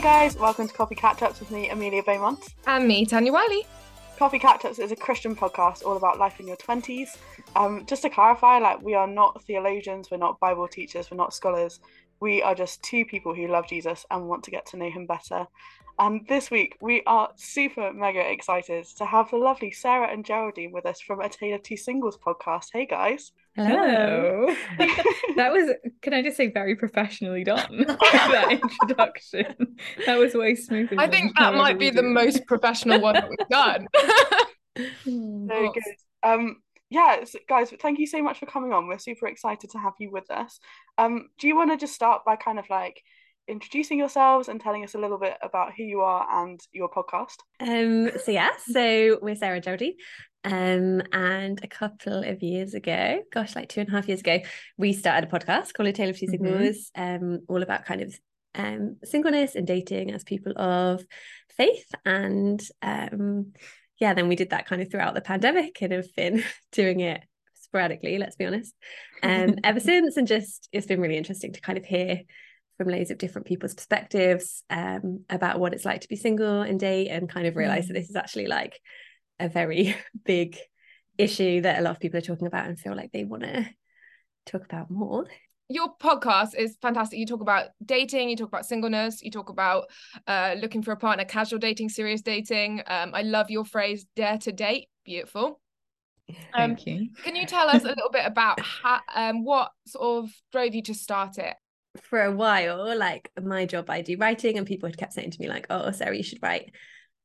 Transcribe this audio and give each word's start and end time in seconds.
Hey 0.00 0.06
guys, 0.06 0.36
welcome 0.38 0.66
to 0.66 0.72
Coffee 0.72 0.94
Catch 0.94 1.20
Ups 1.20 1.40
with 1.40 1.50
me, 1.50 1.68
Amelia 1.68 2.02
Beaumont. 2.02 2.54
And 2.66 2.88
me, 2.88 3.04
Tanya 3.04 3.30
Wiley. 3.34 3.66
Coffee 4.18 4.38
Catch 4.38 4.64
Ups 4.64 4.78
is 4.78 4.92
a 4.92 4.96
Christian 4.96 5.36
podcast 5.36 5.84
all 5.84 5.98
about 5.98 6.18
life 6.18 6.40
in 6.40 6.48
your 6.48 6.56
20s. 6.56 7.18
Um, 7.54 7.84
just 7.84 8.00
to 8.00 8.08
clarify, 8.08 8.60
like 8.60 8.80
we 8.80 8.94
are 8.94 9.06
not 9.06 9.44
theologians, 9.44 10.10
we're 10.10 10.16
not 10.16 10.40
Bible 10.40 10.66
teachers, 10.68 11.10
we're 11.10 11.18
not 11.18 11.34
scholars. 11.34 11.80
We 12.18 12.40
are 12.40 12.54
just 12.54 12.82
two 12.82 13.04
people 13.04 13.34
who 13.34 13.46
love 13.46 13.68
Jesus 13.68 14.06
and 14.10 14.26
want 14.26 14.42
to 14.44 14.50
get 14.50 14.64
to 14.68 14.78
know 14.78 14.88
him 14.88 15.04
better. 15.04 15.46
And 15.98 16.26
this 16.28 16.50
week, 16.50 16.78
we 16.80 17.02
are 17.06 17.28
super 17.36 17.92
mega 17.92 18.26
excited 18.26 18.86
to 18.96 19.04
have 19.04 19.30
the 19.30 19.36
lovely 19.36 19.70
Sarah 19.70 20.10
and 20.10 20.24
Geraldine 20.24 20.72
with 20.72 20.86
us 20.86 21.02
from 21.02 21.20
a 21.20 21.28
Tale 21.28 21.56
of 21.56 21.62
Two 21.62 21.76
Singles 21.76 22.16
podcast. 22.16 22.68
Hey 22.72 22.86
guys. 22.86 23.32
Hello. 23.56 24.46
that 25.36 25.52
was, 25.52 25.70
can 26.02 26.14
I 26.14 26.22
just 26.22 26.36
say, 26.36 26.50
very 26.50 26.76
professionally 26.76 27.44
done. 27.44 27.84
that 27.86 28.48
introduction. 28.50 29.76
That 30.06 30.18
was 30.18 30.34
way 30.34 30.54
smoother. 30.54 30.96
I 30.98 31.08
think 31.08 31.36
that 31.38 31.54
might 31.54 31.78
be 31.78 31.90
the 31.90 32.02
most 32.02 32.46
professional 32.46 33.00
one 33.00 33.14
that 33.14 33.28
we've 33.28 33.48
done. 33.48 33.86
Very 35.46 35.70
good. 35.72 35.82
Um, 36.22 36.56
yeah, 36.90 37.24
guys, 37.48 37.72
thank 37.80 37.98
you 37.98 38.06
so 38.06 38.22
much 38.22 38.38
for 38.38 38.46
coming 38.46 38.72
on. 38.72 38.86
We're 38.86 38.98
super 38.98 39.26
excited 39.26 39.70
to 39.70 39.78
have 39.78 39.94
you 39.98 40.10
with 40.10 40.30
us. 40.30 40.58
Um, 40.98 41.28
do 41.38 41.48
you 41.48 41.56
want 41.56 41.70
to 41.70 41.76
just 41.76 41.94
start 41.94 42.22
by 42.24 42.36
kind 42.36 42.58
of 42.58 42.68
like 42.70 43.00
introducing 43.48 43.98
yourselves 43.98 44.48
and 44.48 44.60
telling 44.60 44.84
us 44.84 44.94
a 44.94 44.98
little 44.98 45.18
bit 45.18 45.36
about 45.42 45.72
who 45.76 45.82
you 45.82 46.00
are 46.00 46.26
and 46.42 46.60
your 46.72 46.88
podcast? 46.88 47.36
Um, 47.60 48.10
so 48.24 48.30
yeah, 48.30 48.50
so 48.66 49.18
we're 49.20 49.36
Sarah 49.36 49.60
Jody. 49.60 49.96
Um, 50.44 51.02
and 51.12 51.60
a 51.62 51.68
couple 51.68 52.24
of 52.24 52.42
years 52.42 52.74
ago, 52.74 53.22
gosh, 53.32 53.54
like 53.54 53.68
two 53.68 53.80
and 53.80 53.88
a 53.88 53.92
half 53.92 54.08
years 54.08 54.20
ago, 54.20 54.40
we 54.78 54.92
started 54.92 55.28
a 55.28 55.38
podcast 55.38 55.74
called 55.74 55.88
A 55.88 55.92
Tale 55.92 56.10
of 56.10 56.18
2 56.18 56.26
Singles, 56.28 56.90
mm-hmm. 56.96 57.24
um, 57.24 57.40
all 57.48 57.62
about 57.62 57.84
kind 57.84 58.00
of 58.00 58.14
um 58.56 58.96
singleness 59.04 59.54
and 59.54 59.64
dating 59.64 60.10
as 60.10 60.24
people 60.24 60.52
of 60.56 61.04
faith. 61.56 61.86
And 62.04 62.60
um, 62.82 63.52
yeah, 64.00 64.14
then 64.14 64.28
we 64.28 64.36
did 64.36 64.50
that 64.50 64.66
kind 64.66 64.80
of 64.82 64.90
throughout 64.90 65.14
the 65.14 65.20
pandemic 65.20 65.80
and 65.82 65.92
have 65.92 66.12
been 66.16 66.42
doing 66.72 67.00
it 67.00 67.22
sporadically, 67.54 68.18
let's 68.18 68.36
be 68.36 68.46
honest, 68.46 68.74
um, 69.22 69.56
ever 69.62 69.80
since. 69.80 70.16
And 70.16 70.26
just 70.26 70.68
it's 70.72 70.86
been 70.86 71.00
really 71.00 71.18
interesting 71.18 71.52
to 71.52 71.60
kind 71.60 71.78
of 71.78 71.84
hear 71.84 72.22
from 72.78 72.88
loads 72.88 73.10
of 73.10 73.18
different 73.18 73.46
people's 73.46 73.74
perspectives 73.74 74.62
um, 74.70 75.24
about 75.28 75.60
what 75.60 75.74
it's 75.74 75.84
like 75.84 76.00
to 76.00 76.08
be 76.08 76.16
single 76.16 76.62
and 76.62 76.80
date 76.80 77.08
and 77.08 77.28
kind 77.28 77.46
of 77.46 77.54
realize 77.54 77.84
mm. 77.84 77.88
that 77.88 77.94
this 77.94 78.08
is 78.08 78.16
actually 78.16 78.46
like 78.46 78.80
a 79.40 79.48
very 79.48 79.96
big 80.24 80.58
issue 81.18 81.60
that 81.62 81.78
a 81.78 81.82
lot 81.82 81.92
of 81.92 82.00
people 82.00 82.18
are 82.18 82.22
talking 82.22 82.46
about 82.46 82.66
and 82.66 82.78
feel 82.78 82.96
like 82.96 83.12
they 83.12 83.24
want 83.24 83.42
to 83.42 83.68
talk 84.46 84.64
about 84.64 84.90
more 84.90 85.26
your 85.70 85.94
podcast 85.98 86.56
is 86.56 86.76
fantastic. 86.82 87.18
You 87.18 87.26
talk 87.26 87.40
about 87.40 87.68
dating, 87.84 88.28
you 88.28 88.36
talk 88.36 88.48
about 88.48 88.66
singleness, 88.66 89.22
you 89.22 89.30
talk 89.30 89.48
about 89.50 89.84
uh, 90.26 90.56
looking 90.58 90.82
for 90.82 90.90
a 90.90 90.96
partner, 90.96 91.24
casual 91.24 91.60
dating, 91.60 91.90
serious 91.90 92.22
dating. 92.22 92.82
Um, 92.88 93.12
I 93.14 93.22
love 93.22 93.50
your 93.50 93.64
phrase, 93.64 94.04
dare 94.16 94.36
to 94.38 94.50
date. 94.50 94.88
Beautiful. 95.04 95.60
Um, 96.28 96.74
Thank 96.74 96.86
you. 96.86 97.08
Can 97.22 97.36
you 97.36 97.46
tell 97.46 97.68
us 97.68 97.84
a 97.84 97.88
little 97.88 98.10
bit 98.10 98.26
about 98.26 98.60
how, 98.82 98.98
um, 99.14 99.44
what 99.44 99.70
sort 99.86 100.24
of 100.24 100.30
drove 100.52 100.74
you 100.74 100.82
to 100.82 100.94
start 100.94 101.38
it? 101.38 101.54
for 102.02 102.22
a 102.22 102.30
while, 102.30 102.96
like 102.96 103.32
my 103.42 103.66
job, 103.66 103.90
I 103.90 104.02
do 104.02 104.16
writing, 104.16 104.56
and 104.56 104.66
people 104.66 104.88
had 104.88 104.96
kept 104.96 105.12
saying 105.12 105.32
to 105.32 105.40
me, 105.40 105.48
like, 105.48 105.66
"Oh, 105.70 105.90
Sarah, 105.90 106.16
you 106.16 106.22
should 106.22 106.40
write 106.40 106.72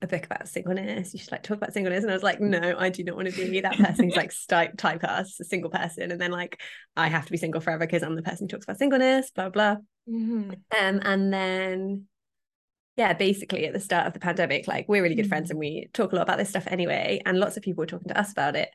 a 0.05 0.07
book 0.07 0.25
about 0.25 0.47
singleness. 0.47 1.13
You 1.13 1.19
should 1.19 1.31
like 1.31 1.43
talk 1.43 1.57
about 1.57 1.73
singleness." 1.73 2.03
And 2.03 2.11
I 2.11 2.15
was 2.15 2.23
like, 2.23 2.39
"No, 2.39 2.75
I 2.77 2.89
do 2.89 3.03
not 3.03 3.15
want 3.15 3.29
to 3.29 3.35
be 3.35 3.49
me. 3.49 3.61
that 3.61 3.77
person 3.77 4.05
who's 4.05 4.15
like 4.15 4.31
st- 4.31 4.77
typecast 4.77 5.39
a 5.39 5.43
single 5.43 5.69
person, 5.69 6.11
and 6.11 6.21
then 6.21 6.31
like 6.31 6.61
I 6.95 7.07
have 7.07 7.25
to 7.25 7.31
be 7.31 7.37
single 7.37 7.61
forever 7.61 7.85
because 7.85 8.03
I'm 8.03 8.15
the 8.15 8.21
person 8.21 8.45
who 8.45 8.47
talks 8.49 8.65
about 8.65 8.77
singleness." 8.77 9.31
Blah 9.31 9.49
blah. 9.49 9.75
Mm-hmm. 10.09 10.51
Um, 10.79 11.01
and 11.03 11.33
then 11.33 12.07
yeah, 12.97 13.13
basically 13.13 13.65
at 13.65 13.73
the 13.73 13.79
start 13.79 14.07
of 14.07 14.13
the 14.13 14.19
pandemic, 14.19 14.67
like 14.67 14.88
we're 14.88 15.03
really 15.03 15.15
good 15.15 15.23
mm-hmm. 15.23 15.29
friends 15.29 15.49
and 15.49 15.59
we 15.59 15.89
talk 15.94 16.13
a 16.13 16.15
lot 16.15 16.21
about 16.21 16.38
this 16.38 16.49
stuff 16.49 16.67
anyway. 16.67 17.21
And 17.25 17.39
lots 17.39 17.57
of 17.57 17.63
people 17.63 17.81
were 17.81 17.88
talking 17.88 18.07
to 18.07 18.19
us 18.19 18.31
about 18.31 18.55
it. 18.55 18.69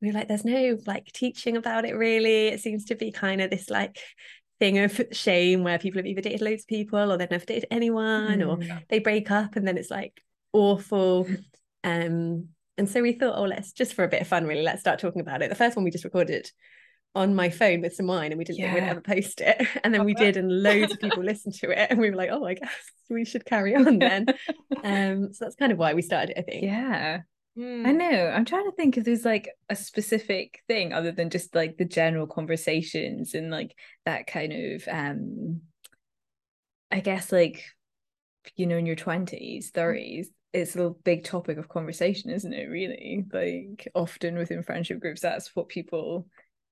We 0.00 0.08
were 0.08 0.14
like, 0.14 0.28
there's 0.28 0.44
no 0.44 0.78
like 0.86 1.06
teaching 1.12 1.56
about 1.56 1.84
it 1.84 1.94
really. 1.94 2.48
It 2.48 2.60
seems 2.60 2.86
to 2.86 2.94
be 2.94 3.12
kind 3.12 3.40
of 3.40 3.50
this 3.50 3.68
like 3.68 3.98
thing 4.58 4.78
of 4.78 5.00
shame 5.12 5.62
where 5.62 5.78
people 5.78 5.98
have 5.98 6.06
either 6.06 6.22
dated 6.22 6.40
loads 6.40 6.62
of 6.62 6.68
people 6.68 7.12
or 7.12 7.18
they've 7.18 7.30
never 7.30 7.44
dated 7.44 7.66
anyone 7.70 8.38
mm. 8.38 8.48
or 8.48 8.82
they 8.88 8.98
break 8.98 9.30
up 9.30 9.56
and 9.56 9.68
then 9.68 9.76
it's 9.76 9.90
like 9.90 10.22
awful. 10.56 11.28
Um, 11.84 12.48
and 12.78 12.88
so 12.88 13.02
we 13.02 13.12
thought, 13.12 13.38
oh, 13.38 13.44
let's 13.44 13.72
just 13.72 13.94
for 13.94 14.04
a 14.04 14.08
bit 14.08 14.22
of 14.22 14.28
fun, 14.28 14.46
really, 14.46 14.62
let's 14.62 14.80
start 14.80 14.98
talking 14.98 15.20
about 15.20 15.42
it. 15.42 15.48
The 15.48 15.54
first 15.54 15.76
one 15.76 15.84
we 15.84 15.90
just 15.90 16.04
recorded 16.04 16.50
on 17.14 17.34
my 17.34 17.48
phone 17.48 17.80
with 17.80 17.94
some 17.94 18.06
wine 18.06 18.32
and 18.32 18.38
we 18.38 18.44
didn't 18.44 18.58
yeah. 18.58 18.72
think 18.72 18.84
we'd 18.84 18.90
ever 18.90 19.00
post 19.00 19.40
it. 19.40 19.66
And 19.84 19.94
then 19.94 20.04
we 20.04 20.14
did, 20.14 20.36
and 20.36 20.62
loads 20.62 20.92
of 20.92 21.00
people 21.00 21.22
listened 21.22 21.54
to 21.54 21.70
it. 21.70 21.90
And 21.90 21.98
we 21.98 22.10
were 22.10 22.16
like, 22.16 22.30
oh, 22.32 22.44
I 22.44 22.54
guess 22.54 22.74
we 23.08 23.24
should 23.24 23.44
carry 23.44 23.74
on 23.74 23.98
then. 23.98 24.26
um, 24.84 25.32
so 25.32 25.44
that's 25.44 25.56
kind 25.56 25.72
of 25.72 25.78
why 25.78 25.94
we 25.94 26.02
started 26.02 26.30
it, 26.30 26.38
I 26.38 26.42
think. 26.42 26.64
Yeah. 26.64 27.20
Mm. 27.58 27.86
I 27.86 27.92
know. 27.92 28.32
I'm 28.34 28.44
trying 28.44 28.66
to 28.66 28.76
think 28.76 28.98
if 28.98 29.04
there's 29.04 29.24
like 29.24 29.48
a 29.70 29.76
specific 29.76 30.60
thing 30.68 30.92
other 30.92 31.12
than 31.12 31.30
just 31.30 31.54
like 31.54 31.78
the 31.78 31.86
general 31.86 32.26
conversations 32.26 33.34
and 33.34 33.50
like 33.50 33.74
that 34.04 34.26
kind 34.26 34.52
of 34.52 34.88
um 34.88 35.62
I 36.90 37.00
guess 37.00 37.32
like 37.32 37.64
you 38.56 38.66
know 38.66 38.76
in 38.76 38.86
your 38.86 38.96
20s, 38.96 39.70
30s, 39.72 40.26
it's 40.52 40.76
a 40.76 40.90
big 41.04 41.24
topic 41.24 41.58
of 41.58 41.68
conversation, 41.68 42.30
isn't 42.30 42.52
it, 42.52 42.68
really? 42.68 43.24
Like 43.32 43.88
often 43.94 44.36
within 44.36 44.62
friendship 44.62 45.00
groups 45.00 45.20
that's 45.20 45.54
what 45.54 45.68
people 45.68 46.26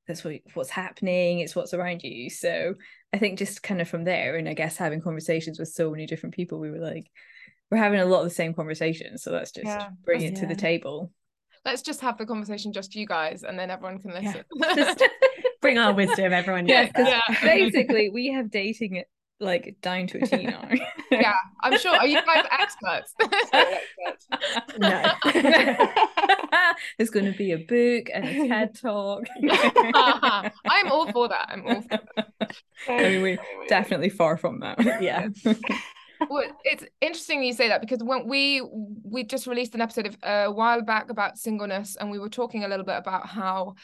that's 0.07 0.25
what 0.25 0.41
what's 0.55 0.71
happening, 0.71 1.41
it's 1.41 1.57
what's 1.57 1.75
around 1.75 2.03
you. 2.03 2.31
So 2.31 2.75
I 3.13 3.19
think 3.19 3.39
just 3.39 3.63
kind 3.63 3.81
of 3.81 3.89
from 3.89 4.05
there 4.05 4.37
and 4.37 4.49
I 4.49 4.55
guess 4.55 4.77
having 4.77 5.01
conversations 5.01 5.59
with 5.59 5.69
so 5.69 5.91
many 5.91 6.07
different 6.07 6.35
people, 6.35 6.59
we 6.59 6.71
were 6.71 6.79
like, 6.79 7.11
we're 7.71 7.79
having 7.79 8.01
a 8.01 8.05
lot 8.05 8.19
of 8.21 8.25
the 8.25 8.35
same 8.35 8.55
conversations 8.55 9.23
so 9.23 9.33
let's 9.33 9.51
just 9.51 9.67
yeah, 9.67 9.89
bring 10.05 10.23
it 10.23 10.35
yeah. 10.35 10.41
to 10.41 10.47
the 10.47 10.55
table 10.55 11.11
let's 11.65 11.83
just 11.83 12.01
have 12.01 12.17
the 12.19 12.27
conversation 12.27 12.73
just 12.73 12.95
you 12.95 13.07
guys 13.07 13.43
and 13.43 13.59
then 13.59 13.71
everyone 13.71 13.99
can 13.99 14.13
listen 14.13 14.45
yeah. 14.55 14.75
just 14.77 15.03
bring 15.61 15.79
our 15.79 15.93
wisdom 15.95 16.33
everyone 16.33 16.67
yeah, 16.69 16.89
yeah. 16.97 17.21
basically 17.43 18.11
we 18.11 18.29
have 18.29 18.51
dating 18.51 18.97
it 18.97 19.09
like 19.41 19.77
down 19.83 20.07
to 20.09 20.23
a 20.23 20.27
T 20.27 20.45
now. 20.45 20.69
yeah, 21.11 21.35
I'm 21.63 21.79
sure. 21.79 21.95
Are 21.95 22.07
you 22.07 22.21
guys 22.25 22.45
experts? 22.51 23.15
no. 24.79 25.13
There's 26.99 27.11
going 27.11 27.31
to 27.31 27.37
be 27.37 27.53
a 27.53 27.59
book 27.59 28.11
and 28.13 28.25
a 28.25 28.49
TED 28.49 28.81
talk. 28.81 29.25
I'm 30.65 30.91
all 30.91 31.11
for 31.11 31.29
that. 31.29 31.47
I'm 31.49 31.67
all 31.67 31.83
for 31.83 32.01
that. 32.17 32.57
I 32.89 33.03
mean, 33.03 33.23
we're 33.23 33.39
definitely 33.69 34.11
far 34.11 34.37
from 34.37 34.61
that. 34.61 35.03
Yeah 35.03 35.29
well, 36.29 36.45
it's 36.65 36.85
interesting 37.01 37.43
you 37.43 37.53
say 37.53 37.69
that 37.69 37.81
because 37.81 38.03
when 38.03 38.27
we 38.27 38.63
we 39.03 39.25
just 39.25 39.47
released 39.47 39.75
an 39.75 39.81
episode 39.81 40.07
of, 40.07 40.17
uh, 40.23 40.45
a 40.47 40.53
while 40.53 40.83
back 40.83 41.11
about 41.11 41.39
singleness, 41.39 41.97
and 41.97 42.11
we 42.11 42.19
were 42.19 42.29
talking 42.29 42.65
a 42.65 42.69
little 42.69 42.85
bit 42.85 42.97
about 42.97 43.27
how 43.27 43.75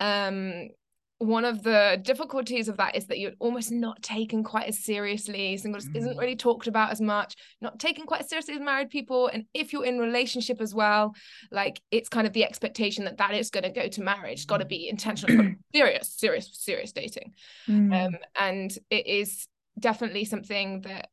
um 0.00 0.68
one 1.18 1.44
of 1.44 1.64
the 1.64 1.98
difficulties 2.02 2.68
of 2.68 2.76
that 2.76 2.94
is 2.94 3.06
that 3.06 3.18
you're 3.18 3.32
almost 3.40 3.72
not 3.72 4.00
taken 4.02 4.44
quite 4.44 4.68
as 4.68 4.78
seriously. 4.78 5.56
Singles 5.56 5.86
mm. 5.88 5.96
isn't 5.96 6.16
really 6.16 6.36
talked 6.36 6.68
about 6.68 6.92
as 6.92 7.00
much, 7.00 7.34
not 7.60 7.80
taken 7.80 8.06
quite 8.06 8.20
as 8.20 8.28
seriously 8.28 8.54
as 8.54 8.60
married 8.60 8.88
people. 8.88 9.26
And 9.26 9.44
if 9.52 9.72
you're 9.72 9.84
in 9.84 9.98
relationship 9.98 10.60
as 10.60 10.74
well, 10.74 11.14
like 11.50 11.80
it's 11.90 12.08
kind 12.08 12.26
of 12.26 12.32
the 12.32 12.44
expectation 12.44 13.04
that 13.06 13.18
that 13.18 13.34
is 13.34 13.50
going 13.50 13.64
to 13.64 13.70
go 13.70 13.88
to 13.88 14.00
marriage. 14.00 14.34
It's 14.34 14.44
got 14.44 14.58
to 14.58 14.64
be 14.64 14.88
intentional, 14.88 15.54
serious, 15.74 16.14
serious, 16.16 16.50
serious 16.52 16.92
dating. 16.92 17.34
Mm. 17.68 18.06
Um, 18.06 18.18
and 18.38 18.70
it 18.88 19.08
is 19.08 19.48
definitely 19.78 20.24
something 20.24 20.82
that 20.82 21.08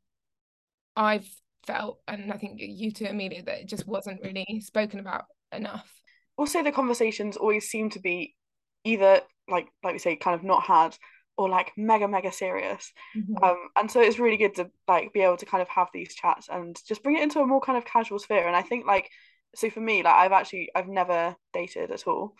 I've 0.95 1.27
felt, 1.65 1.99
and 2.07 2.31
I 2.31 2.37
think 2.37 2.59
you 2.59 2.91
too, 2.91 3.05
Amelia, 3.05 3.41
that 3.43 3.61
it 3.61 3.67
just 3.67 3.87
wasn't 3.87 4.21
really 4.21 4.61
spoken 4.63 4.99
about 4.99 5.25
enough. 5.51 5.91
Also, 6.37 6.61
the 6.61 6.71
conversations 6.71 7.37
always 7.37 7.67
seem 7.67 7.89
to 7.91 7.99
be 7.99 8.35
either 8.83 9.21
like 9.49 9.67
like 9.83 9.93
we 9.93 9.99
say, 9.99 10.15
kind 10.15 10.35
of 10.35 10.43
not 10.43 10.63
had, 10.63 10.97
or 11.37 11.49
like 11.49 11.71
mega 11.77 12.07
mega 12.07 12.31
serious. 12.31 12.91
Mm-hmm. 13.15 13.43
Um, 13.43 13.57
and 13.75 13.91
so 13.91 14.01
it's 14.01 14.19
really 14.19 14.37
good 14.37 14.55
to 14.55 14.69
like 14.87 15.13
be 15.13 15.21
able 15.21 15.37
to 15.37 15.45
kind 15.45 15.61
of 15.61 15.69
have 15.69 15.89
these 15.93 16.13
chats 16.13 16.47
and 16.49 16.79
just 16.87 17.03
bring 17.03 17.17
it 17.17 17.23
into 17.23 17.39
a 17.39 17.47
more 17.47 17.61
kind 17.61 17.77
of 17.77 17.85
casual 17.85 18.19
sphere. 18.19 18.47
And 18.47 18.55
I 18.55 18.61
think 18.61 18.85
like 18.85 19.09
so 19.55 19.69
for 19.69 19.79
me, 19.81 20.03
like 20.03 20.13
I've 20.13 20.31
actually 20.31 20.69
I've 20.75 20.87
never 20.87 21.35
dated 21.53 21.91
at 21.91 22.07
all 22.07 22.35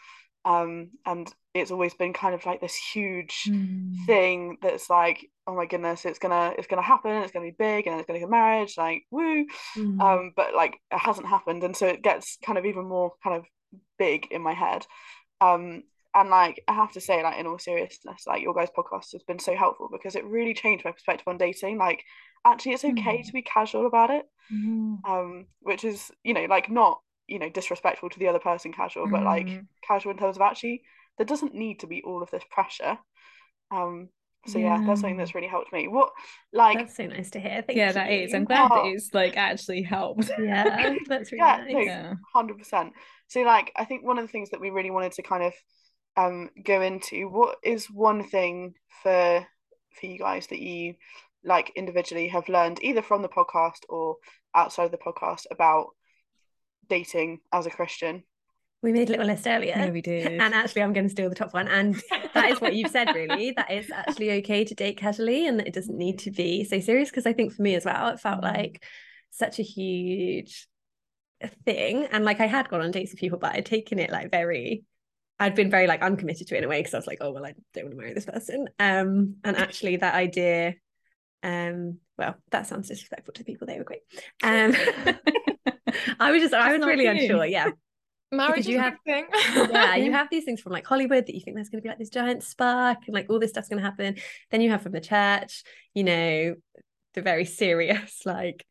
um, 0.46 0.92
and 1.06 1.34
it's 1.56 1.72
always 1.72 1.96
been 1.96 2.13
kind 2.13 2.36
of 2.36 2.46
like 2.46 2.62
this 2.62 2.75
huge 2.75 3.46
mm. 3.48 4.06
thing 4.06 4.58
that's 4.62 4.90
like 4.90 5.30
oh 5.48 5.56
my 5.56 5.66
goodness 5.66 6.06
it's 6.06 6.19
gonna 6.19 6.54
it's 6.58 6.68
gonna 6.68 6.81
happen 6.81 7.12
it's 7.12 7.31
gonna 7.31 7.46
be 7.46 7.56
big 7.58 7.88
and 7.88 8.00
it's 8.00 8.06
gonna 8.06 8.19
get 8.19 8.30
marriage 8.30 8.75
like 8.78 9.04
woo 9.10 9.46
mm. 9.75 10.00
um, 10.01 10.34
but 10.36 10.54
like 10.56 10.80
it 10.92 11.00
hasn't 11.00 11.28
happened 11.28 11.63
and 11.63 11.75
so 11.75 11.88
it 11.88 12.04
gets 12.04 12.38
kind 12.46 12.58
of 12.58 12.66
even 12.66 12.86
more 12.86 13.13
kind 13.24 13.36
of 13.36 13.46
big 13.98 14.28
in 14.31 14.42
my 14.42 14.54
head 14.54 14.86
um, 15.42 15.84
and 16.15 16.29
like 16.29 16.63
I 16.67 16.73
have 16.73 16.94
to 16.94 17.01
say 17.01 17.21
like 17.21 17.38
in 17.38 17.45
all 17.45 17.59
seriousness 17.59 18.23
like 18.25 18.41
your 18.41 18.53
guys 18.53 18.69
podcast 18.75 19.12
has 19.12 19.23
been 19.27 19.38
so 19.38 19.56
helpful 19.56 19.89
because 19.91 20.15
it 20.15 20.25
really 20.25 20.53
changed 20.53 20.85
my 20.85 20.91
perspective 20.91 21.27
on 21.27 21.38
dating 21.38 21.77
like 21.77 22.03
actually 22.45 22.71
it's 22.71 22.85
okay 22.85 23.19
mm. 23.19 23.25
to 23.25 23.33
be 23.33 23.41
casual 23.41 23.85
about 23.85 24.09
it 24.09 24.25
mm. 24.51 24.97
um 25.07 25.45
which 25.59 25.83
is 25.83 26.12
you 26.23 26.33
know 26.33 26.45
like 26.45 26.71
not 26.71 27.01
you 27.27 27.38
know 27.38 27.50
disrespectful 27.50 28.09
to 28.09 28.19
the 28.19 28.27
other 28.27 28.39
person 28.39 28.71
casual 28.71 29.07
but 29.09 29.23
like 29.23 29.47
mm. 29.47 29.67
casual 29.85 30.12
in 30.13 30.17
terms 30.17 30.38
of 30.38 30.41
actually 30.41 30.83
there 31.17 31.25
doesn't 31.25 31.53
need 31.53 31.79
to 31.79 31.88
be 31.88 32.01
all 32.06 32.23
of 32.23 32.31
this 32.31 32.44
pressure 32.50 32.97
um 33.71 34.07
so 34.47 34.59
yeah. 34.59 34.77
that's 34.85 35.01
something 35.01 35.17
that's 35.17 35.33
really 35.33 35.47
helped 35.47 35.73
me 35.73 35.88
what 35.88 36.12
like 36.53 36.77
that's 36.77 36.95
so 36.95 37.07
nice 37.07 37.31
to 37.31 37.39
hear 37.39 37.63
Thank 37.65 37.77
yeah 37.77 37.88
you. 37.88 37.94
that 37.94 38.12
is 38.12 38.33
i'm 38.33 38.45
glad 38.45 38.69
that 38.69 38.85
it's 38.85 39.12
like 39.12 39.35
actually 39.38 39.81
helped 39.81 40.29
yeah 40.39 40.94
that's 41.07 41.31
really 41.31 41.44
yeah, 41.44 41.65
nice. 41.67 42.15
no, 42.35 42.53
100% 42.56 42.91
so 43.27 43.41
like 43.41 43.71
i 43.75 43.83
think 43.85 44.06
one 44.06 44.19
of 44.19 44.23
the 44.23 44.31
things 44.31 44.51
that 44.51 44.62
we 44.62 44.69
really 44.69 44.91
wanted 44.91 45.13
to 45.13 45.23
kind 45.23 45.44
of 45.44 45.53
um 46.17 46.50
go 46.63 46.81
into 46.81 47.27
what 47.29 47.57
is 47.63 47.88
one 47.88 48.23
thing 48.23 48.73
for 49.03 49.45
for 50.00 50.06
you 50.06 50.17
guys 50.19 50.47
that 50.47 50.59
you 50.59 50.95
like 51.44 51.71
individually 51.75 52.27
have 52.29 52.50
learned 52.50 52.79
either 52.81 53.01
from 53.01 53.21
the 53.21 53.29
podcast 53.29 53.79
or 53.89 54.15
outside 54.53 54.85
of 54.85 54.91
the 54.91 54.97
podcast 54.97 55.44
about 55.51 55.88
dating 56.89 57.39
as 57.51 57.65
a 57.65 57.69
christian? 57.69 58.23
We 58.81 58.91
made 58.91 59.09
a 59.09 59.13
little 59.13 59.25
list 59.25 59.47
earlier. 59.47 59.73
Yeah 59.75 59.89
we 59.89 60.01
did. 60.01 60.39
And 60.39 60.53
actually 60.53 60.83
i'm 60.83 60.94
going 60.94 61.06
to 61.07 61.09
steal 61.12 61.29
the 61.29 61.35
top 61.35 61.53
one. 61.53 61.67
And 61.67 61.95
that 62.33 62.51
is 62.51 62.62
what 62.62 62.75
you've 62.75 62.91
said 62.91 63.13
really. 63.15 63.51
That 63.56 63.71
it's 63.71 63.91
actually 63.91 64.31
okay 64.39 64.63
to 64.63 64.75
date 64.75 64.97
casually 64.97 65.47
and 65.47 65.59
that 65.59 65.67
it 65.67 65.73
doesn't 65.73 65.97
need 65.97 66.19
to 66.19 66.31
be 66.31 66.63
so 66.63 66.79
serious 66.79 67.09
because 67.09 67.25
i 67.25 67.33
think 67.33 67.53
for 67.53 67.62
me 67.63 67.75
as 67.75 67.85
well 67.85 68.09
it 68.09 68.19
felt 68.19 68.41
Mm. 68.41 68.53
like 68.56 68.83
such 69.31 69.59
a 69.59 69.63
huge 69.63 70.67
thing. 71.65 72.06
And 72.12 72.23
like 72.25 72.39
i 72.39 72.47
had 72.47 72.69
gone 72.69 72.81
on 72.81 72.91
dates 72.91 73.12
with 73.12 73.19
people 73.19 73.39
but 73.39 73.53
i'd 73.56 73.65
taken 73.65 74.00
it 74.00 74.12
like 74.12 74.29
very 74.31 74.83
i'd 75.40 75.56
been 75.56 75.70
very 75.70 75.88
like 75.88 76.02
uncommitted 76.02 76.48
to 76.48 76.56
it 76.56 76.60
in 76.60 76.64
a 76.64 76.68
way 76.68 76.80
because 76.80 76.94
i 76.94 76.98
was 76.98 77.08
like 77.08 77.20
oh 77.22 77.32
well 77.32 77.46
i 77.46 77.54
don't 77.74 77.86
want 77.86 77.92
to 77.92 77.98
marry 77.98 78.14
this 78.14 78.26
person 78.26 78.68
um 78.80 79.36
and 79.44 79.58
actually 79.58 79.98
that 79.98 80.16
idea 80.16 80.76
um 81.44 81.98
well 82.18 82.36
that 82.52 82.68
sounds 82.68 82.88
disrespectful 82.88 83.34
to 83.34 83.44
people 83.44 83.68
they 83.68 83.78
were 83.78 83.84
great 83.84 84.02
um 84.44 84.74
i 86.20 86.32
was 86.32 86.42
just 86.42 86.54
i 86.54 86.76
was 86.76 86.86
really 86.86 87.06
you. 87.06 87.10
unsure 87.12 87.46
yeah 87.46 87.70
Marriage 88.32 88.68
you 88.68 88.80
have- 88.80 88.98
thing. 89.06 89.28
yeah, 89.56 89.96
you 89.96 90.12
have 90.20 90.28
these 90.30 90.44
things 90.44 90.60
from 90.60 90.74
like 90.74 90.86
Hollywood 90.86 91.28
that 91.28 91.36
you 91.36 91.42
think 91.42 91.56
there's 91.56 91.70
going 91.70 91.80
to 91.80 91.84
be 91.84 91.90
like 91.90 92.00
this 92.00 92.10
giant 92.10 92.44
spark 92.44 92.98
and 93.06 93.14
like 93.14 93.28
all 93.30 93.40
this 93.40 93.52
stuff's 93.52 93.70
going 93.70 93.82
to 93.82 93.86
happen. 93.88 94.16
Then 94.52 94.62
you 94.62 94.72
have 94.72 94.82
from 94.82 94.92
the 94.94 95.00
church, 95.00 95.64
you 95.94 96.04
know, 96.04 96.56
the 97.14 97.22
very 97.22 97.46
serious, 97.46 98.26
like, 98.26 98.66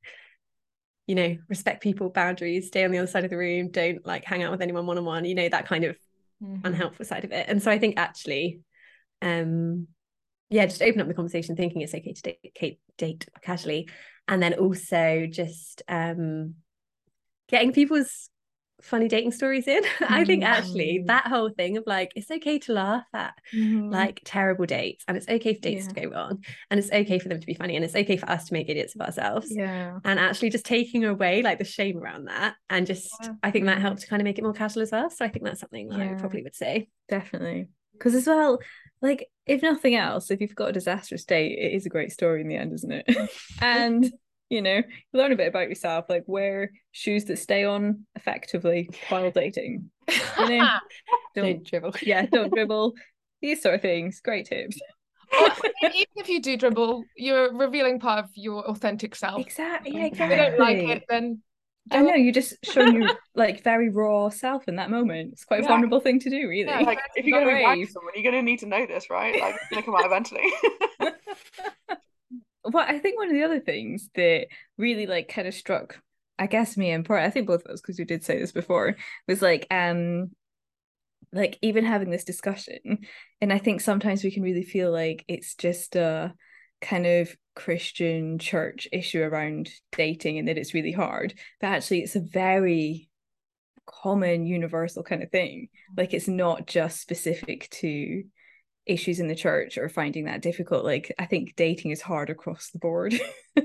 you 1.06 1.14
know, 1.14 1.36
respect 1.48 1.82
people, 1.82 2.10
boundaries, 2.10 2.66
stay 2.66 2.84
on 2.84 2.90
the 2.90 2.98
other 2.98 3.06
side 3.06 3.24
of 3.24 3.30
the 3.30 3.38
room, 3.38 3.70
don't 3.70 4.04
like 4.04 4.24
hang 4.24 4.42
out 4.42 4.50
with 4.50 4.60
anyone 4.60 4.86
one 4.86 4.98
on 4.98 5.04
one, 5.04 5.24
you 5.24 5.36
know, 5.36 5.48
that 5.48 5.66
kind 5.66 5.84
of 5.84 5.96
Mhm. 6.42 6.60
unhelpful 6.64 7.04
side 7.04 7.24
of 7.24 7.32
it. 7.32 7.46
And 7.48 7.62
so 7.62 7.70
I 7.70 7.78
think 7.78 7.98
actually, 7.98 8.60
um, 9.22 9.88
yeah, 10.50 10.66
just 10.66 10.82
open 10.82 11.00
up 11.00 11.08
the 11.08 11.14
conversation, 11.14 11.56
thinking 11.56 11.82
it's 11.82 11.94
okay 11.94 12.12
to 12.12 12.22
date, 12.54 12.80
date 12.98 13.26
casually, 13.42 13.88
and 14.28 14.42
then 14.42 14.54
also 14.54 15.26
just 15.30 15.82
um, 15.88 16.54
getting 17.48 17.72
people's 17.72 18.30
funny 18.84 19.08
dating 19.08 19.32
stories 19.32 19.66
in. 19.66 19.82
I 20.00 20.24
think 20.24 20.44
actually 20.44 21.00
Mm. 21.02 21.06
that 21.06 21.26
whole 21.26 21.50
thing 21.50 21.76
of 21.76 21.84
like 21.86 22.12
it's 22.16 22.30
okay 22.30 22.58
to 22.60 22.72
laugh 22.72 23.06
at 23.12 23.34
Mhm. 23.54 23.90
like 23.92 24.20
terrible 24.24 24.66
dates, 24.66 25.04
and 25.08 25.16
it's 25.16 25.28
okay 25.28 25.54
for 25.54 25.60
dates 25.60 25.86
to 25.88 25.94
go 26.00 26.08
wrong, 26.08 26.44
and 26.70 26.78
it's 26.78 26.90
okay 26.92 27.18
for 27.18 27.28
them 27.28 27.40
to 27.40 27.46
be 27.46 27.54
funny, 27.54 27.76
and 27.76 27.84
it's 27.84 27.96
okay 27.96 28.16
for 28.16 28.28
us 28.28 28.44
to 28.46 28.52
make 28.52 28.68
idiots 28.68 28.94
of 28.94 29.00
ourselves. 29.00 29.50
yeah 29.50 29.98
And 30.04 30.18
actually, 30.18 30.50
just 30.50 30.64
taking 30.66 31.04
away 31.04 31.42
like 31.42 31.58
the 31.58 31.64
shame 31.64 31.98
around 31.98 32.26
that, 32.26 32.54
and 32.70 32.86
just 32.86 33.18
Yeah. 33.22 33.32
I 33.42 33.50
think 33.50 33.66
that 33.66 33.80
helped 33.80 34.02
to 34.02 34.06
kind 34.06 34.20
of 34.20 34.24
make 34.24 34.38
it 34.38 34.44
more 34.44 34.52
casual 34.52 34.82
as 34.82 34.92
well. 34.92 35.10
So 35.10 35.24
I 35.24 35.28
think 35.28 35.44
that's 35.44 35.60
something 35.60 35.88
that 35.88 36.00
I 36.00 36.08
Yeah. 36.08 36.14
probably 36.14 36.42
would 36.42 36.54
say. 36.56 36.88
definitely 37.08 37.68
because 37.92 38.14
as 38.16 38.26
well 38.26 38.58
like 39.02 39.28
if 39.46 39.62
nothing 39.62 39.94
else 39.94 40.30
if 40.30 40.40
you've 40.40 40.54
got 40.54 40.70
a 40.70 40.72
disastrous 40.72 41.24
date 41.24 41.58
it 41.58 41.72
is 41.74 41.86
a 41.86 41.88
great 41.90 42.10
story 42.10 42.40
in 42.40 42.48
the 42.48 42.56
end 42.56 42.72
isn't 42.72 42.90
it 42.90 43.06
and 43.62 44.10
you 44.54 44.62
know 44.62 44.82
learn 45.12 45.32
a 45.32 45.36
bit 45.36 45.48
about 45.48 45.68
yourself 45.68 46.06
like 46.08 46.24
wear 46.26 46.70
shoes 46.92 47.24
that 47.26 47.36
stay 47.38 47.64
on 47.64 48.06
effectively 48.14 48.88
while 49.08 49.30
dating 49.30 49.90
you 50.08 50.48
know 50.48 50.66
don't 51.34 51.44
Don't 51.46 51.64
dribble. 51.64 51.94
yeah 52.02 52.24
don't 52.26 52.52
dribble 52.52 52.94
these 53.42 53.60
sort 53.62 53.74
of 53.74 53.82
things 53.82 54.20
great 54.20 54.46
tips 54.46 54.78
Or 55.42 55.48
even 55.82 56.06
if 56.16 56.28
you 56.28 56.40
do 56.40 56.56
dribble, 56.56 57.02
you're 57.16 57.52
revealing 57.52 57.98
part 57.98 58.22
of 58.24 58.30
your 58.34 58.62
authentic 58.70 59.16
self. 59.16 59.40
exactly 59.40 59.90
yeah 59.92 60.04
If 60.12 60.18
they 60.18 60.36
don't 60.36 60.58
like 60.60 60.76
it, 60.78 61.02
then 61.08 61.42
I 61.90 62.02
know 62.02 62.14
you're 62.14 62.32
just 62.32 62.54
showing 62.64 63.02
your 63.02 63.10
like 63.34 63.64
very 63.64 63.88
raw 63.90 64.28
self 64.28 64.68
in 64.68 64.76
that 64.76 64.90
moment. 64.90 65.32
It's 65.32 65.44
quite 65.44 65.64
a 65.64 65.66
vulnerable 65.66 65.98
thing 66.00 66.20
to 66.20 66.30
do, 66.30 66.48
really. 66.48 66.70
Yeah, 66.70 66.80
like 66.80 67.00
if 67.16 67.26
you're 67.26 67.40
going 67.40 67.52
to 67.52 67.58
be 67.60 67.64
brave. 67.64 67.86
to 67.88 67.92
someone 67.92 68.12
you're 68.14 68.30
going 68.30 68.40
to 68.44 68.48
need 68.48 68.60
to 68.60 68.66
know 68.66 68.86
this 68.86 69.10
right 69.10 69.38
like 69.40 69.54
it's 69.56 69.68
going 69.70 69.82
to 69.82 69.86
come 69.86 69.96
out 69.96 70.06
eventually 70.06 70.44
well, 72.64 72.84
I 72.86 72.98
think 72.98 73.18
one 73.18 73.28
of 73.28 73.34
the 73.34 73.44
other 73.44 73.60
things 73.60 74.08
that 74.14 74.46
really 74.78 75.06
like 75.06 75.28
kind 75.28 75.46
of 75.46 75.54
struck, 75.54 76.00
I 76.38 76.46
guess 76.46 76.76
me 76.76 76.90
and 76.90 77.04
part, 77.04 77.22
I 77.22 77.30
think 77.30 77.46
both 77.46 77.64
of 77.64 77.72
us, 77.72 77.80
because 77.80 77.98
we 77.98 78.04
did 78.04 78.24
say 78.24 78.38
this 78.38 78.52
before, 78.52 78.96
was 79.28 79.42
like 79.42 79.66
um 79.70 80.30
like 81.32 81.58
even 81.62 81.84
having 81.84 82.10
this 82.10 82.24
discussion. 82.24 82.98
And 83.40 83.52
I 83.52 83.58
think 83.58 83.80
sometimes 83.80 84.22
we 84.22 84.30
can 84.30 84.42
really 84.42 84.62
feel 84.62 84.92
like 84.92 85.24
it's 85.28 85.54
just 85.56 85.96
a 85.96 86.32
kind 86.80 87.06
of 87.06 87.34
Christian 87.56 88.38
church 88.38 88.88
issue 88.92 89.22
around 89.22 89.70
dating 89.92 90.38
and 90.38 90.48
that 90.48 90.58
it's 90.58 90.74
really 90.74 90.92
hard. 90.92 91.34
But 91.60 91.68
actually 91.68 92.02
it's 92.02 92.16
a 92.16 92.20
very 92.20 93.10
common 93.86 94.46
universal 94.46 95.02
kind 95.02 95.22
of 95.22 95.30
thing. 95.30 95.68
Like 95.96 96.14
it's 96.14 96.28
not 96.28 96.66
just 96.66 97.00
specific 97.00 97.68
to 97.72 98.22
issues 98.86 99.18
in 99.20 99.28
the 99.28 99.34
church 99.34 99.78
or 99.78 99.88
finding 99.88 100.24
that 100.26 100.42
difficult 100.42 100.84
like 100.84 101.12
i 101.18 101.24
think 101.24 101.54
dating 101.56 101.90
is 101.90 102.02
hard 102.02 102.30
across 102.30 102.70
the 102.70 102.78
board. 102.78 103.14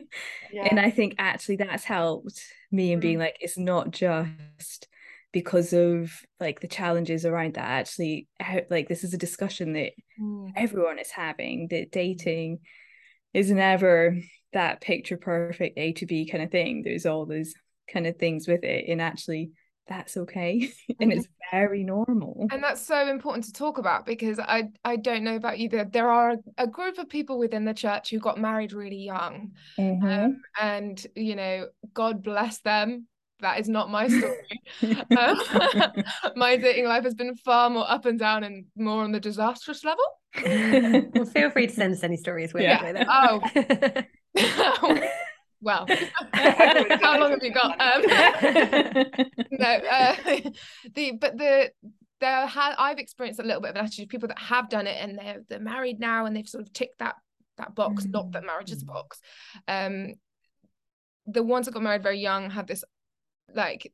Yeah. 0.51 0.67
And 0.69 0.79
i 0.79 0.89
think 0.89 1.15
actually 1.19 1.57
that's 1.57 1.83
helped 1.83 2.41
me 2.71 2.91
in 2.91 2.99
being 2.99 3.19
like 3.19 3.37
it's 3.39 3.57
not 3.57 3.91
just 3.91 4.87
because 5.31 5.73
of 5.73 6.11
like 6.39 6.59
the 6.59 6.67
challenges 6.67 7.25
around 7.25 7.53
that 7.55 7.65
actually 7.65 8.27
like 8.69 8.87
this 8.87 9.03
is 9.03 9.13
a 9.13 9.17
discussion 9.17 9.73
that 9.73 9.91
Mm. 10.19 10.51
everyone 10.55 10.99
is 10.99 11.11
having 11.11 11.67
that 11.69 11.91
dating 11.91 12.59
is 13.33 13.51
never 13.51 14.17
that 14.53 14.81
picture 14.81 15.17
perfect 15.17 15.77
a 15.77 15.93
to 15.93 16.05
b 16.05 16.27
kind 16.27 16.43
of 16.43 16.51
thing. 16.51 16.81
There's 16.83 17.05
all 17.05 17.25
those 17.25 17.53
kind 17.91 18.07
of 18.07 18.17
things 18.17 18.47
with 18.47 18.63
it. 18.63 18.85
And 18.89 19.01
actually 19.01 19.51
that's 19.89 20.15
okay 20.15 20.71
and 21.01 21.11
it's 21.11 21.27
very 21.51 21.83
normal 21.83 22.47
And 22.51 22.63
that's 22.63 22.85
so 22.85 23.07
important 23.09 23.43
to 23.45 23.53
talk 23.53 23.79
about 23.79 24.05
because 24.05 24.39
I 24.39 24.69
I 24.85 24.95
don't 24.97 25.23
know 25.23 25.35
about 25.35 25.57
you. 25.59 25.67
but 25.69 25.91
there 25.91 26.09
are 26.09 26.35
a 26.57 26.67
group 26.67 26.97
of 26.99 27.09
people 27.09 27.39
within 27.39 27.65
the 27.65 27.73
church 27.73 28.11
who 28.11 28.19
got 28.19 28.37
married 28.39 28.71
really 28.71 29.03
young, 29.03 29.51
Mhm. 29.79 30.03
um, 30.25 30.41
and 30.61 31.05
you 31.15 31.35
know, 31.35 31.67
God 31.93 32.21
bless 32.23 32.59
them. 32.61 33.07
That 33.41 33.59
is 33.59 33.67
not 33.69 33.89
my 33.89 34.07
story. 34.09 34.47
um, 35.17 35.35
my 36.35 36.55
dating 36.57 36.85
life 36.85 37.03
has 37.05 37.15
been 37.15 37.35
far 37.35 37.69
more 37.69 37.89
up 37.89 38.05
and 38.05 38.19
down 38.19 38.43
and 38.43 38.65
more 38.75 39.03
on 39.03 39.11
the 39.11 39.19
disastrous 39.19 39.83
level. 39.83 40.03
well, 41.15 41.25
feel 41.25 41.49
free 41.49 41.67
to 41.67 41.73
send 41.73 41.93
us 41.93 42.03
any 42.03 42.17
stories. 42.17 42.53
We'll 42.53 42.63
Yeah. 42.63 42.85
enjoy. 42.85 43.05
Oh. 43.09 44.03
Well, 45.61 45.85
how 46.33 47.19
long 47.19 47.31
have 47.31 47.43
you 47.43 47.51
got? 47.53 47.79
Um, 47.81 48.01
no, 49.51 49.67
uh, 49.91 50.15
the 50.93 51.11
but 51.19 51.37
the 51.37 51.71
there 52.21 52.45
had 52.45 52.75
I've 52.77 52.99
experienced 52.99 53.39
a 53.39 53.43
little 53.43 53.61
bit 53.61 53.71
of 53.71 53.75
an 53.75 53.85
attitude 53.85 54.03
of 54.03 54.09
people 54.09 54.27
that 54.27 54.39
have 54.39 54.69
done 54.69 54.87
it 54.87 54.97
and 55.01 55.17
they're 55.17 55.41
they're 55.47 55.59
married 55.59 55.99
now 55.99 56.25
and 56.25 56.35
they've 56.35 56.47
sort 56.47 56.63
of 56.63 56.73
ticked 56.73 56.99
that 56.99 57.15
that 57.57 57.75
box. 57.75 58.05
Not 58.05 58.31
that 58.31 58.45
marriage 58.45 58.71
is 58.71 58.81
a 58.81 58.85
box. 58.85 59.19
Um, 59.67 60.15
the 61.27 61.43
ones 61.43 61.65
that 61.65 61.73
got 61.73 61.83
married 61.83 62.03
very 62.03 62.19
young 62.19 62.49
had 62.49 62.67
this 62.67 62.83
like. 63.53 63.93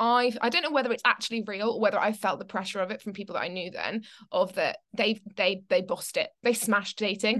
I 0.00 0.32
I 0.40 0.48
don't 0.48 0.62
know 0.62 0.70
whether 0.70 0.92
it's 0.92 1.02
actually 1.04 1.42
real 1.44 1.70
or 1.70 1.80
whether 1.80 1.98
I 1.98 2.12
felt 2.12 2.38
the 2.38 2.44
pressure 2.44 2.80
of 2.80 2.92
it 2.92 3.02
from 3.02 3.14
people 3.14 3.34
that 3.34 3.42
I 3.42 3.48
knew 3.48 3.70
then 3.72 4.04
of 4.30 4.54
that 4.54 4.78
they 4.96 5.20
they 5.36 5.62
they 5.68 5.80
bossed 5.82 6.16
it 6.16 6.28
they 6.44 6.52
smashed 6.52 6.98
dating 6.98 7.38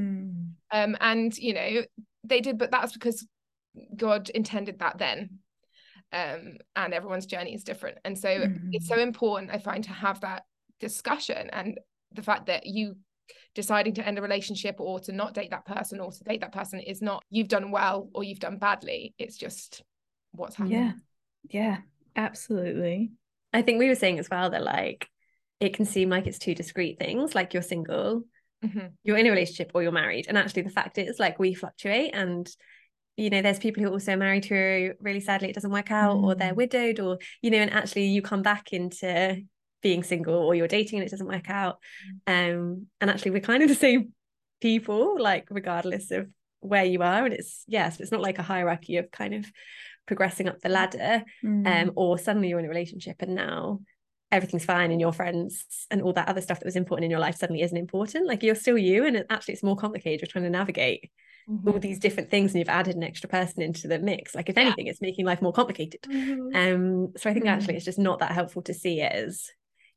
Mm. 0.72 0.90
um 0.90 0.96
and 1.00 1.36
you 1.38 1.54
know 1.54 1.82
they 2.24 2.40
did 2.40 2.58
but 2.58 2.72
that's 2.72 2.92
because 2.92 3.24
god 3.96 4.30
intended 4.30 4.78
that 4.80 4.98
then. 4.98 5.38
Um 6.12 6.56
and 6.76 6.94
everyone's 6.94 7.26
journey 7.26 7.54
is 7.54 7.64
different. 7.64 7.98
And 8.04 8.18
so 8.18 8.46
it's 8.72 8.88
so 8.88 8.98
important 8.98 9.50
i 9.52 9.58
find 9.58 9.84
to 9.84 9.90
have 9.90 10.20
that 10.20 10.44
discussion 10.80 11.50
and 11.52 11.78
the 12.12 12.22
fact 12.22 12.46
that 12.46 12.66
you 12.66 12.96
deciding 13.54 13.92
to 13.94 14.06
end 14.06 14.18
a 14.18 14.22
relationship 14.22 14.76
or 14.78 15.00
to 15.00 15.12
not 15.12 15.34
date 15.34 15.50
that 15.50 15.66
person 15.66 16.00
or 16.00 16.10
to 16.10 16.24
date 16.24 16.40
that 16.40 16.52
person 16.52 16.80
is 16.80 17.02
not 17.02 17.22
you've 17.30 17.48
done 17.48 17.70
well 17.70 18.08
or 18.14 18.24
you've 18.24 18.38
done 18.40 18.56
badly. 18.58 19.14
It's 19.18 19.36
just 19.36 19.82
what's 20.32 20.56
happening. 20.56 20.78
Yeah 20.78 20.92
yeah 21.50 21.78
absolutely. 22.16 23.12
I 23.52 23.62
think 23.62 23.78
we 23.78 23.88
were 23.88 23.94
saying 23.94 24.18
as 24.18 24.28
well 24.30 24.50
that 24.50 24.62
like 24.62 25.08
it 25.60 25.74
can 25.74 25.84
seem 25.84 26.08
like 26.08 26.26
it's 26.26 26.38
two 26.38 26.54
discrete 26.54 26.98
things, 26.98 27.34
like 27.34 27.52
you're 27.52 27.62
single, 27.62 28.24
Mhm. 28.64 28.92
you're 29.04 29.16
in 29.16 29.26
a 29.26 29.30
relationship, 29.30 29.72
or 29.74 29.82
you're 29.82 29.92
married. 29.92 30.26
And 30.28 30.38
actually, 30.38 30.62
the 30.62 30.70
fact 30.70 30.98
is, 30.98 31.18
like, 31.18 31.38
we 31.38 31.54
fluctuate, 31.54 32.10
and 32.14 32.48
you 33.18 33.30
know, 33.30 33.42
there's 33.42 33.58
people 33.58 33.82
who 33.82 33.88
are 33.88 33.92
also 33.92 34.16
married 34.16 34.44
who 34.46 34.92
really 35.00 35.20
sadly 35.20 35.48
it 35.50 35.54
doesn't 35.54 35.70
work 35.70 35.90
out, 35.90 36.16
or 36.16 36.34
they're 36.34 36.52
Mm. 36.52 36.56
widowed, 36.56 37.00
or 37.00 37.18
you 37.42 37.50
know, 37.50 37.58
and 37.58 37.72
actually 37.72 38.06
you 38.06 38.22
come 38.22 38.42
back 38.42 38.72
into 38.72 39.42
being 39.82 40.02
single, 40.02 40.34
or 40.34 40.54
you're 40.54 40.68
dating 40.68 40.98
and 41.00 41.06
it 41.06 41.10
doesn't 41.10 41.26
work 41.26 41.50
out. 41.50 41.78
Um, 42.26 42.86
and 43.00 43.10
actually, 43.10 43.32
we're 43.32 43.40
kind 43.40 43.62
of 43.62 43.68
the 43.68 43.74
same 43.74 44.12
people, 44.60 45.20
like 45.20 45.48
regardless 45.50 46.10
of 46.10 46.28
where 46.60 46.84
you 46.84 47.02
are. 47.02 47.24
And 47.24 47.34
it's 47.34 47.64
yes, 47.66 48.00
it's 48.00 48.12
not 48.12 48.20
like 48.20 48.38
a 48.38 48.42
hierarchy 48.42 48.96
of 48.96 49.10
kind 49.10 49.34
of 49.34 49.44
progressing 50.06 50.48
up 50.48 50.58
the 50.60 50.68
ladder 50.70 51.22
Mm. 51.44 51.66
um 51.66 51.92
or 51.94 52.18
suddenly 52.18 52.48
you're 52.48 52.58
in 52.58 52.64
a 52.64 52.68
relationship 52.68 53.16
and 53.20 53.34
now 53.34 53.80
everything's 54.32 54.64
fine 54.64 54.90
and 54.90 55.00
your 55.02 55.12
friends 55.12 55.66
and 55.90 56.00
all 56.00 56.14
that 56.14 56.28
other 56.28 56.40
stuff 56.40 56.58
that 56.58 56.64
was 56.64 56.76
important 56.76 57.04
in 57.04 57.10
your 57.10 57.20
life 57.20 57.36
suddenly 57.36 57.60
isn't 57.60 57.76
important 57.76 58.26
like 58.26 58.42
you're 58.42 58.54
still 58.54 58.78
you 58.78 59.04
and 59.06 59.16
it, 59.16 59.26
actually 59.28 59.52
it's 59.52 59.62
more 59.62 59.76
complicated 59.76 60.20
you're 60.22 60.32
trying 60.32 60.44
to 60.44 60.50
navigate 60.50 61.10
mm-hmm. 61.50 61.68
all 61.68 61.78
these 61.78 61.98
different 61.98 62.30
things 62.30 62.52
and 62.52 62.60
you've 62.60 62.68
added 62.68 62.96
an 62.96 63.02
extra 63.02 63.28
person 63.28 63.62
into 63.62 63.88
the 63.88 63.98
mix 63.98 64.34
like 64.34 64.48
if 64.48 64.56
yeah. 64.56 64.62
anything 64.62 64.86
it's 64.86 65.00
making 65.00 65.26
life 65.26 65.42
more 65.42 65.52
complicated 65.52 66.00
mm-hmm. 66.02 66.54
um 66.54 67.12
so 67.16 67.30
i 67.30 67.32
think 67.32 67.44
mm-hmm. 67.44 67.54
actually 67.54 67.76
it's 67.76 67.84
just 67.84 67.98
not 67.98 68.18
that 68.18 68.32
helpful 68.32 68.62
to 68.62 68.74
see 68.74 69.00
it 69.00 69.12
as 69.12 69.50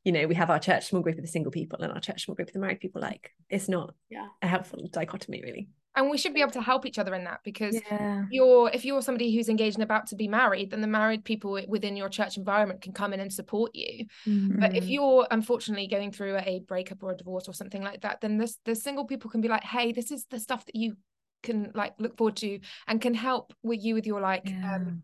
you 0.04 0.12
know 0.12 0.26
we 0.26 0.34
have 0.34 0.50
our 0.50 0.58
church 0.58 0.86
small 0.86 1.02
group 1.02 1.16
of 1.16 1.22
the 1.22 1.28
single 1.28 1.52
people 1.52 1.80
and 1.80 1.92
our 1.92 2.00
church 2.00 2.24
small 2.24 2.34
group 2.34 2.48
of 2.48 2.54
the 2.54 2.60
married 2.60 2.80
people 2.80 3.00
like 3.00 3.30
it's 3.48 3.68
not 3.68 3.94
yeah 4.10 4.26
a 4.40 4.46
helpful 4.46 4.88
dichotomy 4.92 5.42
really 5.42 5.68
and 5.94 6.08
we 6.10 6.16
should 6.16 6.32
be 6.32 6.40
able 6.40 6.52
to 6.52 6.62
help 6.62 6.86
each 6.86 6.98
other 6.98 7.14
in 7.14 7.24
that 7.24 7.40
because 7.44 7.74
yeah. 7.74 8.24
you're 8.30 8.70
if 8.72 8.84
you're 8.84 9.02
somebody 9.02 9.34
who's 9.34 9.48
engaged 9.48 9.76
and 9.76 9.82
about 9.82 10.06
to 10.06 10.16
be 10.16 10.26
married 10.28 10.70
then 10.70 10.80
the 10.80 10.86
married 10.86 11.24
people 11.24 11.60
within 11.68 11.96
your 11.96 12.08
church 12.08 12.36
environment 12.36 12.80
can 12.80 12.92
come 12.92 13.12
in 13.12 13.20
and 13.20 13.32
support 13.32 13.74
you 13.74 14.06
mm-hmm. 14.26 14.58
but 14.58 14.74
if 14.74 14.84
mm-hmm. 14.84 14.92
you're 14.92 15.26
unfortunately 15.30 15.86
going 15.86 16.10
through 16.10 16.36
a 16.38 16.62
breakup 16.66 17.02
or 17.02 17.12
a 17.12 17.16
divorce 17.16 17.48
or 17.48 17.54
something 17.54 17.82
like 17.82 18.00
that 18.00 18.20
then 18.20 18.38
this 18.38 18.58
the 18.64 18.74
single 18.74 19.04
people 19.04 19.30
can 19.30 19.40
be 19.40 19.48
like 19.48 19.64
hey 19.64 19.92
this 19.92 20.10
is 20.10 20.24
the 20.30 20.38
stuff 20.38 20.64
that 20.64 20.76
you 20.76 20.96
can 21.42 21.70
like 21.74 21.94
look 21.98 22.16
forward 22.16 22.36
to 22.36 22.58
and 22.86 23.00
can 23.00 23.14
help 23.14 23.52
with 23.62 23.82
you 23.82 23.94
with 23.94 24.06
your 24.06 24.20
like 24.20 24.48
yeah. 24.48 24.76
um 24.76 25.02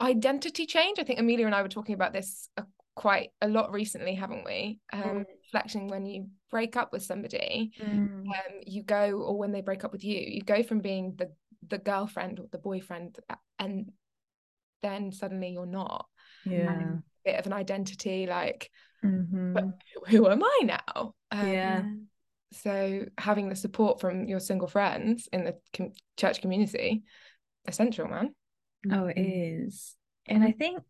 identity 0.00 0.66
change 0.66 0.98
i 0.98 1.02
think 1.02 1.18
amelia 1.18 1.46
and 1.46 1.54
i 1.54 1.62
were 1.62 1.68
talking 1.68 1.94
about 1.94 2.12
this 2.12 2.48
a, 2.56 2.64
quite 2.94 3.30
a 3.40 3.48
lot 3.48 3.72
recently 3.72 4.14
haven't 4.14 4.44
we 4.44 4.78
um 4.92 5.02
mm. 5.02 5.24
reflection 5.44 5.88
when 5.88 6.04
you 6.04 6.26
break 6.50 6.76
up 6.76 6.92
with 6.92 7.02
somebody 7.02 7.70
mm. 7.80 7.86
um 7.86 8.24
you 8.66 8.82
go 8.82 9.12
or 9.12 9.38
when 9.38 9.52
they 9.52 9.60
break 9.60 9.84
up 9.84 9.92
with 9.92 10.04
you 10.04 10.18
you 10.18 10.42
go 10.42 10.62
from 10.62 10.80
being 10.80 11.14
the 11.16 11.30
the 11.68 11.78
girlfriend 11.78 12.38
or 12.38 12.46
the 12.50 12.58
boyfriend 12.58 13.18
and 13.58 13.90
then 14.82 15.12
suddenly 15.12 15.50
you're 15.50 15.66
not 15.66 16.06
yeah 16.44 16.94
bit 17.24 17.38
of 17.38 17.46
an 17.46 17.52
identity 17.52 18.26
like 18.26 18.70
mm-hmm. 19.04 19.52
but 19.52 19.64
who 20.08 20.28
am 20.28 20.42
i 20.42 20.60
now 20.64 21.14
um, 21.30 21.48
yeah 21.48 21.82
so 22.52 23.04
having 23.18 23.48
the 23.48 23.56
support 23.56 24.00
from 24.00 24.26
your 24.26 24.40
single 24.40 24.68
friends 24.68 25.28
in 25.32 25.44
the 25.44 25.56
com- 25.76 25.92
church 26.16 26.40
community 26.40 27.02
essential 27.66 28.08
man. 28.08 28.34
Oh 28.90 29.06
it 29.06 29.16
mm-hmm. 29.18 30.34
and 30.34 30.44
i 30.44 30.52
think 30.52 30.82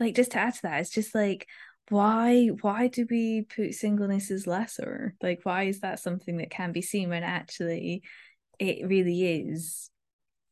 like 0.00 0.14
just 0.14 0.32
to 0.32 0.38
add 0.38 0.54
to 0.54 0.62
that 0.62 0.80
it's 0.80 0.90
just 0.90 1.14
like 1.14 1.46
why 1.88 2.48
why 2.62 2.88
do 2.88 3.06
we 3.08 3.42
put 3.42 3.74
singleness 3.74 4.30
as 4.30 4.46
lesser? 4.46 5.14
Like 5.22 5.40
why 5.44 5.64
is 5.64 5.80
that 5.80 6.00
something 6.00 6.38
that 6.38 6.50
can 6.50 6.72
be 6.72 6.82
seen 6.82 7.10
when 7.10 7.22
actually 7.22 8.02
it 8.58 8.86
really 8.86 9.24
is 9.24 9.90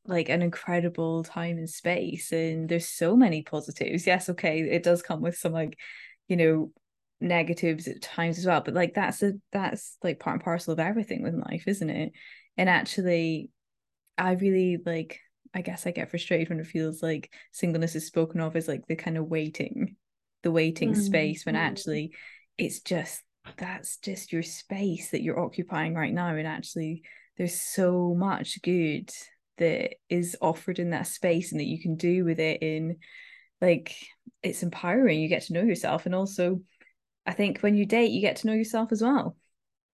like 0.07 0.29
an 0.29 0.43
incredible 0.43 1.25
time 1.25 1.59
and 1.59 1.69
space? 1.69 2.31
And 2.31 2.69
there's 2.69 2.89
so 2.89 3.17
many 3.17 3.43
positives. 3.43 4.07
Yes 4.07 4.29
okay 4.29 4.61
it 4.61 4.83
does 4.83 5.03
come 5.03 5.21
with 5.21 5.37
some 5.37 5.53
like 5.53 5.79
you 6.29 6.37
know 6.37 6.71
negatives 7.21 7.89
at 7.89 8.03
times 8.03 8.39
as 8.39 8.47
well 8.47 8.61
but 8.61 8.75
like 8.75 8.95
that's 8.95 9.23
a 9.23 9.33
that's 9.53 9.97
like 10.03 10.21
part 10.21 10.35
and 10.35 10.45
parcel 10.45 10.73
of 10.73 10.81
everything 10.81 11.23
with 11.23 11.35
life 11.35 11.65
isn't 11.67 11.91
it? 11.91 12.13
And 12.57 12.69
actually 12.69 13.51
i 14.17 14.33
really 14.33 14.79
like 14.85 15.21
i 15.55 15.61
guess 15.61 15.87
i 15.87 15.91
get 15.91 16.11
frustrated 16.11 16.49
when 16.49 16.61
it 16.61 16.67
feels 16.67 17.03
like 17.03 17.33
singleness 17.53 17.95
is 17.97 18.07
spoken 18.07 18.41
of 18.41 18.55
as 18.57 18.69
like 18.69 18.87
the 18.87 18.97
kind 18.97 19.17
of 19.17 19.27
waiting 19.27 19.97
the 20.43 20.53
waiting 20.53 20.93
mm 20.93 20.97
space 20.97 21.45
when 21.47 21.57
actually 21.57 22.13
it's 22.59 22.81
just 22.81 23.23
that's 23.57 23.97
just 23.99 24.33
your 24.33 24.43
space 24.43 25.11
that 25.11 25.23
you're 25.23 25.41
occupying 25.41 25.95
right 25.95 26.13
now 26.13 26.29
and 26.29 26.47
actually 26.47 27.03
there's 27.37 27.61
so 27.61 28.15
much 28.17 28.61
good 28.63 29.11
that 29.59 29.95
is 30.09 30.37
offered 30.41 30.79
in 30.79 30.91
that 30.91 31.07
space 31.07 31.53
and 31.53 31.61
that 31.61 31.67
you 31.67 31.81
can 31.81 31.97
do 31.97 32.25
with 32.25 32.39
it 32.39 32.63
in 32.63 32.97
like 33.61 33.97
it's 34.43 34.63
empowering 34.63 35.21
you 35.21 35.29
get 35.29 35.43
to 35.43 35.53
know 35.53 35.63
yourself 35.63 36.07
and 36.07 36.15
also 36.15 36.61
I 37.27 37.33
think 37.33 37.61
when 37.61 37.77
you 37.77 37.87
date, 37.87 38.11
you 38.11 38.21
get 38.21 38.37
to 38.37 38.47
know 38.47 38.53
yourself 38.53 38.93
as 38.93 39.03
well. 39.03 39.37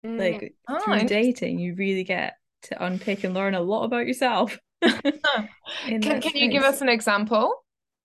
Mm. 0.04 0.18
Like 0.18 0.54
oh, 0.68 0.80
through 0.80 1.08
dating, 1.08 1.58
you 1.58 1.74
really 1.74 2.04
get 2.04 2.36
to 2.62 2.84
unpick 2.84 3.24
and 3.24 3.34
learn 3.34 3.54
a 3.54 3.60
lot 3.60 3.84
about 3.84 4.06
yourself. 4.06 4.58
can 4.82 6.00
can 6.00 6.34
you 6.34 6.50
give 6.50 6.62
us 6.62 6.80
an 6.80 6.88
example? 6.88 7.54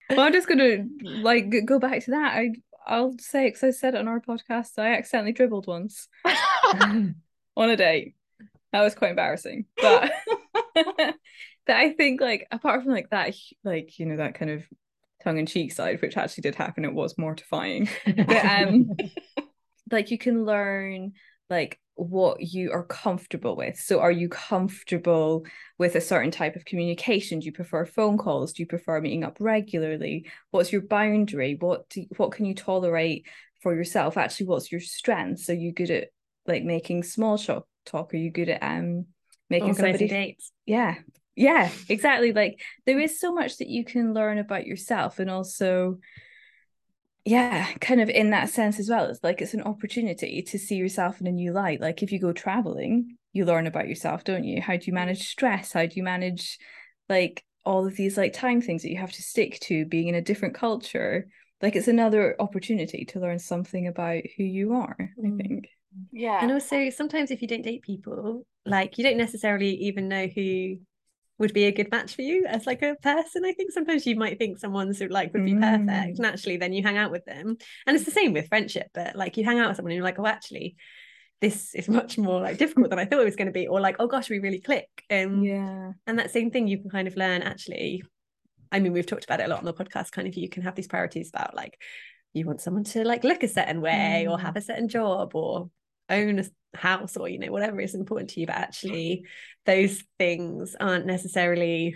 Well, 0.10 0.20
I'm 0.20 0.34
just 0.34 0.48
gonna 0.48 0.86
like 1.02 1.54
go 1.66 1.80
back 1.80 2.04
to 2.04 2.12
that. 2.12 2.36
I 2.36 2.52
I'll 2.86 3.16
say 3.18 3.48
because 3.48 3.64
I 3.64 3.72
said 3.72 3.96
it 3.96 4.00
on 4.00 4.08
our 4.08 4.20
podcast. 4.20 4.78
I 4.78 4.94
accidentally 4.96 5.32
dribbled 5.32 5.68
once 5.68 6.08
on 6.26 7.16
a 7.58 7.76
date. 7.76 8.16
That 8.72 8.82
was 8.82 8.94
quite 8.94 9.12
embarrassing, 9.12 9.66
but 9.82 10.12
but 10.74 11.16
I 11.70 11.94
think 11.94 12.20
like 12.22 12.46
apart 12.52 12.84
from 12.84 12.92
like 12.92 13.10
that, 13.12 13.34
like 13.64 13.98
you 14.00 14.06
know 14.06 14.18
that 14.18 14.36
kind 14.36 14.52
of 14.52 14.64
tongue-in-cheek 15.26 15.72
side 15.72 16.02
which 16.02 16.18
actually 16.18 16.44
did 16.44 16.56
happen. 16.56 16.86
It 16.86 16.94
was 16.94 17.18
mortifying. 17.18 17.90
But 18.06 18.46
um 18.46 18.96
like 19.92 20.12
you 20.12 20.18
can 20.18 20.46
learn 20.46 21.14
like 21.50 21.80
what 21.96 22.42
you 22.42 22.72
are 22.72 22.84
comfortable 22.84 23.56
with. 23.56 23.78
So 23.78 24.00
are 24.00 24.12
you 24.12 24.30
comfortable 24.30 25.46
with 25.78 25.96
a 25.96 26.02
certain 26.02 26.32
type 26.32 26.56
of 26.56 26.66
communication? 26.66 27.40
Do 27.40 27.46
you 27.46 27.52
prefer 27.52 27.86
phone 27.86 28.18
calls? 28.18 28.54
Do 28.54 28.64
you 28.64 28.68
prefer 28.68 29.00
meeting 29.00 29.24
up 29.24 29.38
regularly? 29.40 30.30
What's 30.52 30.72
your 30.72 30.82
boundary? 30.82 31.56
What 31.60 31.90
do, 31.90 32.06
what 32.18 32.32
can 32.32 32.46
you 32.46 32.56
tolerate 32.56 33.28
for 33.62 33.74
yourself? 33.74 34.18
Actually 34.18 34.48
what's 34.48 34.72
your 34.72 34.82
strength? 34.82 35.42
So 35.42 35.54
you 35.54 35.72
good 35.72 35.92
at 35.92 36.10
like 36.46 36.64
making 36.64 37.04
small 37.04 37.38
talk 37.38 37.68
talk? 37.86 38.14
Are 38.14 38.18
you 38.18 38.32
good 38.32 38.50
at 38.50 38.64
um 38.64 39.06
making 39.50 39.74
somebody 39.74 40.08
dates. 40.08 40.52
Yeah 40.66 40.96
yeah 41.36 41.70
exactly 41.90 42.32
like 42.32 42.62
there 42.86 43.00
is 43.00 43.20
so 43.20 43.34
much 43.34 43.58
that 43.58 43.68
you 43.68 43.84
can 43.84 44.14
learn 44.14 44.38
about 44.38 44.66
yourself 44.66 45.20
and 45.20 45.30
also 45.30 45.98
yeah 47.26 47.68
kind 47.82 48.00
of 48.00 48.10
in 48.10 48.30
that 48.30 48.50
sense 48.50 48.80
as 48.80 48.90
well 48.90 49.06
it's 49.06 49.24
like 49.24 49.42
it's 49.42 49.54
an 49.54 49.64
opportunity 49.64 50.42
to 50.42 50.58
see 50.58 50.76
yourself 50.76 51.20
in 51.20 51.28
a 51.28 51.32
new 51.32 51.52
light 51.52 51.82
like 51.82 52.02
if 52.02 52.12
you 52.12 52.20
go 52.20 52.32
traveling 52.32 53.18
you 53.36 53.44
learn 53.44 53.68
about 53.68 53.88
yourself 53.88 54.24
don't 54.24 54.46
you? 54.46 54.62
How 54.62 54.78
do 54.78 54.86
you 54.86 54.94
mm. 54.94 54.96
manage 54.96 55.28
stress? 55.28 55.74
How 55.74 55.86
do 55.86 55.92
you 55.94 56.04
manage 56.04 56.58
like 57.10 57.44
all 57.66 57.86
of 57.86 57.96
these 57.98 58.18
like 58.18 58.34
time 58.34 58.62
things 58.62 58.82
that 58.82 58.90
you 58.90 58.98
have 58.98 59.12
to 59.12 59.22
stick 59.22 59.60
to 59.60 59.86
being 59.86 60.08
in 60.08 60.16
a 60.16 60.22
different 60.22 60.56
culture? 60.56 61.28
Like 61.62 61.76
it's 61.76 61.90
another 61.90 62.36
opportunity 62.40 63.06
to 63.06 63.20
learn 63.20 63.40
something 63.40 63.88
about 63.88 64.24
who 64.38 64.44
you 64.44 64.74
are 64.74 64.96
i 65.00 65.28
mm. 65.28 65.38
think. 65.38 65.68
Yeah. 66.12 66.40
And 66.42 66.52
also 66.52 66.90
sometimes 66.90 67.30
if 67.30 67.42
you 67.42 67.48
don't 67.48 67.62
date 67.62 67.82
people 67.82 68.48
like 68.66 68.98
you 68.98 69.04
don't 69.04 69.18
necessarily 69.18 69.76
even 69.76 70.08
know 70.08 70.28
who 70.28 70.78
would 71.38 71.54
be 71.54 71.66
a 71.66 71.72
good 71.72 71.92
match 71.92 72.16
for 72.16 72.22
you 72.22 72.46
as 72.46 72.66
like 72.66 72.82
a 72.82 72.96
person 73.02 73.46
i 73.46 73.52
think 73.52 73.72
sometimes 73.72 74.06
you 74.06 74.16
might 74.16 74.38
think 74.38 74.58
someone's 74.58 75.02
like 75.02 75.34
would 75.34 75.46
be 75.46 75.54
mm. 75.54 75.62
perfect 75.62 76.18
and 76.18 76.26
actually 76.26 76.58
then 76.58 76.74
you 76.74 76.82
hang 76.82 76.98
out 76.98 77.12
with 77.12 77.26
them 77.26 77.58
and 77.86 77.96
it's 77.96 78.06
the 78.06 78.12
same 78.12 78.34
with 78.34 78.48
friendship 78.48 78.88
but 78.94 79.16
like 79.16 79.38
you 79.38 79.44
hang 79.44 79.60
out 79.60 79.68
with 79.68 79.78
someone 79.78 79.92
and 79.92 79.98
you're 79.98 80.06
like 80.06 80.20
oh 80.20 80.26
actually 80.26 80.76
this 81.42 81.76
is 81.76 81.90
much 82.00 82.18
more 82.18 82.42
like 82.42 82.58
difficult 82.58 82.90
than 82.90 83.00
i 83.00 83.06
thought 83.06 83.22
it 83.22 83.26
was 83.26 83.36
going 83.36 83.48
to 83.48 83.52
be 83.52 83.68
or 83.68 83.82
like 83.82 83.98
oh 84.00 84.08
gosh 84.08 84.30
we 84.30 84.40
really 84.40 84.62
click 84.62 84.90
um 85.12 85.44
yeah 85.44 85.92
and 86.08 86.20
that 86.20 86.32
same 86.32 86.52
thing 86.52 86.68
you 86.68 86.78
can 86.78 86.90
kind 86.90 87.08
of 87.08 87.18
learn 87.18 87.42
actually 87.42 88.04
i 88.72 88.80
mean 88.80 88.94
we've 88.94 89.06
talked 89.06 89.26
about 89.26 89.40
it 89.40 89.46
a 89.46 89.50
lot 89.50 89.60
on 89.60 89.66
the 89.66 89.74
podcast 89.74 90.12
kind 90.12 90.28
of 90.28 90.36
you 90.36 90.50
can 90.50 90.64
have 90.64 90.76
these 90.76 90.88
priorities 90.88 91.30
about 91.30 91.56
like 91.56 91.82
you 92.34 92.46
want 92.46 92.62
someone 92.62 92.84
to 92.84 93.06
like 93.06 93.24
look 93.24 93.44
a 93.44 93.48
certain 93.48 93.82
way 93.82 94.26
mm. 94.28 94.32
or 94.32 94.40
have 94.40 94.58
a 94.58 94.62
certain 94.62 94.90
job 94.90 95.36
or 95.36 95.70
own 96.10 96.40
a 96.40 96.46
house 96.78 97.16
or 97.18 97.30
you 97.30 97.40
know 97.40 97.52
whatever 97.52 97.80
is 97.80 97.96
important 97.96 98.30
to 98.30 98.40
you 98.40 98.48
but 98.48 98.56
actually 98.56 99.26
those 99.66 100.04
things 100.20 100.76
aren't 100.80 101.06
necessarily 101.06 101.96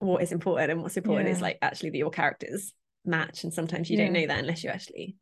what 0.00 0.22
is 0.22 0.32
important 0.32 0.70
and 0.70 0.82
what's 0.82 0.96
important 0.96 1.28
yeah. 1.28 1.34
is 1.34 1.40
like 1.40 1.58
actually 1.62 1.90
that 1.90 1.98
your 1.98 2.10
characters 2.10 2.72
match 3.04 3.44
and 3.44 3.52
sometimes 3.52 3.88
you 3.88 3.96
yeah. 3.96 4.04
don't 4.04 4.12
know 4.12 4.26
that 4.26 4.40
unless 4.40 4.62
you 4.62 4.70
actually 4.70 5.16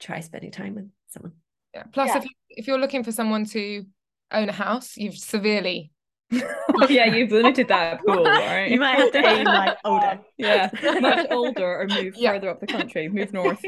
try 0.00 0.20
spending 0.20 0.50
time 0.50 0.74
with 0.74 0.90
someone 1.08 1.32
yeah 1.72 1.84
plus 1.92 2.08
yeah. 2.08 2.18
if 2.18 2.24
you, 2.24 2.30
if 2.50 2.66
you're 2.66 2.80
looking 2.80 3.04
for 3.04 3.12
someone 3.12 3.44
to 3.44 3.84
own 4.32 4.48
a 4.48 4.52
house 4.52 4.96
you've 4.96 5.16
severely 5.16 5.92
oh, 6.32 6.86
yeah, 6.88 7.14
you've 7.14 7.30
limited 7.30 7.68
that 7.68 8.00
pool, 8.06 8.24
right? 8.24 8.70
You 8.70 8.80
might 8.80 8.98
have 8.98 9.12
to 9.12 9.18
aim 9.18 9.44
like 9.44 9.76
older. 9.84 10.20
Yeah, 10.38 10.70
much 11.00 11.26
older 11.30 11.80
or 11.80 11.86
move 11.86 12.14
yeah. 12.16 12.32
further 12.32 12.48
up 12.48 12.60
the 12.60 12.66
country, 12.66 13.08
move 13.08 13.32
north. 13.32 13.62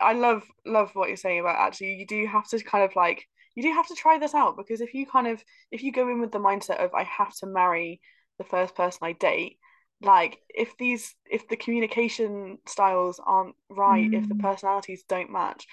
I 0.00 0.12
love 0.12 0.44
love 0.66 0.90
what 0.94 1.08
you're 1.08 1.16
saying 1.16 1.40
about 1.40 1.56
actually 1.56 1.94
you 1.94 2.06
do 2.06 2.26
have 2.26 2.48
to 2.48 2.62
kind 2.62 2.84
of 2.84 2.94
like 2.96 3.26
you 3.54 3.62
do 3.62 3.72
have 3.72 3.88
to 3.88 3.94
try 3.94 4.18
this 4.18 4.34
out 4.34 4.56
because 4.56 4.80
if 4.80 4.94
you 4.94 5.06
kind 5.06 5.26
of 5.26 5.42
if 5.70 5.82
you 5.82 5.92
go 5.92 6.08
in 6.08 6.20
with 6.20 6.32
the 6.32 6.38
mindset 6.38 6.82
of 6.84 6.94
I 6.94 7.04
have 7.04 7.34
to 7.36 7.46
marry 7.46 8.00
the 8.38 8.44
first 8.44 8.74
person 8.74 9.00
I 9.02 9.12
date 9.12 9.58
like 10.02 10.38
if 10.48 10.76
these 10.78 11.14
if 11.30 11.48
the 11.48 11.56
communication 11.56 12.58
styles 12.66 13.20
aren't 13.24 13.54
right 13.68 14.10
mm. 14.10 14.22
if 14.22 14.28
the 14.28 14.34
mm. 14.34 14.40
personalities 14.40 15.04
don't 15.08 15.30
match 15.30 15.66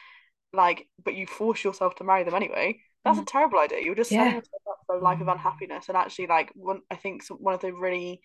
like 0.53 0.87
but 1.03 1.15
you 1.15 1.25
force 1.25 1.63
yourself 1.63 1.95
to 1.95 2.03
marry 2.03 2.23
them 2.23 2.33
anyway 2.33 2.77
that's 3.05 3.19
mm. 3.19 3.21
a 3.21 3.25
terrible 3.25 3.59
idea 3.59 3.81
you're 3.81 3.95
just 3.95 4.09
setting 4.09 4.33
yourself 4.33 4.61
up 4.69 4.79
for 4.85 4.97
a 4.97 5.01
life 5.01 5.21
of 5.21 5.27
mm. 5.27 5.31
unhappiness 5.31 5.87
and 5.87 5.97
actually 5.97 6.27
like 6.27 6.51
one 6.55 6.81
I 6.91 6.95
think 6.95 7.23
one 7.29 7.53
of 7.53 7.61
the 7.61 7.71
really 7.71 8.19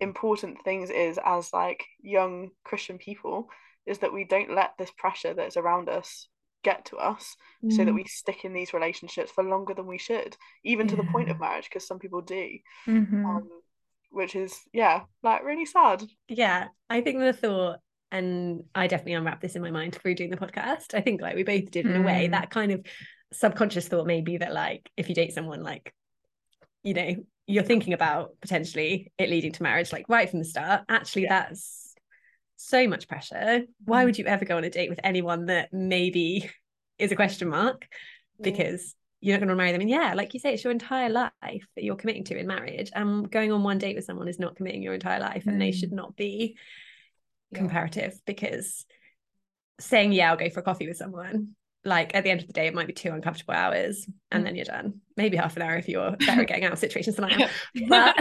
important 0.00 0.64
things 0.64 0.90
is 0.90 1.18
as 1.24 1.52
like 1.52 1.84
young 2.00 2.50
Christian 2.64 2.98
people 2.98 3.48
is 3.86 3.98
that 3.98 4.12
we 4.12 4.24
don't 4.24 4.54
let 4.54 4.72
this 4.78 4.90
pressure 4.96 5.34
that's 5.34 5.56
around 5.56 5.88
us 5.88 6.28
get 6.62 6.84
to 6.84 6.96
us 6.96 7.36
mm. 7.64 7.72
so 7.72 7.84
that 7.84 7.92
mm. 7.92 7.96
we 7.96 8.04
stick 8.04 8.44
in 8.44 8.52
these 8.52 8.74
relationships 8.74 9.30
for 9.30 9.42
longer 9.42 9.72
than 9.72 9.86
we 9.86 9.98
should 9.98 10.36
even 10.64 10.86
yeah. 10.86 10.90
to 10.90 10.96
the 10.96 11.08
point 11.10 11.30
of 11.30 11.40
marriage 11.40 11.64
because 11.64 11.86
some 11.86 11.98
people 11.98 12.20
do 12.20 12.50
mm-hmm. 12.86 13.24
um, 13.24 13.48
which 14.10 14.36
is 14.36 14.54
yeah 14.72 15.02
like 15.22 15.42
really 15.42 15.64
sad 15.64 16.02
yeah 16.28 16.68
i 16.90 17.00
think 17.00 17.18
the 17.18 17.32
thought 17.32 17.78
and 18.12 18.64
I 18.74 18.86
definitely 18.86 19.14
unwrapped 19.14 19.40
this 19.40 19.56
in 19.56 19.62
my 19.62 19.70
mind 19.70 19.94
through 19.94 20.16
doing 20.16 20.30
the 20.30 20.36
podcast. 20.36 20.94
I 20.94 21.00
think 21.00 21.20
like 21.20 21.36
we 21.36 21.42
both 21.42 21.70
did 21.70 21.86
in 21.86 21.92
mm. 21.92 22.00
a 22.00 22.02
way, 22.02 22.26
mm. 22.26 22.32
that 22.32 22.50
kind 22.50 22.72
of 22.72 22.84
subconscious 23.32 23.86
thought 23.86 24.06
maybe 24.06 24.38
that 24.38 24.52
like 24.52 24.90
if 24.96 25.08
you 25.08 25.14
date 25.14 25.32
someone 25.32 25.62
like, 25.62 25.94
you 26.82 26.94
know, 26.94 27.14
you're 27.46 27.62
thinking 27.62 27.92
about 27.92 28.34
potentially 28.40 29.12
it 29.18 29.30
leading 29.30 29.52
to 29.52 29.62
marriage, 29.62 29.92
like 29.92 30.06
right 30.08 30.28
from 30.28 30.40
the 30.40 30.44
start. 30.44 30.82
Actually, 30.88 31.22
yeah. 31.22 31.40
that's 31.40 31.89
so 32.60 32.86
much 32.86 33.08
pressure. 33.08 33.62
Why 33.84 34.02
mm. 34.02 34.06
would 34.06 34.18
you 34.18 34.26
ever 34.26 34.44
go 34.44 34.56
on 34.56 34.64
a 34.64 34.70
date 34.70 34.90
with 34.90 35.00
anyone 35.02 35.46
that 35.46 35.72
maybe 35.72 36.50
is 36.98 37.12
a 37.12 37.16
question 37.16 37.48
mark? 37.48 37.86
Because 38.40 38.94
you're 39.20 39.34
not 39.36 39.40
going 39.40 39.48
to 39.50 39.56
marry 39.56 39.72
them. 39.72 39.82
And 39.82 39.90
yeah, 39.90 40.14
like 40.14 40.32
you 40.32 40.40
say, 40.40 40.54
it's 40.54 40.64
your 40.64 40.70
entire 40.70 41.10
life 41.10 41.32
that 41.42 41.84
you're 41.84 41.96
committing 41.96 42.24
to 42.24 42.38
in 42.38 42.46
marriage. 42.46 42.90
And 42.94 43.30
going 43.30 43.52
on 43.52 43.62
one 43.62 43.78
date 43.78 43.96
with 43.96 44.04
someone 44.04 44.28
is 44.28 44.38
not 44.38 44.56
committing 44.56 44.82
your 44.82 44.94
entire 44.94 45.20
life, 45.20 45.46
and 45.46 45.60
they 45.60 45.72
should 45.72 45.92
not 45.92 46.16
be 46.16 46.56
yeah. 47.50 47.58
comparative 47.58 48.18
because 48.24 48.86
saying 49.80 50.12
yeah 50.12 50.30
i'll 50.30 50.36
go 50.36 50.50
for 50.50 50.60
a 50.60 50.62
coffee 50.62 50.86
with 50.86 50.96
someone 50.96 51.54
like 51.84 52.14
at 52.14 52.24
the 52.24 52.30
end 52.30 52.40
of 52.40 52.46
the 52.46 52.52
day 52.52 52.66
it 52.66 52.74
might 52.74 52.86
be 52.86 52.92
two 52.92 53.10
uncomfortable 53.10 53.54
hours 53.54 54.06
and 54.30 54.42
mm. 54.42 54.46
then 54.46 54.54
you're 54.54 54.64
done 54.64 55.00
maybe 55.16 55.36
half 55.36 55.56
an 55.56 55.62
hour 55.62 55.76
if 55.76 55.88
you're 55.88 56.10
better 56.26 56.42
at 56.42 56.48
getting 56.48 56.64
out 56.64 56.72
of 56.72 56.78
situations 56.78 57.16
than 57.16 57.24
i 57.24 57.30
am 57.30 57.48
but 57.88 58.16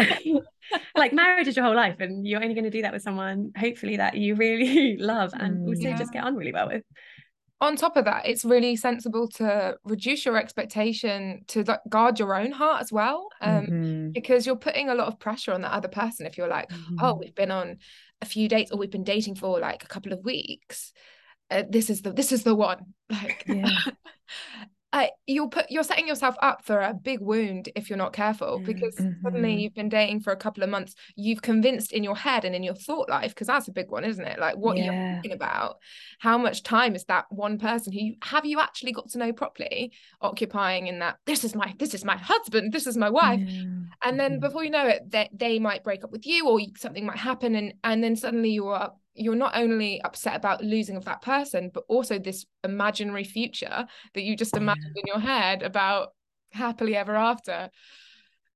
like 0.95 1.13
marriage 1.13 1.47
is 1.47 1.55
your 1.55 1.65
whole 1.65 1.75
life 1.75 1.97
and 1.99 2.25
you're 2.25 2.41
only 2.41 2.53
going 2.53 2.63
to 2.63 2.69
do 2.69 2.81
that 2.81 2.93
with 2.93 3.01
someone 3.01 3.51
hopefully 3.57 3.97
that 3.97 4.15
you 4.15 4.35
really 4.35 4.97
love 4.99 5.31
and 5.33 5.57
mm, 5.57 5.67
also 5.67 5.89
yeah. 5.89 5.97
just 5.97 6.13
get 6.13 6.23
on 6.23 6.35
really 6.35 6.53
well 6.53 6.67
with 6.67 6.83
on 7.61 7.75
top 7.75 7.97
of 7.97 8.05
that 8.05 8.25
it's 8.25 8.45
really 8.45 8.77
sensible 8.77 9.27
to 9.27 9.75
reduce 9.83 10.25
your 10.25 10.37
expectation 10.37 11.41
to 11.47 11.63
like 11.63 11.81
guard 11.89 12.17
your 12.17 12.33
own 12.33 12.51
heart 12.51 12.81
as 12.81 12.91
well 12.91 13.27
um, 13.41 13.65
mm-hmm. 13.65 14.09
because 14.11 14.45
you're 14.45 14.55
putting 14.55 14.89
a 14.89 14.95
lot 14.95 15.07
of 15.07 15.19
pressure 15.19 15.51
on 15.51 15.61
that 15.61 15.73
other 15.73 15.89
person 15.89 16.25
if 16.25 16.37
you're 16.37 16.47
like 16.47 16.69
mm-hmm. 16.69 16.95
oh 17.01 17.15
we've 17.15 17.35
been 17.35 17.51
on 17.51 17.77
a 18.21 18.25
few 18.25 18.47
dates 18.47 18.71
or 18.71 18.77
we've 18.77 18.91
been 18.91 19.03
dating 19.03 19.35
for 19.35 19.59
like 19.59 19.83
a 19.83 19.87
couple 19.87 20.13
of 20.13 20.23
weeks 20.23 20.93
uh, 21.51 21.63
this 21.69 21.89
is 21.89 22.01
the 22.01 22.11
this 22.11 22.31
is 22.31 22.43
the 22.43 22.55
one 22.55 22.93
like 23.09 23.43
yeah. 23.47 23.69
uh, 24.91 25.05
you'll 25.27 25.49
put 25.49 25.69
you're 25.69 25.83
setting 25.83 26.07
yourself 26.07 26.35
up 26.41 26.65
for 26.65 26.79
a 26.81 26.93
big 26.93 27.19
wound 27.19 27.69
if 27.75 27.89
you're 27.89 27.97
not 27.97 28.11
careful 28.11 28.59
because 28.59 28.95
mm-hmm. 28.95 29.21
suddenly 29.21 29.53
you've 29.53 29.75
been 29.75 29.89
dating 29.89 30.19
for 30.19 30.33
a 30.33 30.35
couple 30.35 30.63
of 30.63 30.69
months 30.69 30.95
you've 31.15 31.43
convinced 31.43 31.91
in 31.91 32.03
your 32.03 32.15
head 32.15 32.43
and 32.43 32.55
in 32.55 32.63
your 32.63 32.73
thought 32.73 33.07
life 33.07 33.29
because 33.29 33.45
that's 33.45 33.67
a 33.67 33.71
big 33.71 33.89
one 33.89 34.03
isn't 34.03 34.25
it 34.25 34.39
like 34.39 34.55
what 34.57 34.77
yeah. 34.77 34.85
you're 34.85 35.13
thinking 35.13 35.31
about 35.31 35.77
how 36.19 36.37
much 36.39 36.63
time 36.63 36.95
is 36.95 37.03
that 37.05 37.25
one 37.29 37.59
person 37.59 37.93
who 37.93 38.13
have 38.23 38.45
you 38.45 38.59
actually 38.59 38.91
got 38.91 39.07
to 39.07 39.19
know 39.19 39.31
properly 39.31 39.91
occupying 40.21 40.87
in 40.87 40.99
that 40.99 41.17
this 41.27 41.43
is 41.43 41.53
my 41.53 41.71
this 41.77 41.93
is 41.93 42.03
my 42.03 42.17
husband 42.17 42.73
this 42.73 42.87
is 42.87 42.97
my 42.97 43.09
wife 43.09 43.39
yeah. 43.41 43.63
and 44.03 44.19
then 44.19 44.33
mm-hmm. 44.33 44.39
before 44.39 44.63
you 44.63 44.71
know 44.71 44.87
it 44.87 45.03
they, 45.07 45.29
they 45.33 45.59
might 45.59 45.83
break 45.83 46.03
up 46.03 46.11
with 46.11 46.25
you 46.25 46.47
or 46.47 46.59
something 46.77 47.05
might 47.05 47.17
happen 47.17 47.53
and 47.53 47.73
and 47.83 48.03
then 48.03 48.15
suddenly 48.15 48.49
you're 48.49 48.91
you're 49.19 49.35
not 49.35 49.55
only 49.55 50.01
upset 50.01 50.35
about 50.35 50.63
losing 50.63 50.95
of 50.95 51.05
that 51.05 51.21
person 51.21 51.69
but 51.73 51.83
also 51.87 52.17
this 52.17 52.45
imaginary 52.63 53.23
future 53.23 53.85
that 54.13 54.23
you 54.23 54.35
just 54.35 54.55
imagined 54.55 54.93
yeah. 54.95 55.01
in 55.01 55.07
your 55.07 55.19
head 55.19 55.61
about 55.61 56.09
happily 56.51 56.95
ever 56.95 57.15
after 57.15 57.69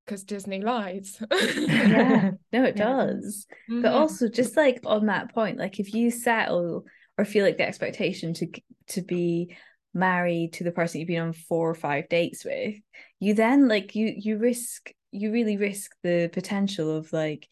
because 0.06 0.24
disney 0.24 0.62
lies 0.62 1.22
yeah 1.32 2.32
no 2.52 2.64
it 2.64 2.76
does 2.76 3.46
mm-hmm. 3.70 3.82
but 3.82 3.94
also 3.94 4.28
just 4.28 4.58
like 4.58 4.80
on 4.86 5.06
that 5.08 5.34
point 5.34 5.58
like 5.58 5.80
if 5.80 5.94
you 5.94 6.10
settle 6.10 6.86
or 7.18 7.26
feel 7.26 7.46
like 7.46 7.58
the 7.58 7.68
expectation 7.68 8.34
to 8.34 8.48
to 8.88 9.02
be 9.02 9.56
married 9.94 10.54
to 10.54 10.64
the 10.64 10.72
person 10.72 11.00
you've 11.00 11.08
been 11.08 11.22
on 11.22 11.34
four 11.34 11.70
or 11.70 11.76
five 11.76 12.10
dates 12.10 12.44
with 12.44 12.76
you 13.20 13.34
then 13.34 13.68
like 13.68 13.96
you 13.96 14.12
you 14.16 14.38
risk 14.38 14.92
you 15.12 15.32
really 15.32 15.58
risk 15.58 15.92
the 16.02 16.30
potential 16.34 16.98
of 16.98 17.14
like 17.14 17.48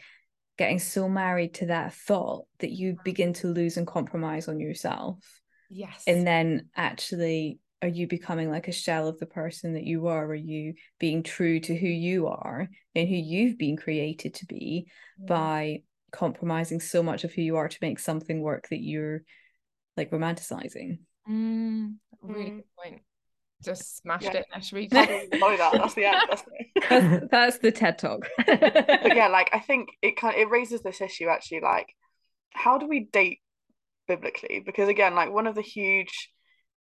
getting 0.62 0.78
so 0.78 1.10
married 1.10 1.56
to 1.56 1.66
that 1.66 1.92
thought 1.92 2.46
that 2.60 2.70
you 2.70 2.96
begin 3.04 3.34
to 3.34 3.48
lose 3.48 3.78
and 3.78 3.88
compromise 3.88 4.48
on 4.48 4.60
yourself. 4.60 5.18
Yes. 5.72 6.04
And 6.06 6.28
then 6.28 6.70
actually 6.76 7.58
are 7.82 7.88
you 7.88 8.06
becoming 8.06 8.52
like 8.52 8.68
a 8.68 8.72
shell 8.72 9.08
of 9.08 9.18
the 9.18 9.26
person 9.26 9.74
that 9.74 9.86
you 9.86 10.06
are? 10.06 10.24
Are 10.24 10.36
you 10.36 10.76
being 11.00 11.24
true 11.24 11.60
to 11.62 11.76
who 11.76 11.88
you 11.88 12.28
are 12.28 12.70
and 12.94 13.10
who 13.10 13.16
you've 13.16 13.58
been 13.58 13.76
created 13.76 14.36
to 14.36 14.46
be 14.46 14.86
yeah. 15.18 15.26
by 15.26 15.82
compromising 16.12 16.80
so 16.80 17.02
much 17.02 17.24
of 17.24 17.34
who 17.34 17.42
you 17.42 17.58
are 17.58 17.68
to 17.68 17.78
make 17.82 17.98
something 17.98 18.40
work 18.40 18.68
that 18.70 18.84
you're 18.84 19.24
like 19.98 20.12
romanticizing? 20.12 21.00
Mm, 21.28 21.96
really 22.22 22.52
mm. 22.52 22.56
good 22.58 22.76
point 22.78 23.02
just 23.64 23.98
smashed 23.98 24.26
yeah. 24.26 24.38
it. 24.38 24.46
Ash 24.54 24.74
Reed. 24.74 24.92
that. 24.92 25.08
That's 25.32 25.94
the 25.94 26.06
end. 26.06 26.18
That's 26.30 26.44
the, 26.44 26.52
that's, 26.90 27.28
that's 27.32 27.58
the 27.60 27.72
TED 27.72 27.98
talk. 27.98 28.28
but 28.46 29.16
yeah, 29.16 29.28
like 29.32 29.50
I 29.54 29.60
think 29.60 29.90
it 30.02 30.18
kind 30.18 30.36
of, 30.36 30.42
it 30.42 30.50
raises 30.50 30.82
this 30.82 31.02
issue 31.02 31.28
actually. 31.28 31.62
Like, 31.62 31.88
how 32.54 32.78
do 32.78 32.88
we 32.88 33.10
date 33.12 33.40
biblically? 34.08 34.62
Because 34.66 34.90
again, 34.90 35.16
like 35.16 35.32
one 35.32 35.48
of 35.48 35.56
the 35.56 35.62
huge 35.62 36.30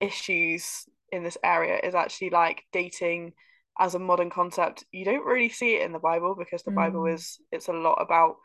issues 0.00 0.85
in 1.11 1.22
this 1.22 1.38
area 1.44 1.78
is 1.82 1.94
actually 1.94 2.30
like 2.30 2.64
dating 2.72 3.32
as 3.78 3.94
a 3.94 3.98
modern 3.98 4.30
concept. 4.30 4.85
You 4.92 5.04
don't 5.04 5.24
really 5.24 5.48
see 5.48 5.76
it 5.76 5.82
in 5.82 5.92
the 5.92 5.98
Bible 5.98 6.35
because 6.38 6.62
the 6.62 6.70
mm. 6.70 6.76
Bible 6.76 7.06
is 7.06 7.38
it's 7.50 7.68
a 7.68 7.72
lot 7.72 7.94
about 7.94 8.37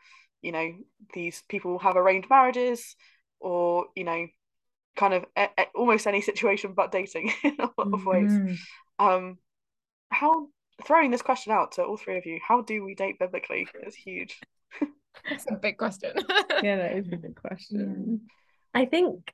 you 0.42 0.52
know 0.52 0.72
these 1.14 1.42
people 1.48 1.78
have 1.80 1.96
arranged 1.96 2.30
marriages 2.30 2.94
or 3.40 3.86
you 3.94 4.04
know 4.04 4.26
kind 4.98 5.14
of 5.14 5.24
a, 5.36 5.48
a, 5.56 5.66
almost 5.74 6.06
any 6.06 6.20
situation 6.20 6.74
but 6.74 6.92
dating 6.92 7.32
in 7.44 7.56
a 7.58 7.70
lot 7.78 7.94
of 7.94 8.04
ways. 8.04 8.32
Mm-hmm. 8.32 9.06
Um, 9.06 9.38
how 10.10 10.48
throwing 10.84 11.10
this 11.10 11.22
question 11.22 11.52
out 11.52 11.72
to 11.72 11.84
all 11.84 11.96
three 11.96 12.18
of 12.18 12.26
you, 12.26 12.40
how 12.46 12.62
do 12.62 12.84
we 12.84 12.94
date 12.94 13.18
biblically? 13.18 13.66
Is 13.86 13.94
huge. 13.94 14.40
That's 15.28 15.46
a 15.50 15.56
big 15.56 15.78
question. 15.78 16.12
yeah, 16.62 16.76
that 16.76 16.96
is 16.96 17.06
a 17.12 17.16
big 17.16 17.36
question. 17.36 18.22
I 18.74 18.84
think, 18.84 19.32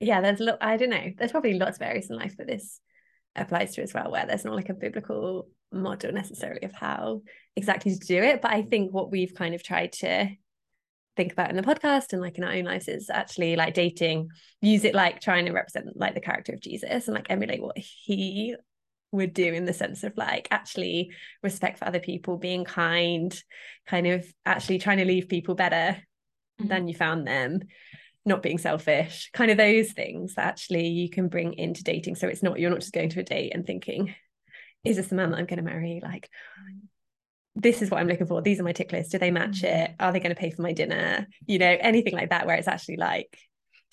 yeah, 0.00 0.20
there's 0.20 0.40
a 0.40 0.44
lot. 0.44 0.58
I 0.60 0.76
don't 0.76 0.90
know. 0.90 1.12
There's 1.16 1.30
probably 1.30 1.54
lots 1.54 1.76
of 1.76 1.82
areas 1.82 2.10
in 2.10 2.16
life 2.16 2.36
that 2.38 2.46
this 2.46 2.80
applies 3.36 3.74
to 3.74 3.82
as 3.82 3.94
well, 3.94 4.10
where 4.10 4.26
there's 4.26 4.44
not 4.44 4.56
like 4.56 4.68
a 4.68 4.74
biblical 4.74 5.48
model 5.72 6.12
necessarily 6.12 6.62
of 6.62 6.72
how 6.72 7.22
exactly 7.56 7.92
to 7.92 8.06
do 8.06 8.22
it. 8.22 8.42
But 8.42 8.52
I 8.52 8.62
think 8.62 8.92
what 8.92 9.10
we've 9.10 9.34
kind 9.34 9.54
of 9.54 9.62
tried 9.62 9.92
to 9.94 10.28
think 11.16 11.32
about 11.32 11.50
in 11.50 11.56
the 11.56 11.62
podcast 11.62 12.12
and 12.12 12.22
like 12.22 12.38
in 12.38 12.44
our 12.44 12.52
own 12.52 12.64
lives 12.64 12.88
is 12.88 13.10
actually 13.10 13.54
like 13.54 13.74
dating 13.74 14.28
use 14.60 14.84
it 14.84 14.94
like 14.94 15.20
trying 15.20 15.44
to 15.44 15.52
represent 15.52 15.86
like 15.94 16.14
the 16.14 16.20
character 16.20 16.52
of 16.52 16.60
jesus 16.60 17.06
and 17.06 17.14
like 17.14 17.26
emulate 17.28 17.62
what 17.62 17.76
he 17.76 18.54
would 19.10 19.34
do 19.34 19.44
in 19.44 19.66
the 19.66 19.74
sense 19.74 20.04
of 20.04 20.16
like 20.16 20.48
actually 20.50 21.10
respect 21.42 21.78
for 21.78 21.86
other 21.86 22.00
people 22.00 22.38
being 22.38 22.64
kind 22.64 23.42
kind 23.86 24.06
of 24.06 24.26
actually 24.46 24.78
trying 24.78 24.98
to 24.98 25.04
leave 25.04 25.28
people 25.28 25.54
better 25.54 25.96
mm-hmm. 26.60 26.68
than 26.68 26.88
you 26.88 26.94
found 26.94 27.26
them 27.26 27.60
not 28.24 28.42
being 28.42 28.58
selfish 28.58 29.30
kind 29.32 29.50
of 29.50 29.56
those 29.56 29.92
things 29.92 30.34
that 30.34 30.46
actually 30.46 30.88
you 30.88 31.10
can 31.10 31.28
bring 31.28 31.54
into 31.54 31.82
dating. 31.82 32.14
So 32.14 32.28
it's 32.28 32.42
not 32.42 32.58
you're 32.58 32.70
not 32.70 32.80
just 32.80 32.92
going 32.92 33.10
to 33.10 33.20
a 33.20 33.24
date 33.24 33.52
and 33.54 33.66
thinking 33.66 34.14
is 34.84 34.96
this 34.96 35.08
the 35.08 35.14
man 35.14 35.30
that 35.30 35.38
i'm 35.38 35.46
going 35.46 35.58
to 35.58 35.62
marry? 35.62 36.00
Like 36.02 36.28
this 37.54 37.82
is 37.82 37.90
what 37.90 38.00
I'm 38.00 38.08
looking 38.08 38.26
for. 38.26 38.40
These 38.40 38.60
are 38.60 38.64
my 38.64 38.72
tick 38.72 38.92
lists. 38.92 39.12
Do 39.12 39.18
they 39.18 39.30
match 39.30 39.62
mm-hmm. 39.62 39.82
it? 39.82 39.94
Are 40.00 40.12
they 40.12 40.20
going 40.20 40.34
to 40.34 40.40
pay 40.40 40.50
for 40.50 40.62
my 40.62 40.72
dinner? 40.72 41.26
You 41.46 41.58
know, 41.58 41.76
anything 41.80 42.14
like 42.14 42.30
that, 42.30 42.46
where 42.46 42.56
it's 42.56 42.68
actually 42.68 42.96
like 42.96 43.36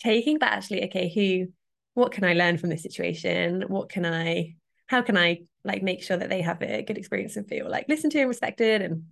taking, 0.01 0.39
but 0.39 0.49
actually, 0.49 0.85
okay, 0.85 1.11
who, 1.13 1.51
what 1.93 2.11
can 2.11 2.23
I 2.23 2.33
learn 2.33 2.57
from 2.57 2.69
this 2.69 2.83
situation? 2.83 3.65
What 3.67 3.89
can 3.89 4.05
I, 4.05 4.55
how 4.87 5.01
can 5.01 5.17
I 5.17 5.41
like 5.63 5.83
make 5.83 6.03
sure 6.03 6.17
that 6.17 6.29
they 6.29 6.41
have 6.41 6.61
a 6.61 6.83
good 6.83 6.97
experience 6.97 7.35
and 7.35 7.47
feel 7.47 7.69
like 7.69 7.89
listened 7.89 8.13
to 8.13 8.19
and 8.19 8.29
respected 8.29 8.81
and 8.81 9.03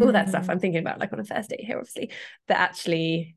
all 0.00 0.08
mm. 0.08 0.12
that 0.12 0.28
stuff 0.28 0.42
mm-hmm. 0.42 0.50
I'm 0.52 0.60
thinking 0.60 0.80
about 0.80 1.00
like 1.00 1.12
on 1.12 1.20
a 1.20 1.24
first 1.24 1.50
date 1.50 1.64
here, 1.64 1.78
obviously, 1.78 2.10
but 2.46 2.58
actually 2.58 3.36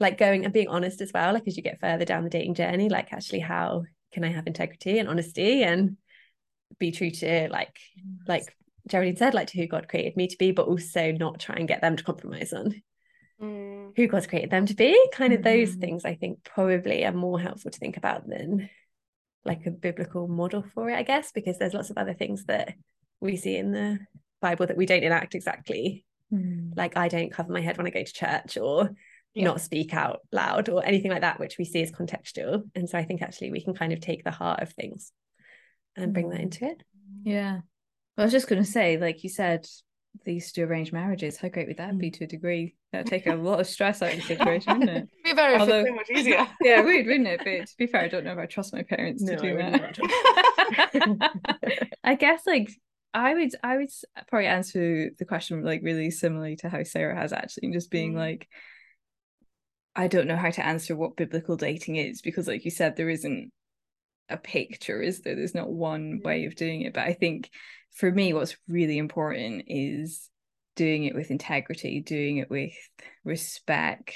like 0.00 0.18
going 0.18 0.44
and 0.44 0.52
being 0.52 0.68
honest 0.68 1.00
as 1.00 1.12
well, 1.12 1.34
like 1.34 1.46
as 1.46 1.56
you 1.56 1.62
get 1.62 1.80
further 1.80 2.04
down 2.04 2.24
the 2.24 2.30
dating 2.30 2.54
journey, 2.54 2.88
like 2.88 3.12
actually 3.12 3.40
how 3.40 3.84
can 4.12 4.24
I 4.24 4.30
have 4.30 4.46
integrity 4.46 4.98
and 4.98 5.08
honesty 5.08 5.62
and 5.62 5.96
be 6.78 6.92
true 6.92 7.10
to 7.10 7.48
like 7.50 7.76
like 8.26 8.54
Geraldine 8.88 9.16
said, 9.16 9.34
like 9.34 9.48
to 9.48 9.58
who 9.58 9.66
God 9.66 9.88
created 9.88 10.16
me 10.16 10.28
to 10.28 10.36
be, 10.38 10.52
but 10.52 10.66
also 10.66 11.12
not 11.12 11.40
try 11.40 11.56
and 11.56 11.68
get 11.68 11.80
them 11.80 11.96
to 11.96 12.04
compromise 12.04 12.52
on 12.52 12.82
mm. 13.40 13.92
who 13.96 14.06
God's 14.06 14.26
created 14.26 14.50
them 14.50 14.66
to 14.66 14.74
be. 14.74 14.98
Kind 15.12 15.32
of 15.32 15.42
those 15.42 15.76
mm. 15.76 15.80
things 15.80 16.04
I 16.04 16.14
think 16.14 16.44
probably 16.44 17.04
are 17.04 17.12
more 17.12 17.40
helpful 17.40 17.70
to 17.70 17.78
think 17.78 17.96
about 17.96 18.28
than 18.28 18.68
like 19.44 19.66
a 19.66 19.70
biblical 19.70 20.28
model 20.28 20.64
for 20.74 20.90
it, 20.90 20.96
I 20.96 21.02
guess, 21.02 21.32
because 21.32 21.58
there's 21.58 21.74
lots 21.74 21.90
of 21.90 21.98
other 21.98 22.14
things 22.14 22.44
that 22.44 22.74
we 23.20 23.36
see 23.36 23.56
in 23.56 23.72
the 23.72 23.98
Bible 24.40 24.66
that 24.66 24.76
we 24.76 24.86
don't 24.86 25.02
enact 25.02 25.34
exactly. 25.34 26.04
Mm. 26.32 26.76
Like 26.76 26.96
I 26.96 27.08
don't 27.08 27.32
cover 27.32 27.52
my 27.52 27.60
head 27.60 27.76
when 27.76 27.86
I 27.86 27.90
go 27.90 28.02
to 28.02 28.12
church 28.12 28.56
or 28.56 28.90
yeah. 29.34 29.44
not 29.44 29.60
speak 29.60 29.94
out 29.94 30.20
loud 30.32 30.68
or 30.68 30.84
anything 30.84 31.10
like 31.10 31.22
that, 31.22 31.40
which 31.40 31.58
we 31.58 31.64
see 31.64 31.82
as 31.82 31.90
contextual. 31.90 32.62
And 32.74 32.88
so 32.88 32.98
I 32.98 33.04
think 33.04 33.22
actually 33.22 33.50
we 33.50 33.62
can 33.62 33.74
kind 33.74 33.92
of 33.92 34.00
take 34.00 34.24
the 34.24 34.30
heart 34.30 34.60
of 34.60 34.72
things 34.72 35.12
and 35.96 36.12
bring 36.12 36.30
that 36.30 36.40
mm. 36.40 36.44
into 36.44 36.66
it. 36.66 36.82
Yeah. 37.22 37.60
I 38.16 38.22
was 38.22 38.32
just 38.32 38.48
going 38.48 38.62
to 38.62 38.70
say, 38.70 38.96
like 38.96 39.24
you 39.24 39.30
said, 39.30 39.66
they 40.24 40.32
used 40.32 40.54
to 40.54 40.62
arrange 40.62 40.92
marriages. 40.92 41.36
How 41.36 41.48
great 41.48 41.66
would 41.66 41.78
that 41.78 41.98
be 41.98 42.10
mm. 42.10 42.18
to 42.18 42.24
a 42.24 42.28
degree? 42.28 42.76
That'd 42.92 43.08
take 43.08 43.26
a 43.26 43.34
lot 43.34 43.60
of 43.60 43.66
stress 43.66 44.02
out 44.02 44.12
of 44.12 44.16
the 44.16 44.22
situation, 44.22 44.78
wouldn't 44.78 44.98
it? 44.98 45.08
be 45.24 45.34
very 45.34 45.56
Although, 45.56 45.84
so 45.84 45.94
much 45.94 46.10
easier. 46.14 46.46
yeah, 46.60 46.80
it 46.80 46.84
would, 46.84 47.06
wouldn't 47.06 47.26
it? 47.26 47.40
But 47.44 47.66
to 47.66 47.76
be 47.76 47.86
fair, 47.86 48.02
I 48.02 48.08
don't 48.08 48.24
know 48.24 48.32
if 48.32 48.38
I 48.38 48.46
trust 48.46 48.72
my 48.72 48.82
parents 48.82 49.22
no, 49.22 49.34
to 49.34 49.42
do 49.42 49.56
that. 49.56 49.98
I 52.04 52.14
guess 52.14 52.42
like 52.46 52.70
I 53.12 53.34
would 53.34 53.50
I 53.62 53.76
would 53.78 53.90
probably 54.28 54.46
answer 54.46 55.10
the 55.18 55.24
question 55.24 55.64
like 55.64 55.80
really 55.82 56.10
similarly 56.10 56.56
to 56.56 56.68
how 56.68 56.82
Sarah 56.84 57.16
has 57.16 57.32
actually, 57.32 57.72
just 57.72 57.90
being 57.90 58.14
mm. 58.14 58.18
like 58.18 58.48
I 59.96 60.08
don't 60.08 60.26
know 60.26 60.36
how 60.36 60.50
to 60.50 60.64
answer 60.64 60.96
what 60.96 61.16
biblical 61.16 61.56
dating 61.56 61.96
is 61.96 62.20
because, 62.20 62.48
like 62.48 62.64
you 62.64 62.70
said, 62.70 62.96
there 62.96 63.10
isn't 63.10 63.52
a 64.28 64.36
picture, 64.36 65.00
is 65.00 65.20
there? 65.20 65.36
There's 65.36 65.54
not 65.54 65.70
one 65.70 66.20
way 66.24 66.46
of 66.46 66.56
doing 66.56 66.82
it. 66.82 66.94
But 66.94 67.04
I 67.04 67.12
think 67.12 67.50
for 67.94 68.10
me, 68.10 68.32
what's 68.32 68.56
really 68.68 68.98
important 68.98 69.64
is 69.68 70.28
doing 70.76 71.04
it 71.04 71.14
with 71.14 71.30
integrity, 71.30 72.00
doing 72.00 72.38
it 72.38 72.50
with 72.50 72.72
respect, 73.24 74.12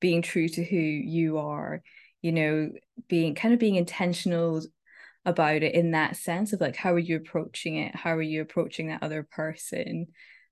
being 0.00 0.22
true 0.22 0.48
to 0.48 0.62
who 0.62 0.76
you 0.76 1.38
are, 1.38 1.82
you 2.20 2.32
know, 2.32 2.70
being 3.08 3.34
kind 3.34 3.54
of 3.54 3.60
being 3.60 3.76
intentional 3.76 4.62
about 5.24 5.62
it 5.62 5.74
in 5.74 5.90
that 5.92 6.16
sense 6.16 6.52
of 6.52 6.60
like 6.60 6.76
how 6.76 6.92
are 6.92 6.98
you 6.98 7.16
approaching 7.16 7.76
it? 7.76 7.94
How 7.94 8.14
are 8.14 8.22
you 8.22 8.42
approaching 8.42 8.88
that 8.88 9.02
other 9.02 9.22
person? 9.22 10.06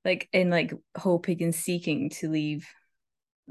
Like 0.05 0.29
in 0.33 0.49
like 0.49 0.73
hoping 0.97 1.43
and 1.43 1.55
seeking 1.55 2.11
to 2.11 2.31
leave 2.31 2.67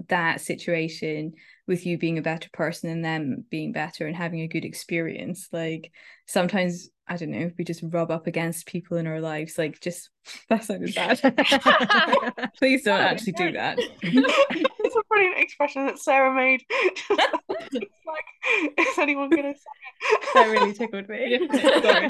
that 0.10 0.41
situation 0.41 1.33
with 1.67 1.86
you 1.86 1.97
being 1.97 2.17
a 2.17 2.21
better 2.21 2.49
person 2.53 2.89
and 2.89 3.03
them 3.03 3.45
being 3.49 3.71
better 3.71 4.07
and 4.07 4.15
having 4.15 4.41
a 4.41 4.47
good 4.47 4.65
experience. 4.65 5.49
Like 5.51 5.91
sometimes 6.25 6.89
I 7.10 7.15
don't 7.15 7.31
know, 7.31 7.49
we 7.57 7.63
just 7.63 7.83
rub 7.83 8.12
up 8.12 8.27
against 8.27 8.67
people 8.67 8.97
in 8.97 9.07
our 9.07 9.21
lives. 9.21 9.57
Like 9.57 9.79
just 9.79 10.10
that 10.49 10.63
sounded 10.63 10.93
bad. 10.93 11.19
Please 12.57 12.83
don't 12.83 12.99
actually 12.99 13.33
do 13.33 13.51
that. 13.53 13.79
it's 14.01 14.95
a 14.95 15.01
brilliant 15.10 15.39
expression 15.39 15.86
that 15.86 15.99
Sarah 15.99 16.33
made. 16.33 16.63
like, 17.10 18.77
is 18.77 18.97
anyone 18.97 19.29
gonna 19.29 19.53
say 19.53 20.12
it? 20.12 20.29
That 20.33 20.47
really 20.47 20.73
tickled 20.73 21.10
me. 21.10 21.47
Sorry. 21.81 22.10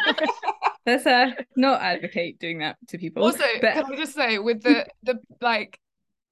Let's 0.86 1.06
uh 1.06 1.32
not 1.56 1.82
advocate 1.82 2.40
doing 2.40 2.60
that 2.60 2.78
to 2.90 2.98
people. 2.98 3.24
Also, 3.24 3.44
but... 3.62 3.74
can 3.74 3.94
I 3.94 3.96
just 3.96 4.14
say 4.14 4.40
with 4.40 4.64
the 4.64 4.88
the 5.04 5.20
like 5.42 5.80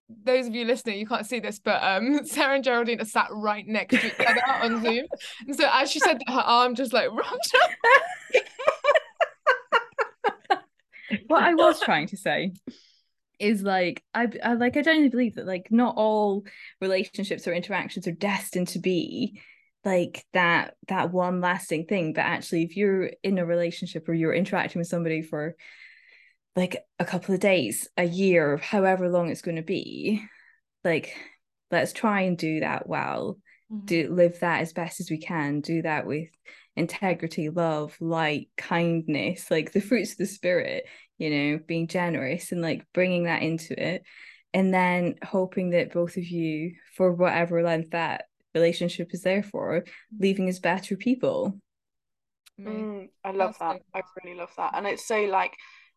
those 0.10 0.48
of 0.48 0.54
you 0.54 0.66
listening, 0.66 1.00
you 1.00 1.08
can't 1.08 1.26
see 1.26 1.40
this, 1.40 1.60
but 1.60 1.82
um, 1.84 2.26
Sarah 2.26 2.56
and 2.56 2.64
Geraldine 2.64 3.02
are 3.02 3.06
sat 3.06 3.28
right 3.32 3.68
next 3.68 4.00
to 4.00 4.08
each 4.08 4.14
other 4.20 4.42
on 4.62 4.82
Zoom. 4.86 5.06
And 5.48 5.56
so 5.56 5.68
as 5.72 5.92
she 5.92 6.00
said, 6.00 6.22
her 6.28 6.34
arm 6.34 6.76
just 6.76 6.94
like 6.94 7.10
rubbed 7.12 7.54
what 11.28 11.44
I 11.44 11.54
was 11.54 11.80
trying 11.80 12.08
to 12.08 12.18
say 12.18 12.54
is 13.40 13.62
like 13.62 14.04
I, 14.14 14.28
I 14.44 14.54
like 14.54 14.78
I 14.78 14.82
genuinely 14.82 15.10
believe 15.10 15.36
that 15.36 15.46
like 15.46 15.68
not 15.70 15.96
all 15.98 16.46
relationships 16.82 17.48
or 17.48 17.54
interactions 17.54 18.08
are 18.08 18.14
destined 18.14 18.70
to 18.70 18.80
be 18.80 19.42
like 19.84 20.26
that 20.34 20.76
that 20.88 21.12
one 21.12 21.42
lasting 21.42 21.86
thing 21.86 22.14
but 22.14 22.22
actually 22.22 22.64
if 22.64 22.78
you're 22.78 23.12
in 23.24 23.38
a 23.38 23.46
relationship 23.46 24.08
or 24.08 24.14
you're 24.14 24.34
interacting 24.34 24.80
with 24.80 24.88
somebody 24.88 25.22
for 25.22 25.56
like 26.56 26.78
a 27.00 27.06
couple 27.06 27.34
of 27.34 27.42
days, 27.42 27.88
a 27.98 28.04
year, 28.04 28.58
however 28.58 29.10
long 29.10 29.30
it's 29.30 29.42
going 29.42 29.58
to 29.58 29.62
be, 29.62 30.24
like 30.84 31.16
let's 31.72 31.94
try 31.94 32.22
and 32.22 32.38
do 32.38 32.62
that 32.62 32.88
well. 32.88 33.38
Mm-hmm. 33.72 33.86
Do 33.86 34.14
live 34.14 34.40
that 34.40 34.62
as 34.62 34.74
best 34.74 35.00
as 35.00 35.10
we 35.10 35.18
can. 35.18 35.62
Do 35.62 35.82
that 35.82 36.06
with 36.06 36.30
integrity, 36.76 37.50
love, 37.50 37.96
light, 38.00 38.50
kindness, 38.58 39.50
like 39.50 39.72
the 39.72 39.82
fruits 39.82 40.14
of 40.14 40.18
the 40.20 40.26
spirit, 40.26 40.86
you 41.18 41.30
know, 41.30 41.60
being 41.66 41.88
generous 41.88 42.52
and 42.52 42.62
like 42.62 42.86
bringing 42.94 43.24
that 43.24 43.42
into 43.42 43.82
it. 43.82 44.04
And 44.54 44.74
then 44.74 45.16
hoping 45.24 45.72
that 45.72 45.92
both 45.92 46.16
of 46.16 46.24
you, 46.24 46.76
for 46.96 47.12
whatever 47.12 47.62
length 47.62 47.92
that 47.92 48.26
relationship 48.54 49.14
is 49.14 49.22
there 49.22 49.44
for, 49.44 49.84
leaving 50.18 50.48
as 50.48 50.60
better 50.60 50.96
people. 50.96 51.60
Mm, 52.62 53.10
I 53.22 53.32
love 53.32 53.58
That's 53.60 53.82
that. 53.82 53.82
I 53.94 54.02
really 54.24 54.38
love 54.38 54.52
that. 54.56 54.72
And 54.76 54.88
it's 54.88 55.06
so 55.06 55.24
like 55.24 55.52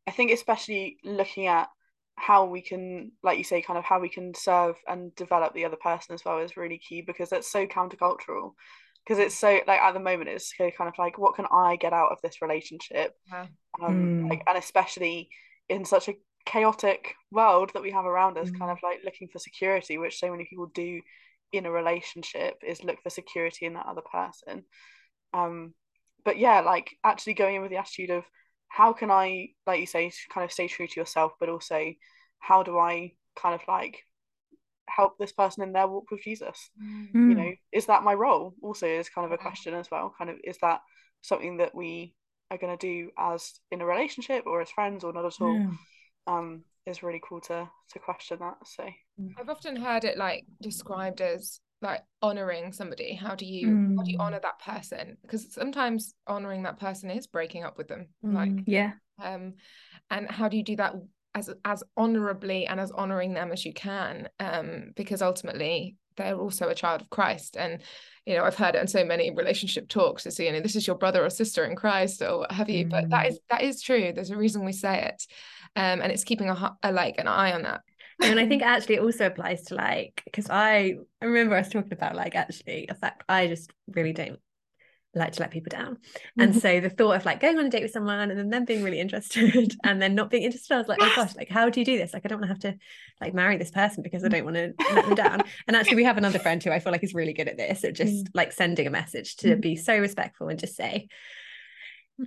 I 0.07 0.11
think 0.11 0.31
especially 0.31 0.99
looking 1.05 1.47
at 1.47 1.69
how 2.17 2.47
we 2.47 2.61
can, 2.61 3.13
like 3.23 3.39
you 3.39 3.45
say, 3.45 3.63
kind 3.63 3.79
of 3.79 3.85
how 3.85 4.01
we 4.01 4.09
can 4.09 4.35
serve 4.35 4.77
and 4.87 5.15
develop 5.15 5.55
the 5.55 5.65
other 5.65 5.77
person 5.77 6.15
as 6.15 6.25
well 6.25 6.39
is 6.39 6.57
really 6.57 6.79
key 6.79 7.03
because 7.03 7.31
that's 7.31 7.51
so 7.51 7.67
countercultural. 7.67 8.53
Because 9.05 9.19
it's 9.19 9.39
so 9.39 9.61
like 9.67 9.81
at 9.81 9.93
the 9.93 10.01
moment 10.01 10.29
it's 10.29 10.53
so 10.57 10.71
kind 10.77 10.89
of 10.89 10.95
like 10.99 11.17
what 11.17 11.35
can 11.35 11.47
I 11.51 11.77
get 11.77 11.93
out 11.95 12.13
of 12.13 12.19
this 12.23 12.43
relationship, 12.43 13.15
yeah. 13.31 13.47
um, 13.83 14.25
mm. 14.25 14.31
like 14.31 14.43
and 14.47 14.59
especially 14.59 15.31
in 15.69 15.87
such 15.87 16.09
a 16.09 16.15
chaotic 16.45 17.15
world 17.31 17.71
that 17.73 17.83
we 17.83 17.91
have 17.93 18.05
around 18.05 18.37
us, 18.37 18.51
mm. 18.51 18.59
kind 18.59 18.71
of 18.71 18.79
like 18.83 19.01
looking 19.05 19.29
for 19.29 19.39
security, 19.39 19.97
which 19.97 20.19
so 20.19 20.31
many 20.31 20.45
people 20.45 20.67
do 20.75 21.01
in 21.53 21.65
a 21.65 21.71
relationship 21.71 22.57
is 22.67 22.85
look 22.85 22.99
for 23.03 23.11
security 23.11 23.65
in 23.67 23.75
that 23.75 23.87
other 23.87 24.03
person. 24.03 24.65
Um, 25.33 25.75
but 26.25 26.39
yeah, 26.39 26.61
like 26.61 26.91
actually 27.05 27.35
going 27.35 27.57
in 27.57 27.63
with 27.63 27.71
the 27.71 27.79
attitude 27.79 28.11
of 28.11 28.25
how 28.69 28.93
can 28.93 29.11
I, 29.11 29.51
like 29.67 29.81
you 29.81 29.87
say, 29.87 30.13
kind 30.33 30.45
of 30.45 30.53
stay 30.53 30.69
true 30.69 30.87
to 30.87 31.01
yourself, 31.01 31.33
but 31.41 31.49
also 31.49 31.93
how 32.39 32.63
do 32.63 32.79
I 32.79 33.13
kind 33.37 33.55
of 33.55 33.61
like 33.67 34.05
help 34.89 35.19
this 35.19 35.33
person 35.33 35.63
in 35.63 35.73
their 35.73 35.89
walk 35.89 36.11
with 36.11 36.23
Jesus? 36.23 36.71
Mm. 36.83 37.15
You 37.15 37.35
know, 37.35 37.53
is 37.73 37.87
that 37.87 38.03
my 38.03 38.15
role? 38.15 38.55
Also, 38.63 38.87
is 38.87 39.09
kind 39.09 39.27
of 39.27 39.33
a 39.33 39.39
question 39.39 39.75
as 39.75 39.91
well. 39.91 40.15
Kind 40.17 40.31
of, 40.31 40.37
is 40.45 40.59
that 40.63 40.81
something 41.23 41.59
that 41.59 41.75
we 41.75 42.15
are 42.51 42.59
going 42.59 42.77
to 42.77 42.87
do 42.87 43.11
as 43.19 43.55
in 43.71 43.81
a 43.81 43.87
relationship 43.87 44.45
or 44.47 44.61
as 44.61 44.71
friends 44.71 45.05
or 45.05 45.13
not 45.13 45.27
at 45.27 45.41
all? 45.41 45.55
Yeah. 45.55 45.71
Um, 46.27 46.65
is 46.89 47.03
really 47.03 47.21
cool 47.27 47.41
to 47.41 47.69
to 47.93 47.99
question 47.99 48.39
that. 48.41 48.57
So 48.65 48.85
I've 49.39 49.49
often 49.49 49.77
heard 49.77 50.05
it 50.05 50.17
like 50.17 50.45
described 50.61 51.21
as 51.21 51.61
like 51.81 52.03
honoring 52.23 52.73
somebody 52.73 53.14
how 53.14 53.35
do 53.35 53.47
you 53.47 53.69
mm. 53.69 53.97
how 53.97 54.03
do 54.03 54.11
you 54.11 54.19
honor 54.19 54.41
that 54.43 54.59
person 54.61 55.17
because 55.23 55.53
sometimes 55.53 56.14
honoring 56.27 56.64
that 56.64 56.79
person 56.79 57.11
is 57.11 57.27
breaking 57.27 57.64
up 57.64 57.79
with 57.79 57.88
them 57.88 58.09
mm. 58.25 58.35
like 58.35 58.64
yeah 58.67 58.93
um 59.23 59.55
and 60.11 60.31
how 60.31 60.49
do 60.49 60.57
you 60.57 60.64
do 60.64 60.77
that 60.77 60.95
as 61.35 61.51
as 61.64 61.85
honorably 61.97 62.67
and 62.67 62.81
as 62.81 62.91
honoring 62.91 63.33
them 63.33 63.53
as 63.53 63.64
you 63.64 63.73
can 63.73 64.29
um 64.41 64.91
because 64.97 65.23
ultimately 65.23 65.97
they're 66.17 66.37
also 66.37 66.69
a 66.69 66.75
child 66.75 67.01
of 67.01 67.11
Christ 67.11 67.57
and 67.57 67.81
you 68.27 68.37
know 68.37 68.45
I've 68.45 68.57
heard 68.57 68.75
it 68.75 68.81
in 68.81 68.88
so 68.88 69.05
many 69.05 69.31
relationship 69.31 69.88
talks 69.88 70.25
to 70.25 70.31
see 70.31 70.47
you 70.47 70.53
know 70.53 70.61
this 70.61 70.75
is 70.75 70.87
your 70.87 70.97
brother 70.97 71.25
or 71.25 71.31
sister 71.31 71.64
in 71.64 71.77
Christ 71.77 72.21
or 72.23 72.47
have 72.51 72.69
you 72.69 72.87
mm. 72.87 72.91
but 72.91 73.09
that 73.11 73.27
mm. 73.27 73.29
is 73.31 73.41
that 73.49 73.62
is 73.62 73.81
true 73.81 74.12
there's 74.12 74.31
a 74.31 74.37
reason 74.37 74.64
we 74.64 74.73
say 74.73 75.03
it 75.03 75.27
um 75.77 76.03
and 76.03 76.12
it's 76.12 76.25
keeping 76.25 76.51
a, 76.51 76.77
a 76.83 76.93
like 76.93 77.14
an 77.19 77.29
eye 77.29 77.53
on 77.53 77.62
that 77.62 77.83
and 78.21 78.39
I 78.39 78.47
think 78.47 78.63
actually 78.65 78.97
it 78.97 79.03
also 79.03 79.27
applies 79.27 79.63
to 79.65 79.75
like 79.75 80.23
because 80.25 80.49
I 80.51 80.97
I 81.21 81.27
remember 81.27 81.55
I 81.55 81.61
was 81.61 81.69
talking 81.69 81.93
about 81.93 82.17
like 82.17 82.35
actually 82.35 82.87
a 82.89 82.95
fact 82.95 83.25
I 83.29 83.47
just 83.47 83.71
really 83.89 84.13
don't 84.13 84.39
like 85.15 85.33
to 85.33 85.41
let 85.41 85.51
people 85.51 85.71
down. 85.71 85.99
And 86.39 86.51
mm-hmm. 86.51 86.61
so 86.61 86.81
the 86.81 86.91
thought 86.91 87.17
of 87.17 87.25
like 87.25 87.41
going 87.41 87.59
on 87.59 87.67
a 87.67 87.71
date 87.71 87.83
with 87.83 87.93
someone 87.93 88.31
and 88.31 88.39
then 88.39 88.51
them 88.51 88.65
being 88.65 88.83
really 88.83 89.01
interested 89.01 89.75
and 89.85 90.01
then 90.01 90.15
not 90.15 90.31
being 90.31 90.43
interested, 90.43 90.75
I 90.75 90.79
was 90.79 90.89
like, 90.89 90.99
oh 91.01 91.13
gosh, 91.17 91.35
like 91.37 91.49
how 91.49 91.69
do 91.71 91.81
you 91.81 91.87
do 91.87 91.99
this? 91.99 92.13
Like 92.13 92.23
I 92.25 92.29
don't 92.29 92.41
want 92.41 92.49
to 92.49 92.69
have 92.69 92.75
to 92.75 92.81
like 93.21 93.35
marry 93.35 93.57
this 93.57 93.71
person 93.71 94.03
because 94.03 94.25
I 94.25 94.29
don't 94.29 94.45
want 94.45 94.57
to 94.57 94.75
let 94.95 95.05
them 95.07 95.15
down. 95.15 95.43
And 95.67 95.77
actually 95.77 95.97
we 95.97 96.05
have 96.05 96.19
another 96.19 96.39
friend 96.39 96.63
who 96.63 96.71
I 96.71 96.79
feel 96.79 96.93
like 96.93 97.03
is 97.03 97.15
really 97.15 97.33
good 97.33 97.49
at 97.49 97.57
this, 97.57 97.85
at 97.85 97.95
just 97.95 98.25
mm. 98.25 98.29
like 98.35 98.53
sending 98.53 98.87
a 98.87 98.91
message 98.91 99.37
to 99.37 99.57
mm. 99.57 99.61
be 99.61 99.77
so 99.77 99.99
respectful 99.99 100.49
and 100.49 100.59
just 100.59 100.77
say, 100.77 101.09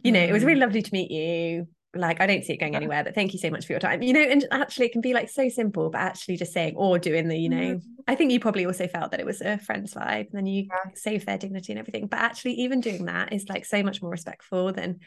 you 0.03 0.11
know, 0.11 0.21
it 0.21 0.31
was 0.31 0.43
really 0.43 0.57
mm. 0.57 0.63
lovely 0.63 0.81
to 0.81 0.93
meet 0.93 1.11
you 1.11 1.67
like 1.95 2.21
I 2.21 2.27
don't 2.27 2.43
see 2.43 2.53
it 2.53 2.59
going 2.59 2.75
anywhere, 2.81 3.03
but 3.03 3.15
thank 3.15 3.33
you 3.33 3.39
so 3.39 3.49
much 3.49 3.65
for 3.65 3.73
your 3.73 3.79
time. 3.79 4.01
You 4.01 4.13
know, 4.13 4.21
and 4.21 4.45
actually 4.51 4.87
it 4.87 4.91
can 4.91 5.01
be 5.01 5.13
like 5.13 5.29
so 5.29 5.49
simple, 5.49 5.89
but 5.89 5.99
actually 5.99 6.37
just 6.37 6.53
saying 6.53 6.75
or 6.75 6.99
doing 6.99 7.27
the, 7.27 7.37
you 7.37 7.49
know, 7.49 7.75
mm-hmm. 7.75 8.01
I 8.07 8.15
think 8.15 8.31
you 8.31 8.39
probably 8.39 8.65
also 8.65 8.87
felt 8.87 9.11
that 9.11 9.19
it 9.19 9.25
was 9.25 9.41
a 9.41 9.57
friend's 9.57 9.93
vibe, 9.93 10.27
and 10.27 10.33
then 10.33 10.45
you 10.45 10.67
yeah. 10.69 10.91
save 10.95 11.25
their 11.25 11.37
dignity 11.37 11.73
and 11.73 11.79
everything. 11.79 12.07
But 12.07 12.19
actually, 12.19 12.53
even 12.55 12.81
doing 12.81 13.05
that 13.05 13.33
is 13.33 13.47
like 13.49 13.65
so 13.65 13.83
much 13.83 14.01
more 14.01 14.11
respectful 14.11 14.71
than 14.71 14.99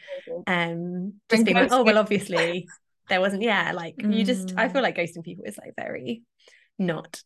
um 0.47 1.13
just 1.29 1.45
being 1.45 1.57
like, 1.57 1.71
oh 1.71 1.83
well, 1.83 1.97
obviously 1.97 2.67
there 3.09 3.21
wasn't, 3.21 3.43
yeah, 3.43 3.71
like 3.73 3.97
mm. 3.97 4.15
you 4.15 4.23
just 4.23 4.53
I 4.57 4.67
feel 4.69 4.81
mm. 4.81 4.83
like 4.83 4.97
ghosting 4.97 5.23
people 5.23 5.45
is 5.45 5.57
like 5.57 5.73
very 5.77 6.23
not 6.77 7.21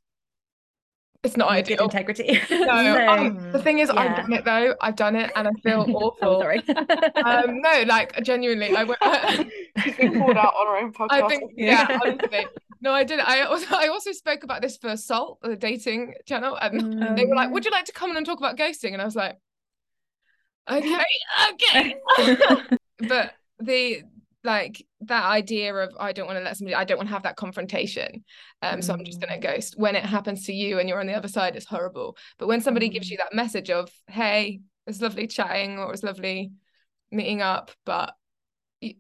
it's 1.24 1.36
not 1.36 1.50
ideal. 1.50 1.78
Good 1.78 1.86
integrity. 1.86 2.42
No, 2.50 3.28
no. 3.30 3.52
the 3.52 3.62
thing 3.62 3.80
is, 3.80 3.90
yeah. 3.94 4.00
I've 4.00 4.16
done 4.16 4.34
it 4.34 4.46
though. 4.46 4.76
I've 4.82 4.96
done 4.96 5.16
it, 5.16 5.32
and 5.36 5.48
I 5.48 5.52
feel 5.64 5.86
awful. 5.90 6.40
sorry. 6.40 6.64
um, 7.24 7.62
no, 7.62 7.84
like 7.88 8.22
genuinely, 8.24 8.76
I 8.76 8.84
went. 8.84 9.00
She's 9.84 9.98
been 9.98 10.20
called 10.20 10.38
out 10.38 10.54
on 10.54 10.68
her 10.68 10.78
own 10.78 10.94
podcast. 10.94 11.24
I 11.24 11.28
think, 11.28 11.52
yeah, 11.56 12.00
honestly. 12.02 12.46
No, 12.82 12.94
I 12.94 13.04
did. 13.04 13.20
I 13.20 13.42
also, 13.42 13.76
I 13.76 13.88
also 13.88 14.12
spoke 14.14 14.44
about 14.44 14.62
this 14.62 14.78
for 14.78 14.96
Salt, 14.96 15.40
the 15.42 15.56
dating 15.56 16.14
channel, 16.26 16.58
and 16.62 16.82
mm. 16.82 17.16
they 17.16 17.26
were 17.26 17.36
like, 17.36 17.52
"Would 17.52 17.66
you 17.66 17.72
like 17.72 17.86
to 17.86 17.92
come 17.92 18.12
in 18.12 18.18
and 18.18 18.26
talk 18.26 18.38
about 18.38 18.58
ghosting?" 18.58 18.94
And 18.94 19.02
I 19.02 19.06
was 19.06 19.16
like, 19.16 19.38
"Okay, 20.72 21.04
okay." 21.54 21.96
but 23.00 23.34
the 23.60 24.04
like 24.44 24.86
that 25.02 25.26
idea 25.26 25.74
of 25.74 25.94
I 26.00 26.14
don't 26.14 26.26
want 26.26 26.40
to 26.40 26.44
let 26.44 26.56
somebody 26.58 26.76
I 26.76 26.86
don't 26.86 26.98
want 26.98 27.10
to 27.10 27.14
have 27.14 27.24
that 27.24 27.36
confrontation 27.36 28.24
um 28.62 28.80
mm. 28.80 28.84
so 28.84 28.94
I'm 28.94 29.04
just 29.04 29.20
going 29.20 29.34
to 29.34 29.38
mm. 29.48 29.54
ghost 29.54 29.76
when 29.78 29.96
it 29.96 30.06
happens 30.06 30.46
to 30.46 30.54
you 30.54 30.80
and 30.80 30.88
you're 30.88 31.00
on 31.00 31.08
the 31.08 31.14
other 31.14 31.28
side 31.28 31.56
it's 31.56 31.66
horrible 31.66 32.18
but 32.38 32.48
when 32.48 32.62
somebody 32.62 32.90
mm. 32.90 32.94
gives 32.94 33.10
you 33.10 33.18
that 33.18 33.34
message 33.34 33.70
of 33.70 33.90
hey 34.08 34.62
it's 34.88 35.02
lovely 35.02 35.28
chatting 35.28 35.78
or 35.78 35.92
it's 35.92 36.04
lovely 36.04 36.52
meeting 37.12 37.42
up 37.42 37.72
but 37.86 38.14
you 38.80 38.94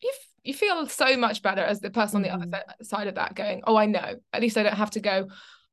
you, 0.00 0.12
you 0.42 0.54
feel 0.54 0.88
so 0.88 1.16
much 1.16 1.42
better 1.42 1.62
as 1.62 1.80
the 1.80 1.90
person 1.90 2.22
mm. 2.22 2.32
on 2.32 2.40
the 2.40 2.46
other 2.46 2.64
mm. 2.80 2.86
side 2.86 3.06
of 3.06 3.14
that 3.14 3.36
going 3.36 3.62
oh 3.66 3.76
I 3.76 3.86
know 3.86 4.16
at 4.32 4.42
least 4.42 4.56
I 4.56 4.64
don't 4.64 4.74
have 4.74 4.90
to 4.92 5.00
go 5.00 5.28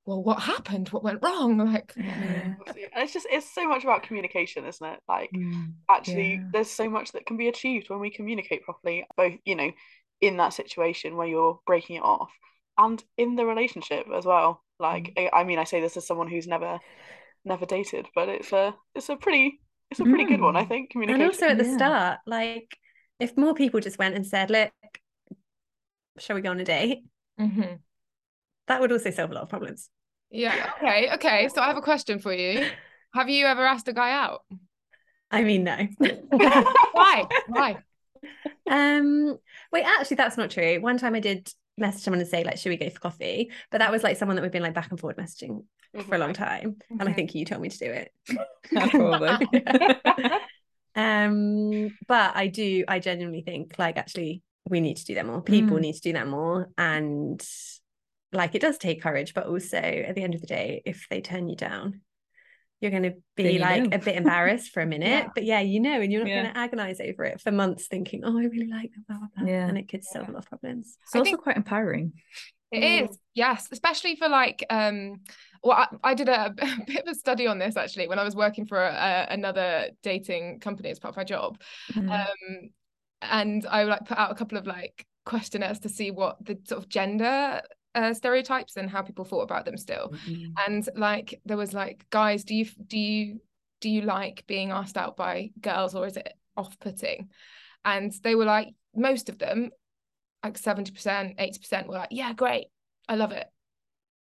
well 0.06 0.22
what 0.22 0.40
happened 0.40 0.88
what 0.90 1.04
went 1.04 1.22
wrong 1.24 1.58
like 1.58 1.94
yeah. 1.98 2.54
it's 2.98 3.14
just 3.14 3.28
it's 3.32 3.54
so 3.54 3.68
much 3.68 3.84
about 3.84 4.04
communication 4.04 4.66
isn't 4.66 4.88
it 4.88 5.00
like 5.08 5.32
mm, 5.36 5.72
actually 5.90 6.36
yeah. 6.36 6.44
there's 6.54 6.70
so 6.70 6.90
much 6.90 7.12
that 7.12 7.26
can 7.26 7.38
be 7.38 7.48
achieved 7.48 7.90
when 7.90 8.00
we 8.00 8.12
communicate 8.12 8.64
properly 8.64 9.06
both 9.18 9.34
you 9.46 9.56
know 9.56 9.72
in 10.22 10.38
that 10.38 10.54
situation 10.54 11.18
where 11.18 11.28
you're 11.28 11.60
breaking 11.66 11.98
it 11.98 12.04
off 12.04 12.30
and 12.78 13.04
in 13.18 13.36
the 13.36 13.46
relationship 13.46 14.06
as 14.14 14.26
well. 14.26 14.62
Like 14.80 15.14
mm. 15.16 15.30
I, 15.34 15.42
I 15.42 15.44
mean, 15.44 15.60
I 15.60 15.64
say 15.64 15.82
this 15.82 15.98
as 15.98 16.08
someone 16.08 16.28
who's 16.28 16.48
never 16.48 16.80
never 17.44 17.66
dated, 17.66 18.08
but 18.16 18.30
it's 18.30 18.52
a 18.52 18.76
it's 18.94 19.10
a 19.10 19.16
pretty 19.16 19.60
it's 19.92 20.00
a 20.00 20.04
pretty 20.04 20.26
mm. 20.26 20.30
good 20.30 20.42
one, 20.42 20.56
I 20.56 20.66
mm. 20.66 20.68
think. 20.68 20.90
Communication. 20.92 21.22
And 21.22 21.32
also 21.32 21.48
at 21.48 21.58
the 21.58 21.66
yeah. 21.66 21.78
start, 21.78 22.20
like 22.26 22.78
if 23.20 23.38
more 23.38 23.54
people 23.54 23.80
just 23.80 24.00
went 24.00 24.16
and 24.16 24.26
said, 24.26 24.50
"Look, 24.50 24.72
shall 26.20 26.36
we 26.36 26.42
go 26.42 26.52
on 26.52 26.60
a 26.60 26.66
date?" 26.66 27.00
Mm-hmm. 27.40 27.76
That 28.68 28.82
would 28.82 28.92
also 28.92 29.12
solve 29.12 29.32
a 29.32 29.34
lot 29.34 29.44
of 29.44 29.50
problems. 29.50 29.90
Yeah. 30.30 30.72
Okay. 30.78 31.14
Okay. 31.14 31.50
So 31.54 31.62
I 31.62 31.68
have 31.68 31.78
a 31.78 31.82
question 31.82 32.20
for 32.20 32.34
you. 32.34 32.68
Have 33.14 33.30
you 33.30 33.46
ever 33.46 33.66
asked 33.66 33.88
a 33.88 33.94
guy 33.94 34.12
out? 34.12 34.42
I 35.32 35.44
mean, 35.44 35.64
no. 35.64 35.78
Why? 36.30 37.26
Why? 37.48 37.78
Um. 38.70 39.38
Wait. 39.72 39.86
Actually, 39.86 40.18
that's 40.18 40.38
not 40.38 40.52
true. 40.52 40.82
One 40.82 40.98
time 40.98 41.16
I 41.16 41.20
did 41.22 41.50
message 41.78 42.04
someone 42.04 42.20
and 42.20 42.30
say 42.30 42.44
like, 42.44 42.58
"Should 42.58 42.70
we 42.70 42.78
go 42.78 42.90
for 42.90 43.00
coffee?" 43.00 43.52
But 43.72 43.80
that 43.80 43.92
was 43.92 44.04
like 44.04 44.18
someone 44.18 44.36
that 44.36 44.42
we've 44.42 44.52
been 44.52 44.64
like 44.64 44.74
back 44.74 44.92
and 44.92 45.00
forward 45.00 45.18
messaging 45.18 45.64
for 46.08 46.16
a 46.16 46.18
long 46.18 46.34
time, 46.34 46.72
mm-hmm. 46.72 47.00
and 47.00 47.02
I 47.02 47.06
mm-hmm. 47.06 47.16
think 47.16 47.36
you 47.36 47.46
told 47.46 47.62
me 47.62 47.70
to 47.70 47.78
do 47.78 47.92
it. 47.92 48.12
Probably. 48.92 49.48
um. 50.96 51.96
But 52.08 52.36
I 52.36 52.48
do. 52.48 52.84
I 52.88 53.00
genuinely 53.00 53.42
think 53.42 53.76
like 53.78 53.98
actually 53.98 54.42
we 54.68 54.82
need 54.82 54.98
to 54.98 55.06
do 55.06 55.16
that 55.16 55.26
more. 55.26 55.42
People 55.42 55.78
mm. 55.78 55.82
need 55.82 55.94
to 55.94 56.02
do 56.02 56.14
that 56.14 56.28
more, 56.28 56.70
and 56.78 57.42
like 58.36 58.56
it 58.56 58.62
does 58.62 58.78
take 58.78 59.02
courage, 59.02 59.34
but 59.34 59.48
also 59.48 59.78
at 59.78 60.16
the 60.16 60.24
end 60.24 60.36
of 60.36 60.42
the 60.42 60.48
day, 60.48 60.82
if 60.86 61.08
they 61.10 61.22
turn 61.22 61.48
you 61.48 61.56
down, 61.56 62.02
you're 62.82 62.92
going 62.92 63.04
to 63.04 63.14
be 63.36 63.58
like 63.58 63.84
know. 63.84 63.96
a 63.96 64.00
bit 64.00 64.16
embarrassed 64.16 64.72
for 64.72 64.82
a 64.82 64.86
minute, 64.96 65.08
yeah. 65.08 65.28
but 65.34 65.44
yeah, 65.44 65.62
you 65.62 65.80
know, 65.80 66.02
and 66.02 66.12
you're 66.12 66.22
not 66.22 66.30
yeah. 66.30 66.42
going 66.44 66.54
to 66.54 66.60
agonize 66.60 67.00
over 67.00 67.24
it 67.24 67.42
for 67.42 67.52
months 67.52 67.88
thinking, 67.88 68.24
oh, 68.24 68.38
I 68.38 68.44
really 68.44 68.68
like 68.68 68.92
them, 68.92 69.06
blah, 69.08 69.18
blah, 69.18 69.28
blah. 69.38 69.48
Yeah. 69.48 69.68
And 69.68 69.78
it 69.78 69.90
could 69.90 70.04
solve 70.04 70.30
a 70.30 70.32
lot 70.32 70.40
of 70.40 70.46
problems. 70.46 70.98
It's 71.04 71.16
I 71.16 71.20
also 71.20 71.38
quite 71.38 71.58
empowering. 71.58 72.14
It 72.72 72.82
mm. 72.82 73.10
is, 73.10 73.18
yes, 73.34 73.68
especially 73.72 74.16
for 74.16 74.28
like, 74.28 74.66
um, 74.70 75.22
well, 75.64 75.78
I, 75.78 75.88
I 76.04 76.14
did 76.14 76.30
a, 76.30 76.48
a, 76.58 76.86
bit 76.86 77.04
of 77.04 77.08
a 77.08 77.16
study 77.16 77.48
on 77.48 77.60
this 77.60 77.78
actually 77.78 78.08
when 78.08 78.20
I 78.20 78.24
was 78.24 78.36
working 78.36 78.66
for 78.66 78.82
a, 78.82 79.28
another 79.30 79.90
dating 80.04 80.60
company 80.60 80.90
as 80.90 81.00
part 81.00 81.14
of 81.14 81.18
my 81.18 81.24
job. 81.24 81.62
Mm. 81.94 82.12
Um, 82.12 82.70
and 83.22 83.66
I 83.66 83.84
like 83.84 84.06
put 84.06 84.18
out 84.18 84.32
a 84.32 84.36
couple 84.36 84.58
of 84.58 84.68
like 84.68 85.08
questionnaires 85.26 85.80
to 85.80 85.90
see 85.90 86.12
what 86.12 86.44
the 86.46 86.60
sort 86.68 86.84
of 86.84 86.90
gender 86.90 87.62
uh, 87.96 88.14
stereotypes 88.14 88.78
and 88.78 88.90
how 88.90 89.02
people 89.02 89.26
thought 89.26 89.42
about 89.42 89.66
them 89.66 89.78
still. 89.78 90.14
Mm-hmm. 90.28 90.52
and 90.68 90.90
like 90.96 91.40
there 91.46 91.58
was 91.58 91.74
like 91.74 92.06
guys 92.10 92.44
do 92.44 92.54
you 92.54 92.66
do 92.88 93.00
you 93.00 93.42
do 93.82 93.90
you 93.90 94.02
like 94.02 94.46
being 94.48 94.72
asked 94.72 94.98
out 94.98 95.16
by 95.16 95.52
girls 95.60 95.96
or 95.96 96.06
is 96.06 96.18
it 96.18 96.34
off-putting? 96.58 97.30
And 97.84 98.12
they 98.24 98.36
were 98.36 98.46
like 98.46 98.70
most 98.96 99.30
of 99.30 99.38
them 99.38 99.72
like 100.44 100.60
70% 100.60 100.92
80% 101.38 101.88
were 101.88 101.94
like 101.94 102.10
yeah 102.12 102.34
great. 102.34 102.68
I 103.08 103.16
love 103.16 103.32
it. 103.32 103.48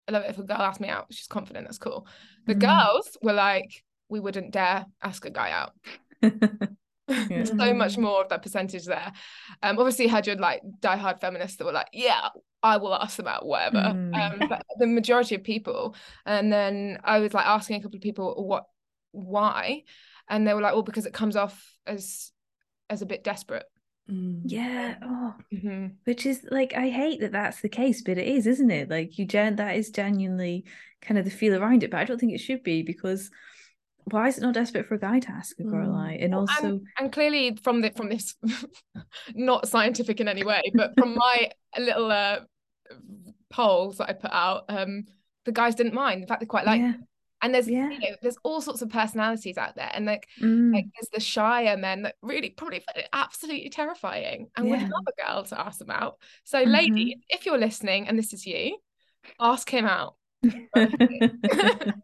I 0.08 0.12
love 0.12 0.24
it 0.24 0.30
if 0.30 0.38
a 0.38 0.42
girl 0.42 0.58
asks 0.58 0.80
me 0.80 0.88
out. 0.88 1.06
She's 1.10 1.26
confident. 1.26 1.66
That's 1.66 1.78
cool. 1.78 2.06
The 2.46 2.54
mm-hmm. 2.54 2.60
girls 2.60 3.16
were 3.22 3.32
like 3.32 3.84
we 4.08 4.20
wouldn't 4.20 4.52
dare 4.52 4.86
ask 5.02 5.24
a 5.24 5.30
guy 5.30 5.52
out 5.52 5.72
yeah. 7.30 7.44
so 7.44 7.74
much 7.74 7.98
more 7.98 8.22
of 8.22 8.28
that 8.28 8.42
percentage 8.42 8.84
there. 8.84 9.12
Um, 9.62 9.78
obviously 9.78 10.06
had 10.06 10.26
your 10.26 10.36
like 10.36 10.62
diehard 10.80 11.20
feminists 11.20 11.56
that 11.56 11.64
were 11.64 11.72
like, 11.72 11.88
yeah, 11.92 12.28
I 12.62 12.76
will 12.76 12.94
ask 12.94 13.16
them 13.16 13.28
out, 13.28 13.46
whatever. 13.46 13.78
Mm. 13.78 14.42
Um, 14.42 14.48
but 14.48 14.62
the 14.78 14.86
majority 14.86 15.34
of 15.34 15.42
people, 15.42 15.94
and 16.26 16.52
then 16.52 16.98
I 17.04 17.18
was 17.18 17.34
like 17.34 17.46
asking 17.46 17.76
a 17.76 17.82
couple 17.82 17.96
of 17.96 18.02
people 18.02 18.44
what, 18.46 18.64
why, 19.12 19.84
and 20.28 20.46
they 20.46 20.54
were 20.54 20.60
like, 20.60 20.74
well, 20.74 20.82
because 20.82 21.06
it 21.06 21.14
comes 21.14 21.36
off 21.36 21.76
as, 21.86 22.32
as 22.88 23.02
a 23.02 23.06
bit 23.06 23.24
desperate. 23.24 23.66
Mm. 24.10 24.42
Yeah. 24.44 24.96
Oh. 25.02 25.34
Mm-hmm. 25.52 25.86
Which 26.04 26.26
is 26.26 26.44
like 26.50 26.74
I 26.74 26.88
hate 26.88 27.20
that 27.20 27.32
that's 27.32 27.60
the 27.60 27.68
case, 27.68 28.02
but 28.02 28.18
it 28.18 28.26
is, 28.26 28.46
isn't 28.46 28.70
it? 28.70 28.90
Like 28.90 29.18
you 29.18 29.24
gen 29.24 29.56
that 29.56 29.76
is 29.76 29.90
genuinely 29.90 30.64
kind 31.00 31.18
of 31.18 31.24
the 31.24 31.30
feel 31.30 31.54
around 31.54 31.82
it, 31.82 31.90
but 31.90 32.00
I 32.00 32.04
don't 32.04 32.18
think 32.18 32.32
it 32.32 32.40
should 32.40 32.62
be 32.62 32.82
because 32.82 33.30
why 34.04 34.28
is 34.28 34.38
it 34.38 34.42
not 34.42 34.54
desperate 34.54 34.86
for 34.86 34.94
a 34.94 34.98
guy 34.98 35.20
to 35.20 35.30
ask 35.30 35.58
a 35.58 35.64
girl 35.64 35.88
mm. 35.88 36.14
out? 36.14 36.20
And 36.20 36.34
also, 36.34 36.66
and, 36.66 36.86
and, 36.98 37.12
clearly 37.12 37.56
from 37.62 37.80
the 37.80 37.90
from 37.90 38.08
this, 38.08 38.34
not 39.34 39.68
scientific 39.68 40.20
in 40.20 40.28
any 40.28 40.44
way, 40.44 40.62
but 40.74 40.92
from 40.98 41.14
my 41.14 41.50
little 41.78 42.10
uh, 42.10 42.40
polls 43.50 43.98
that 43.98 44.10
I 44.10 44.12
put 44.14 44.32
out, 44.32 44.64
um, 44.68 45.04
the 45.44 45.52
guys 45.52 45.74
didn't 45.74 45.94
mind. 45.94 46.22
In 46.22 46.28
fact, 46.28 46.40
they 46.40 46.46
quite 46.46 46.66
like. 46.66 46.80
Yeah. 46.80 46.94
And 47.42 47.54
there's 47.54 47.70
yeah. 47.70 47.88
you 47.88 47.98
know 47.98 48.16
there's 48.20 48.36
all 48.42 48.60
sorts 48.60 48.82
of 48.82 48.90
personalities 48.90 49.56
out 49.56 49.74
there, 49.74 49.90
and 49.94 50.04
like 50.04 50.26
mm. 50.42 50.74
like 50.74 50.84
there's 50.94 51.08
the 51.10 51.20
shyer 51.20 51.76
men 51.76 52.02
that 52.02 52.16
really 52.20 52.50
probably 52.50 52.80
find 52.80 52.98
it 52.98 53.08
absolutely 53.14 53.70
terrifying 53.70 54.48
and 54.56 54.68
yeah. 54.68 54.72
would 54.72 54.90
love 54.90 55.04
a 55.08 55.26
girl 55.26 55.42
to 55.44 55.58
ask 55.58 55.78
them 55.78 55.90
out. 55.90 56.18
So, 56.44 56.58
mm-hmm. 56.58 56.70
lady, 56.70 57.16
if 57.30 57.46
you're 57.46 57.56
listening 57.56 58.08
and 58.08 58.18
this 58.18 58.34
is 58.34 58.44
you, 58.44 58.76
ask 59.40 59.70
him 59.70 59.86
out. 59.86 60.16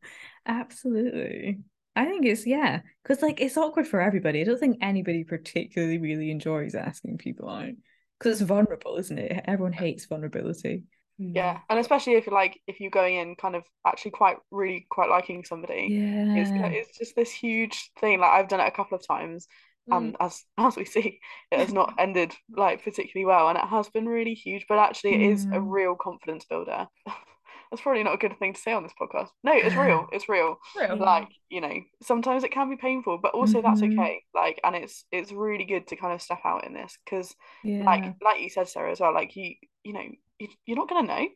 Absolutely. 0.47 1.59
I 1.97 2.05
think 2.05 2.27
it's 2.27 2.47
yeah, 2.47 2.81
because 3.03 3.23
like 3.23 3.41
it's 3.41 3.57
awkward 3.57 3.89
for 3.89 4.01
everybody. 4.01 4.41
I 4.41 4.45
don't 4.45 4.61
think 4.61 4.79
anybody 4.83 5.25
particularly 5.25 5.99
really 5.99 6.31
enjoys 6.31 6.75
asking 6.75 7.19
people 7.19 7.49
out 7.49 7.71
because 8.19 8.41
it's 8.41 8.49
vulnerable, 8.49 8.97
isn't 8.97 9.19
it? 9.19 9.45
Everyone 9.47 9.73
hates 9.73 10.05
vulnerability. 10.05 10.85
Yeah, 11.19 11.61
and 11.71 11.79
especially 11.79 12.15
if 12.15 12.27
you're 12.27 12.35
like 12.35 12.61
if 12.67 12.79
you're 12.79 12.91
going 12.91 13.15
in 13.15 13.37
kind 13.37 13.57
of 13.57 13.65
actually 13.87 14.11
quite 14.11 14.37
really 14.51 14.87
quite 14.91 15.09
liking 15.09 15.45
somebody. 15.45 15.89
Yeah, 15.91 16.35
it's, 16.37 16.51
it's 16.53 16.99
just 16.99 17.17
this 17.17 17.33
huge 17.33 17.91
thing. 17.99 18.21
Like 18.21 18.33
I've 18.33 18.49
done 18.49 18.61
it 18.61 18.69
a 18.69 18.77
couple 18.77 18.99
of 18.99 19.07
times, 19.07 19.49
and 19.91 20.13
mm. 20.13 20.17
as 20.21 20.45
as 20.59 20.77
we 20.77 20.85
see, 20.85 21.21
it 21.51 21.59
has 21.59 21.73
not 21.73 21.95
ended 21.99 22.35
like 22.55 22.85
particularly 22.85 23.25
well, 23.25 23.49
and 23.49 23.57
it 23.57 23.65
has 23.65 23.89
been 23.89 24.07
really 24.07 24.35
huge. 24.35 24.67
But 24.69 24.79
actually, 24.79 25.15
it 25.15 25.29
mm. 25.29 25.33
is 25.33 25.45
a 25.45 25.49
mm. 25.49 25.65
real 25.67 25.95
confidence 25.95 26.45
builder. 26.45 26.89
that's 27.71 27.83
probably 27.83 28.03
not 28.03 28.15
a 28.15 28.19
good 28.19 28.39
thing 28.39 28.55
to 28.55 28.61
say 28.61 28.73
on 28.73 28.83
this 28.83 28.93
podcast. 29.01 29.29
No, 29.43 29.53
it's 29.53 29.75
real. 29.75 30.07
It's 30.13 30.29
real. 30.29 30.59
real. 30.79 30.97
Like, 30.97 31.29
you 31.49 31.61
know, 31.61 31.75
sometimes 32.03 32.45
it 32.45 32.53
can 32.53 32.71
be 32.71 32.77
painful, 32.77 33.19
but 33.23 33.35
also 33.35 33.61
mm-hmm. 33.61 33.67
that's 33.67 33.83
okay. 33.83 34.23
Like, 34.35 34.61
and 34.65 34.75
it's 34.77 35.05
it's 35.11 35.33
really 35.33 35.65
good 35.65 35.87
to 35.89 35.97
kind 35.97 36.13
of 36.13 36.23
step 36.23 36.41
out 36.45 36.67
in 36.67 36.75
this 36.75 36.97
because 37.05 37.35
yeah. 37.65 37.85
like 37.85 38.05
like 38.23 38.41
you 38.41 38.51
said, 38.51 38.69
Sarah, 38.69 38.93
as 38.93 39.01
well, 39.01 39.15
like 39.15 39.37
you 39.37 39.55
you 39.83 39.93
know, 39.93 40.05
you, 40.39 40.49
you're 40.65 40.77
not 40.77 40.89
gonna 40.89 41.07
know. 41.07 41.29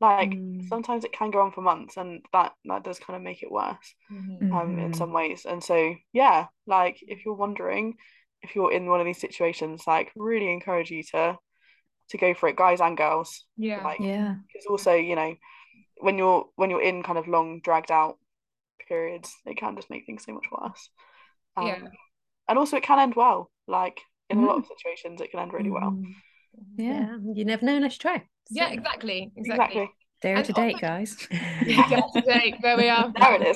Like 0.00 0.30
mm. 0.30 0.68
sometimes 0.68 1.04
it 1.04 1.12
can 1.12 1.32
go 1.32 1.40
on 1.40 1.50
for 1.50 1.60
months 1.60 1.96
and 1.96 2.22
that 2.32 2.52
that 2.66 2.84
does 2.84 3.00
kind 3.00 3.16
of 3.16 3.22
make 3.22 3.42
it 3.42 3.50
worse 3.50 3.94
mm-hmm. 4.12 4.52
um 4.52 4.78
in 4.78 4.84
mm-hmm. 4.84 4.92
some 4.92 5.12
ways. 5.12 5.44
And 5.48 5.62
so 5.62 5.94
yeah, 6.12 6.46
like 6.66 6.98
if 7.02 7.24
you're 7.24 7.34
wondering 7.34 7.96
if 8.42 8.54
you're 8.54 8.72
in 8.72 8.86
one 8.86 9.00
of 9.00 9.06
these 9.06 9.20
situations, 9.20 9.82
like 9.86 10.12
really 10.14 10.52
encourage 10.52 10.90
you 10.90 11.02
to 11.12 11.36
to 12.10 12.18
go 12.18 12.34
for 12.34 12.48
it, 12.48 12.56
guys 12.56 12.80
and 12.80 12.96
girls. 12.96 13.44
Yeah. 13.56 13.82
Like 13.82 14.00
yeah. 14.00 14.36
Because 14.46 14.66
also, 14.66 14.94
you 14.94 15.16
know, 15.16 15.34
when 16.00 16.18
you're 16.18 16.46
when 16.56 16.70
you're 16.70 16.82
in 16.82 17.02
kind 17.02 17.18
of 17.18 17.28
long 17.28 17.60
dragged 17.60 17.90
out 17.90 18.18
periods 18.88 19.34
it 19.44 19.56
can 19.56 19.76
just 19.76 19.90
make 19.90 20.06
things 20.06 20.24
so 20.24 20.32
much 20.32 20.46
worse 20.50 20.90
um, 21.56 21.66
yeah 21.66 21.78
and 22.48 22.58
also 22.58 22.76
it 22.76 22.82
can 22.82 22.98
end 22.98 23.14
well 23.14 23.50
like 23.66 24.00
in 24.30 24.38
mm. 24.38 24.44
a 24.44 24.46
lot 24.46 24.58
of 24.58 24.64
mm. 24.64 24.68
situations 24.68 25.20
it 25.20 25.30
can 25.30 25.40
end 25.40 25.52
really 25.52 25.70
well 25.70 25.90
mm. 25.90 26.04
yeah. 26.76 26.92
yeah. 26.92 27.16
you 27.34 27.44
never 27.44 27.64
know 27.64 27.76
unless 27.76 27.94
you 27.94 27.98
try 27.98 28.16
so. 28.16 28.24
yeah 28.50 28.70
exactly 28.70 29.30
exactly, 29.36 29.64
exactly. 29.64 29.90
Dare 30.20 30.42
to 30.42 30.52
date, 30.52 30.80
guys. 30.80 31.16
Dare 31.30 32.02
to 32.12 32.20
date. 32.22 32.56
There 32.60 32.76
we 32.76 32.88
are. 32.88 33.12
There 33.16 33.40
it 33.40 33.46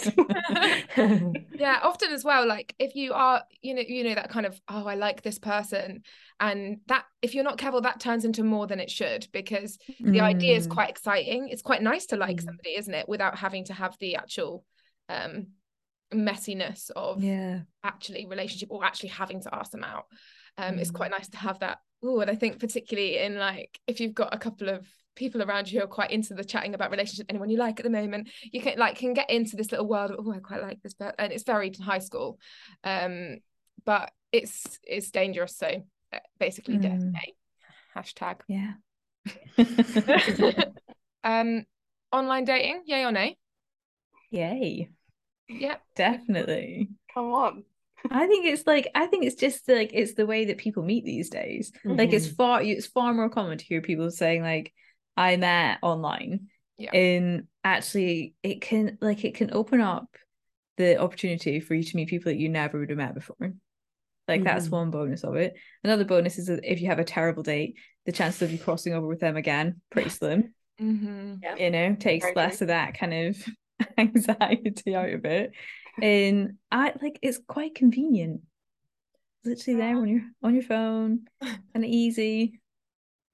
is. 0.96 1.44
yeah, 1.58 1.80
often 1.82 2.12
as 2.12 2.24
well. 2.24 2.46
Like 2.46 2.74
if 2.78 2.94
you 2.94 3.12
are, 3.14 3.42
you 3.62 3.74
know, 3.74 3.82
you 3.86 4.04
know 4.04 4.14
that 4.14 4.30
kind 4.30 4.46
of, 4.46 4.60
oh, 4.68 4.86
I 4.86 4.94
like 4.94 5.22
this 5.22 5.40
person, 5.40 6.02
and 6.38 6.78
that 6.86 7.04
if 7.20 7.34
you're 7.34 7.42
not 7.42 7.58
careful, 7.58 7.80
that 7.80 7.98
turns 7.98 8.24
into 8.24 8.44
more 8.44 8.68
than 8.68 8.78
it 8.78 8.90
should 8.90 9.26
because 9.32 9.76
the 9.98 10.18
mm. 10.18 10.22
idea 10.22 10.56
is 10.56 10.68
mm. 10.68 10.70
quite 10.70 10.90
exciting. 10.90 11.48
It's 11.48 11.62
quite 11.62 11.82
nice 11.82 12.06
to 12.06 12.16
like 12.16 12.36
mm. 12.36 12.44
somebody, 12.44 12.76
isn't 12.76 12.94
it, 12.94 13.08
without 13.08 13.36
having 13.36 13.64
to 13.64 13.72
have 13.72 13.96
the 13.98 14.16
actual 14.16 14.64
um 15.08 15.48
messiness 16.14 16.90
of 16.94 17.24
yeah 17.24 17.60
actually 17.82 18.26
relationship 18.26 18.68
or 18.70 18.84
actually 18.84 19.08
having 19.08 19.40
to 19.42 19.54
ask 19.54 19.72
them 19.72 19.82
out. 19.82 20.04
Um, 20.58 20.76
mm. 20.76 20.80
it's 20.80 20.92
quite 20.92 21.10
nice 21.10 21.28
to 21.30 21.38
have 21.38 21.58
that. 21.58 21.78
Oh, 22.04 22.20
and 22.20 22.30
I 22.30 22.36
think 22.36 22.60
particularly 22.60 23.18
in 23.18 23.36
like 23.36 23.80
if 23.88 23.98
you've 23.98 24.14
got 24.14 24.32
a 24.32 24.38
couple 24.38 24.68
of 24.68 24.86
people 25.14 25.42
around 25.42 25.70
you 25.70 25.78
who 25.78 25.84
are 25.84 25.88
quite 25.88 26.10
into 26.10 26.34
the 26.34 26.44
chatting 26.44 26.74
about 26.74 26.90
relationships 26.90 27.26
anyone 27.28 27.50
you 27.50 27.58
like 27.58 27.78
at 27.78 27.84
the 27.84 27.90
moment 27.90 28.28
you 28.50 28.60
can 28.60 28.78
like 28.78 28.96
can 28.96 29.12
get 29.12 29.30
into 29.30 29.56
this 29.56 29.70
little 29.70 29.86
world 29.86 30.10
of 30.10 30.26
oh 30.26 30.32
I 30.32 30.38
quite 30.38 30.62
like 30.62 30.82
this 30.82 30.94
but 30.94 31.14
and 31.18 31.32
it's 31.32 31.44
very 31.44 31.68
in 31.68 31.74
high 31.82 31.98
school 31.98 32.38
um 32.84 33.38
but 33.84 34.10
it's 34.32 34.78
it's 34.84 35.10
dangerous 35.10 35.56
so 35.56 35.68
uh, 36.12 36.18
basically 36.38 36.78
mm. 36.78 37.12
hashtag 37.96 38.36
yeah 38.48 38.72
um 41.24 41.64
online 42.10 42.44
dating 42.44 42.82
yay 42.86 43.04
or 43.04 43.12
nay 43.12 43.36
yay 44.30 44.88
yeah 45.48 45.76
definitely 45.94 46.88
come 47.12 47.32
on 47.32 47.64
I 48.10 48.26
think 48.26 48.46
it's 48.46 48.66
like 48.66 48.88
I 48.94 49.06
think 49.06 49.24
it's 49.24 49.36
just 49.36 49.68
like 49.68 49.90
it's 49.92 50.14
the 50.14 50.26
way 50.26 50.46
that 50.46 50.58
people 50.58 50.82
meet 50.82 51.04
these 51.04 51.30
days. 51.30 51.72
Mm-hmm. 51.84 51.98
Like 51.98 52.12
it's 52.12 52.26
mm-hmm. 52.26 52.34
far 52.34 52.62
it's 52.62 52.86
far 52.86 53.14
more 53.14 53.28
common 53.28 53.58
to 53.58 53.64
hear 53.64 53.80
people 53.80 54.10
saying 54.10 54.42
like 54.42 54.72
I 55.16 55.36
met 55.36 55.78
online. 55.82 56.48
Yeah. 56.78 56.90
And 56.92 57.46
actually 57.64 58.34
it 58.42 58.60
can 58.60 58.98
like 59.00 59.24
it 59.24 59.34
can 59.34 59.52
open 59.52 59.80
up 59.80 60.16
the 60.78 60.98
opportunity 60.98 61.60
for 61.60 61.74
you 61.74 61.84
to 61.84 61.96
meet 61.96 62.08
people 62.08 62.32
that 62.32 62.38
you 62.38 62.48
never 62.48 62.78
would 62.78 62.90
have 62.90 62.98
met 62.98 63.14
before. 63.14 63.54
Like 64.26 64.40
mm-hmm. 64.40 64.44
that's 64.44 64.68
one 64.68 64.90
bonus 64.90 65.24
of 65.24 65.36
it. 65.36 65.54
Another 65.84 66.04
bonus 66.04 66.38
is 66.38 66.46
that 66.46 66.64
if 66.64 66.80
you 66.80 66.88
have 66.88 66.98
a 66.98 67.04
terrible 67.04 67.42
date, 67.42 67.76
the 68.06 68.12
chances 68.12 68.42
of 68.42 68.52
you 68.52 68.58
crossing 68.58 68.94
over 68.94 69.06
with 69.06 69.20
them 69.20 69.36
again 69.36 69.80
pretty 69.90 70.10
slim. 70.10 70.54
Mm-hmm. 70.80 71.34
Yeah. 71.42 71.56
you 71.56 71.70
know 71.70 71.94
takes 71.94 72.24
Very 72.24 72.34
less 72.34 72.58
true. 72.58 72.64
of 72.64 72.68
that 72.68 72.98
kind 72.98 73.12
of 73.12 73.46
anxiety 73.98 74.96
out 74.96 75.10
of 75.10 75.24
it 75.24 75.52
and 76.00 76.54
i 76.70 76.92
like 77.00 77.18
it's 77.22 77.38
quite 77.46 77.74
convenient 77.74 78.40
literally 79.44 79.78
there 79.78 79.96
on 79.96 80.08
your 80.08 80.22
on 80.42 80.54
your 80.54 80.64
phone 80.64 81.26
and 81.74 81.84
easy 81.84 82.60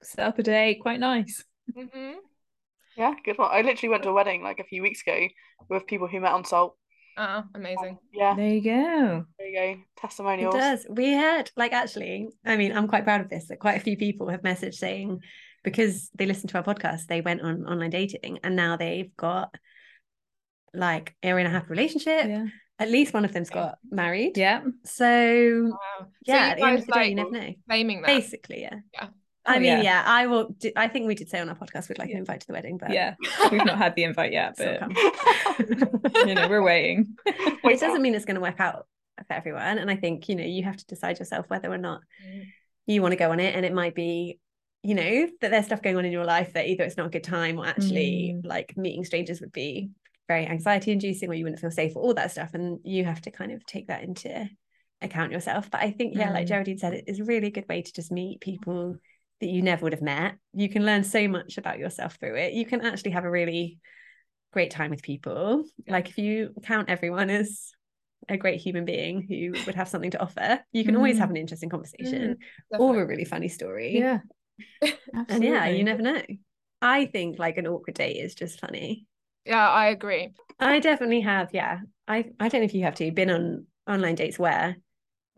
set 0.03 0.27
up 0.27 0.37
a 0.37 0.43
day 0.43 0.77
quite 0.81 0.99
nice 0.99 1.43
Mm-hmm. 1.77 2.11
Yeah, 2.97 3.13
good 3.23 3.37
one. 3.37 3.49
I 3.51 3.61
literally 3.61 3.89
went 3.89 4.03
to 4.03 4.09
a 4.09 4.13
wedding 4.13 4.43
like 4.43 4.59
a 4.59 4.63
few 4.63 4.81
weeks 4.81 5.01
ago 5.01 5.27
with 5.69 5.87
people 5.87 6.07
who 6.07 6.19
met 6.19 6.31
on 6.33 6.43
Salt. 6.45 6.75
Oh, 7.17 7.43
amazing. 7.53 7.97
Yeah, 8.13 8.33
there 8.35 8.47
you 8.47 8.61
go 8.61 9.25
there 9.37 9.47
you 9.47 9.75
go. 9.75 9.81
Testimonials. 9.97 10.55
It 10.55 10.57
does. 10.57 10.85
We 10.89 11.09
had 11.11 11.51
like 11.57 11.73
actually, 11.73 12.29
I 12.45 12.55
mean, 12.55 12.71
I'm 12.71 12.87
quite 12.87 13.03
proud 13.03 13.21
of 13.21 13.29
this 13.29 13.47
that 13.47 13.59
quite 13.59 13.77
a 13.77 13.81
few 13.81 13.97
people 13.97 14.29
have 14.29 14.41
messaged 14.41 14.75
saying 14.75 15.19
because 15.63 16.09
they 16.15 16.25
listened 16.25 16.49
to 16.51 16.57
our 16.57 16.63
podcast, 16.63 17.07
they 17.07 17.19
went 17.21 17.41
on 17.41 17.65
online 17.65 17.89
dating 17.89 18.39
and 18.43 18.55
now 18.55 18.77
they've 18.77 19.15
got 19.17 19.53
like 20.73 21.15
a 21.23 21.27
year 21.27 21.37
and 21.39 21.47
a 21.47 21.51
half 21.51 21.69
relationship. 21.69 22.25
yeah 22.27 22.45
At 22.77 22.89
least 22.89 23.13
one 23.13 23.25
of 23.25 23.33
them's 23.33 23.49
got 23.49 23.79
married. 23.91 24.37
yeah 24.37 24.61
So 24.85 25.71
Wow. 25.71 26.07
yeah, 26.25 26.45
so 26.47 26.51
at 26.51 26.57
the 26.57 26.63
end 26.63 26.79
of 26.79 26.85
the 26.85 26.91
day, 26.93 27.09
you 27.09 27.15
never 27.15 27.31
know. 27.31 27.53
claiming 27.67 28.01
that. 28.01 28.07
Basically, 28.07 28.61
yeah. 28.61 28.75
Yeah. 28.93 29.07
I 29.49 29.59
mean, 29.59 29.67
yeah. 29.67 29.81
yeah. 29.81 30.03
I 30.05 30.27
will. 30.27 30.49
Do, 30.59 30.71
I 30.75 30.87
think 30.87 31.07
we 31.07 31.15
did 31.15 31.29
say 31.29 31.39
on 31.39 31.49
our 31.49 31.55
podcast 31.55 31.89
we'd 31.89 31.97
like 31.99 32.09
Yeah. 32.09 32.15
an 32.15 32.19
invite 32.21 32.41
to 32.41 32.47
the 32.47 32.53
wedding, 32.53 32.77
but 32.77 32.91
yeah 32.91 33.15
we've 33.51 33.65
not 33.65 33.77
had 33.77 33.95
the 33.95 34.03
invite 34.03 34.31
yet 34.31 34.55
but 34.57 34.81
you 36.27 36.35
know 36.35 36.47
we're 36.47 36.61
waiting 36.63 37.15
Wait, 37.63 37.73
it 37.75 37.79
doesn't 37.79 38.01
mean 38.01 38.15
it's 38.15 38.25
going 38.25 38.35
to 38.35 38.41
work 38.41 38.59
out 38.59 38.87
for 39.27 39.33
everyone, 39.33 39.77
and 39.79 39.89
I 39.91 39.95
think 39.95 40.29
you 40.29 40.35
know 40.35 40.43
you 40.45 40.63
have 40.63 40.77
to 40.77 40.85
decide 40.85 41.19
yourself 41.19 41.45
whether 41.49 41.71
or 41.71 41.77
not 41.77 42.01
Mm. 42.25 42.43
you 42.87 43.01
want 43.01 43.11
to 43.11 43.17
go 43.17 43.31
on 43.31 43.39
it 43.39 43.55
and 43.55 43.65
it 43.65 43.73
might 43.73 43.95
be 43.95 44.39
you 44.83 44.95
know 44.95 45.27
that 45.41 45.51
there's 45.51 45.65
stuff 45.65 45.81
going 45.81 45.97
on 45.97 46.05
in 46.05 46.11
your 46.11 46.25
life 46.25 46.53
that 46.53 46.67
either 46.67 46.83
it's 46.85 46.95
not 46.97 47.07
a 47.07 47.09
good 47.09 47.23
time 47.23 47.57
or 47.59 47.65
actually 47.65 48.35
Mm. 48.35 48.45
like 48.45 48.75
meeting 48.77 49.03
strangers 49.03 49.41
would 49.41 49.51
be 49.51 49.89
very 50.27 50.45
anxiety 50.45 50.91
inducing 50.91 51.29
or 51.29 51.33
you 51.33 51.43
wouldn't 51.43 51.59
feel 51.59 51.71
safe 51.71 51.95
or 51.95 52.03
all 52.03 52.13
that 52.13 52.31
stuff 52.31 52.51
and 52.53 52.79
you 52.83 53.03
have 53.03 53.19
to 53.21 53.31
kind 53.31 53.51
of 53.51 53.65
take 53.65 53.87
that 53.87 54.03
into 54.03 54.47
account 55.01 55.31
yourself 55.31 55.69
but 55.71 55.81
i 55.81 55.91
think 55.91 56.15
yeah 56.15 56.31
like 56.31 56.45
Mm. 56.45 56.49
geraldine 56.49 56.77
said 56.77 56.93
it 56.93 57.05
is 57.07 57.19
a 57.19 57.23
really 57.25 57.49
good 57.51 57.67
way 57.67 57.81
to 57.81 57.93
just 57.93 58.11
meet 58.11 58.39
people 58.41 58.95
that 59.41 59.49
you 59.49 59.61
never 59.61 59.83
would 59.83 59.93
have 59.93 60.01
met 60.01 60.35
you 60.53 60.69
can 60.69 60.85
learn 60.85 61.03
so 61.03 61.27
much 61.27 61.57
about 61.57 61.79
yourself 61.79 62.15
through 62.19 62.35
it 62.35 62.53
you 62.53 62.65
can 62.65 62.81
actually 62.81 63.11
have 63.11 63.25
a 63.25 63.29
really 63.31 63.79
great 64.53 64.71
time 64.71 64.89
with 64.89 65.01
people 65.03 65.63
Yeah. 65.85 65.93
like 65.93 66.09
if 66.09 66.17
you 66.17 66.53
count 66.63 66.89
everyone 66.89 67.29
as 67.29 67.71
a 68.27 68.37
great 68.37 68.59
human 68.59 68.85
being 68.85 69.21
who 69.21 69.61
would 69.65 69.75
have 69.75 69.87
something 69.87 70.11
to 70.11 70.21
offer 70.21 70.59
you 70.71 70.83
can 70.83 70.95
always 70.95 71.17
Mm. 71.17 71.19
have 71.19 71.29
an 71.29 71.37
interesting 71.37 71.69
conversation 71.69 72.37
or 72.77 73.01
a 73.01 73.05
really 73.05 73.25
funny 73.25 73.47
story. 73.47 73.97
yeah 73.97 74.19
And 75.29 75.43
yeah, 75.43 75.67
you 75.67 75.83
never 75.83 76.01
know. 76.01 76.21
I 76.81 77.05
think 77.05 77.39
like 77.39 77.57
an 77.57 77.67
awkward 77.67 77.95
date 77.95 78.17
is 78.17 78.35
just 78.35 78.59
funny. 78.59 79.05
Yeah, 79.45 79.67
I 79.69 79.87
agree. 79.87 80.33
I 80.59 80.79
definitely 80.79 81.21
have, 81.21 81.49
yeah. 81.53 81.79
I, 82.07 82.25
I 82.39 82.49
don't 82.49 82.61
know 82.61 82.65
if 82.65 82.73
you 82.73 82.83
have 82.83 82.95
to, 82.95 83.11
been 83.11 83.29
on 83.29 83.65
online 83.87 84.15
dates 84.15 84.37
where 84.37 84.77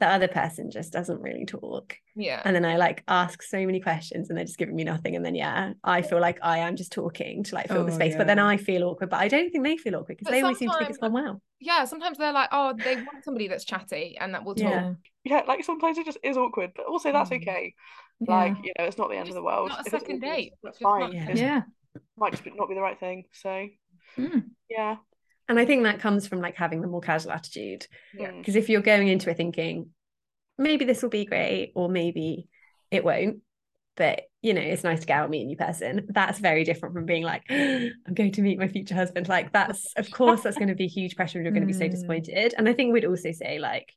the 0.01 0.07
other 0.09 0.27
person 0.27 0.69
just 0.69 0.91
doesn't 0.91 1.21
really 1.21 1.45
talk. 1.45 1.95
Yeah. 2.15 2.41
And 2.43 2.53
then 2.53 2.65
I 2.65 2.75
like 2.75 3.03
ask 3.07 3.41
so 3.41 3.65
many 3.65 3.79
questions 3.79 4.27
and 4.29 4.37
they're 4.37 4.43
just 4.45 4.57
giving 4.57 4.75
me 4.75 4.83
nothing. 4.83 5.15
And 5.15 5.25
then 5.25 5.35
yeah, 5.35 5.71
I 5.85 6.01
feel 6.01 6.19
like 6.19 6.39
I 6.43 6.57
am 6.57 6.75
just 6.75 6.91
talking 6.91 7.43
to 7.45 7.55
like 7.55 7.69
fill 7.69 7.85
the 7.85 7.91
Oh, 7.93 7.95
space. 7.95 8.15
But 8.17 8.27
then. 8.27 8.39
I 8.39 8.57
feel 8.57 8.83
awkward. 8.83 9.09
But 9.09 9.21
I 9.21 9.29
don't 9.29 9.49
think 9.51 9.63
they 9.63 9.77
feel 9.77 9.95
awkward 9.95 10.17
because 10.17 10.29
they 10.31 10.41
always 10.41 10.57
seem 10.57 10.69
to 10.69 10.77
think 10.77 10.89
it's 10.89 10.99
gone 10.99 11.13
well. 11.13 11.41
yeah, 11.61 11.85
sometimes 11.85 12.17
they're 12.17 12.33
like, 12.33 12.49
oh, 12.51 12.73
they 12.83 12.95
want 12.97 13.23
somebody 13.23 13.47
that's 13.47 13.63
chatty 13.63 14.17
and 14.19 14.33
that 14.33 14.43
will 14.43 14.55
talk. 14.55 14.69
Yeah. 14.69 14.93
yeah, 15.23 15.41
like 15.47 15.63
sometimes 15.63 15.97
it 15.97 16.05
just 16.05 16.17
is 16.23 16.35
awkward, 16.35 16.71
but 16.75 16.85
also 16.87 17.11
that's 17.13 17.29
Mm. 17.29 17.37
okay. 17.41 17.73
yeah 18.19 18.35
Like, 18.35 18.57
you 18.63 18.73
know, 18.77 18.85
it's 18.85 18.97
not 18.97 19.09
the 19.09 19.17
end 19.17 19.29
of 19.29 19.35
the 19.35 19.43
world. 19.43 19.69
not 19.69 19.77
a 19.77 19.81
If 19.81 19.93
it's 19.93 20.01
second 20.03 20.23
awkward, 20.23 20.35
date. 20.35 20.53
That's 20.63 20.75
Just 20.79 20.81
not 20.83 20.99
fine. 21.01 21.13
Yeah. 21.13 21.31
yeah 21.35 21.61
might 22.17 22.31
just 22.31 22.43
not 22.55 22.67
be 22.67 22.75
the 22.75 22.81
right 22.81 22.99
thing. 22.99 23.25
So 23.33 23.67
Mm. 24.17 24.43
yeah. 24.69 24.95
And 25.51 25.59
I 25.59 25.65
think 25.65 25.83
that 25.83 25.99
comes 25.99 26.27
from 26.27 26.39
like 26.41 26.55
having 26.55 26.81
the 26.81 26.87
more 26.87 27.01
casual 27.01 27.33
attitude. 27.33 27.85
Yeah. 28.17 28.31
Because 28.31 28.55
if 28.55 28.69
you're 28.69 28.81
going 28.81 29.07
into 29.07 29.29
it 29.29 29.37
thinking, 29.37 29.89
maybe 30.57 30.85
this 30.85 31.03
will 31.03 31.09
be 31.09 31.25
great, 31.25 31.73
or 31.75 31.89
maybe 31.89 32.47
it 32.89 33.03
won't, 33.03 33.39
but 33.95 34.23
you 34.41 34.53
know, 34.55 34.61
it's 34.61 34.83
nice 34.83 35.01
to 35.01 35.05
get 35.05 35.17
out 35.17 35.23
and 35.25 35.31
meet 35.31 35.43
a 35.43 35.45
new 35.45 35.57
person. 35.57 36.07
That's 36.09 36.39
very 36.39 36.63
different 36.63 36.95
from 36.95 37.05
being 37.05 37.23
like, 37.23 37.43
I'm 37.49 38.13
going 38.13 38.31
to 38.31 38.41
meet 38.41 38.57
my 38.57 38.67
future 38.67 38.95
husband. 38.95 39.29
Like, 39.29 39.51
that's 39.53 39.93
of 39.97 40.09
course, 40.19 40.41
that's 40.41 40.57
going 40.57 40.69
to 40.69 40.75
be 40.75 40.87
huge 40.87 41.15
pressure 41.15 41.37
and 41.37 41.45
you're 41.45 41.53
going 41.53 41.67
to 41.67 41.67
be 41.67 41.73
so 41.73 41.85
Mm. 41.85 41.91
disappointed. 41.91 42.55
And 42.57 42.67
I 42.67 42.73
think 42.73 42.91
we'd 42.93 43.05
also 43.05 43.31
say, 43.31 43.59
like, 43.59 43.93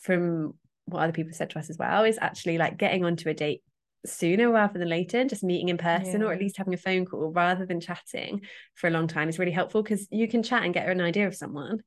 from 0.00 0.54
what 0.86 1.02
other 1.02 1.12
people 1.12 1.32
said 1.34 1.50
to 1.50 1.58
us 1.58 1.68
as 1.70 1.76
well, 1.78 2.04
is 2.04 2.18
actually 2.20 2.56
like 2.58 2.78
getting 2.78 3.04
onto 3.04 3.28
a 3.28 3.34
date 3.34 3.62
sooner 4.06 4.50
rather 4.50 4.78
than 4.78 4.88
later 4.88 5.24
just 5.24 5.42
meeting 5.42 5.68
in 5.68 5.78
person 5.78 6.22
or 6.22 6.32
at 6.32 6.38
least 6.40 6.56
having 6.56 6.74
a 6.74 6.78
phone 6.78 7.04
call 7.06 7.30
rather 7.32 7.64
than 7.66 7.80
chatting 7.80 8.42
for 8.74 8.86
a 8.88 8.90
long 8.90 9.06
time 9.06 9.28
is 9.28 9.38
really 9.38 9.52
helpful 9.52 9.82
because 9.82 10.06
you 10.10 10.28
can 10.28 10.42
chat 10.42 10.62
and 10.62 10.74
get 10.74 10.88
an 10.88 11.00
idea 11.00 11.26
of 11.26 11.34
someone 11.34 11.82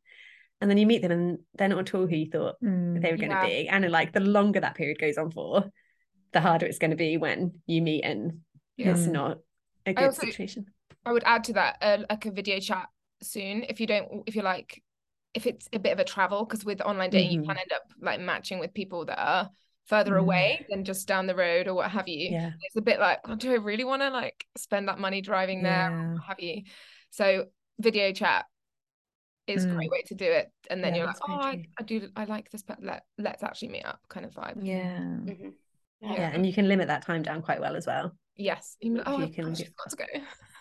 and 0.60 0.69
then 0.69 0.77
you 0.77 0.88
meet 0.88 1.01
them 1.01 1.12
and 1.12 1.39
they're 1.58 1.67
not 1.67 1.80
at 1.80 1.93
all 1.95 2.08
who 2.08 2.15
you 2.15 2.30
thought 2.30 2.56
Mm. 2.63 3.01
they 3.01 3.12
were 3.12 3.17
going 3.17 3.30
to 3.30 3.36
Yeah. 3.36 3.45
be 3.47 3.67
and 3.69 3.89
like 3.91 4.13
the 4.13 4.19
longer 4.19 4.60
that 4.60 4.75
period 4.75 4.99
goes 4.99 5.17
on 5.17 5.32
for 5.32 5.65
the 6.34 6.41
harder 6.41 6.65
it's 6.65 6.80
going 6.80 6.91
to 6.91 6.97
be 6.97 7.17
when 7.17 7.62
you 7.67 7.82
meet 7.82 8.01
and 8.03 8.41
it's 8.77 9.06
not 9.06 9.39
a 9.86 9.93
good 9.93 10.06
also- 10.06 10.25
situation 10.25 10.65
I 11.06 11.12
would 11.12 11.23
add 11.25 11.43
to 11.45 11.53
that 11.53 11.77
uh, 11.82 11.97
like 12.10 12.25
a 12.25 12.32
video 12.32 12.60
chat 12.60 12.89
soon 13.21 13.63
if 13.69 13.80
you 13.80 13.88
don't 13.88 14.23
if 14.25 14.36
you're 14.36 14.43
like 14.43 14.84
if 15.34 15.45
it's 15.45 15.69
a 15.71 15.80
bit 15.80 15.93
of 15.93 15.99
a 15.99 16.03
travel 16.03 16.43
because 16.45 16.65
with 16.65 16.82
online 16.82 17.12
dating 17.12 17.32
you 17.32 17.41
Mhm. 17.41 17.45
can 17.47 17.58
end 17.58 17.71
up 17.73 17.84
like 18.01 18.19
matching 18.19 18.60
with 18.60 18.73
people 18.73 19.06
that 19.06 19.19
are 19.19 19.49
further 19.88 20.13
Mm. 20.15 20.19
away 20.19 20.65
than 20.69 20.84
just 20.84 21.08
down 21.08 21.28
the 21.28 21.36
road 21.36 21.67
or 21.67 21.73
what 21.73 21.89
have 21.91 22.08
you. 22.08 22.30
yeah 22.30 22.52
It's 22.62 22.76
a 22.76 22.82
bit 22.82 23.00
like, 23.00 23.19
oh, 23.26 23.36
do 23.36 23.52
I 23.52 23.56
really 23.56 23.84
want 23.86 24.02
to 24.02 24.10
like 24.10 24.45
spend 24.58 24.88
that 24.89 25.00
money 25.00 25.21
driving 25.21 25.63
there 25.63 25.91
or 25.91 25.97
Yeah. 26.02 26.13
what 26.13 26.23
have 26.23 26.39
you? 26.39 26.63
So 27.10 27.45
video 27.80 28.12
chat 28.12 28.45
is 29.47 29.63
a 29.63 29.69
great 29.69 29.88
Mm. 29.89 29.91
way 29.93 30.02
to 30.08 30.15
do 30.15 30.26
it, 30.26 30.52
and 30.69 30.84
then 30.84 30.93
Yeah, 30.93 30.97
you're 30.97 31.08
like, 31.08 31.15
oh, 31.30 31.34
I. 31.34 31.65
I 31.80 31.84
do 31.84 32.10
I 32.17 32.26
like 32.26 32.50
this, 32.52 32.63
but 32.63 32.84
let 32.84 33.06
let's 33.17 33.43
actually 33.43 33.69
meet 33.69 33.86
up, 33.86 34.00
kind 34.10 34.26
of 34.26 34.34
vibe. 34.34 34.58
yeah 34.62 35.00
Mhm. 35.00 35.54
Yeah. 36.02 36.13
yeah 36.13 36.32
and 36.34 36.45
you 36.45 36.54
can 36.54 36.67
limit 36.67 36.88
that 36.89 37.02
time 37.04 37.23
down 37.23 37.41
quite 37.41 37.60
well 37.62 37.76
as 37.76 37.88
well 37.88 38.15
Yes. 38.39 38.78
You're 38.82 38.97
like, 38.97 39.08
oh, 39.10 39.17
you 39.17 39.23
I've 39.26 39.34
can 39.34 39.45
just 39.56 39.63
get- 39.63 39.73
got 39.76 39.89
to 39.89 39.95
go. 39.97 40.06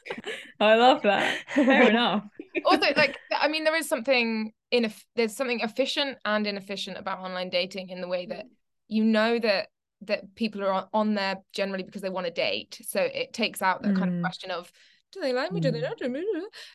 I 0.61 0.77
love 0.77 1.03
that 1.03 1.37
fair 1.49 1.91
enough 1.91 2.25
also 2.65 2.87
like 2.97 3.19
i 3.33 3.49
mean 3.49 3.65
there 3.65 3.75
is 3.77 3.89
something 3.89 4.53
in 4.71 4.85
a 4.85 4.91
there's 5.17 5.35
something 5.37 5.61
efficient 5.61 6.17
and 6.25 6.47
inefficient 6.47 6.97
about 6.97 7.19
online 7.19 7.51
dating 7.51 7.91
in 7.91 8.01
the 8.01 8.07
way 8.09 8.25
that 8.27 8.47
you 8.89 9.05
know 9.05 9.39
that 9.39 9.69
that 10.03 10.35
people 10.35 10.63
are 10.63 10.89
on, 10.93 11.15
there 11.15 11.39
generally 11.53 11.83
because 11.83 12.03
they 12.03 12.11
want 12.11 12.27
to 12.27 12.33
date. 12.33 12.79
So 12.87 13.01
it 13.01 13.33
takes 13.33 13.63
out 13.63 13.83
that 13.83 13.95
kind 13.95 14.11
of 14.11 14.17
Mm. 14.17 14.23
question 14.23 14.51
of 14.51 14.71
do 15.13 15.21
they 15.21 15.33
like 15.33 15.53
me? 15.53 15.61
Do 15.61 15.71
they 15.71 15.81
Mm. 15.81 15.83
not 15.83 15.99
do 15.99 16.09
me? 16.09 16.25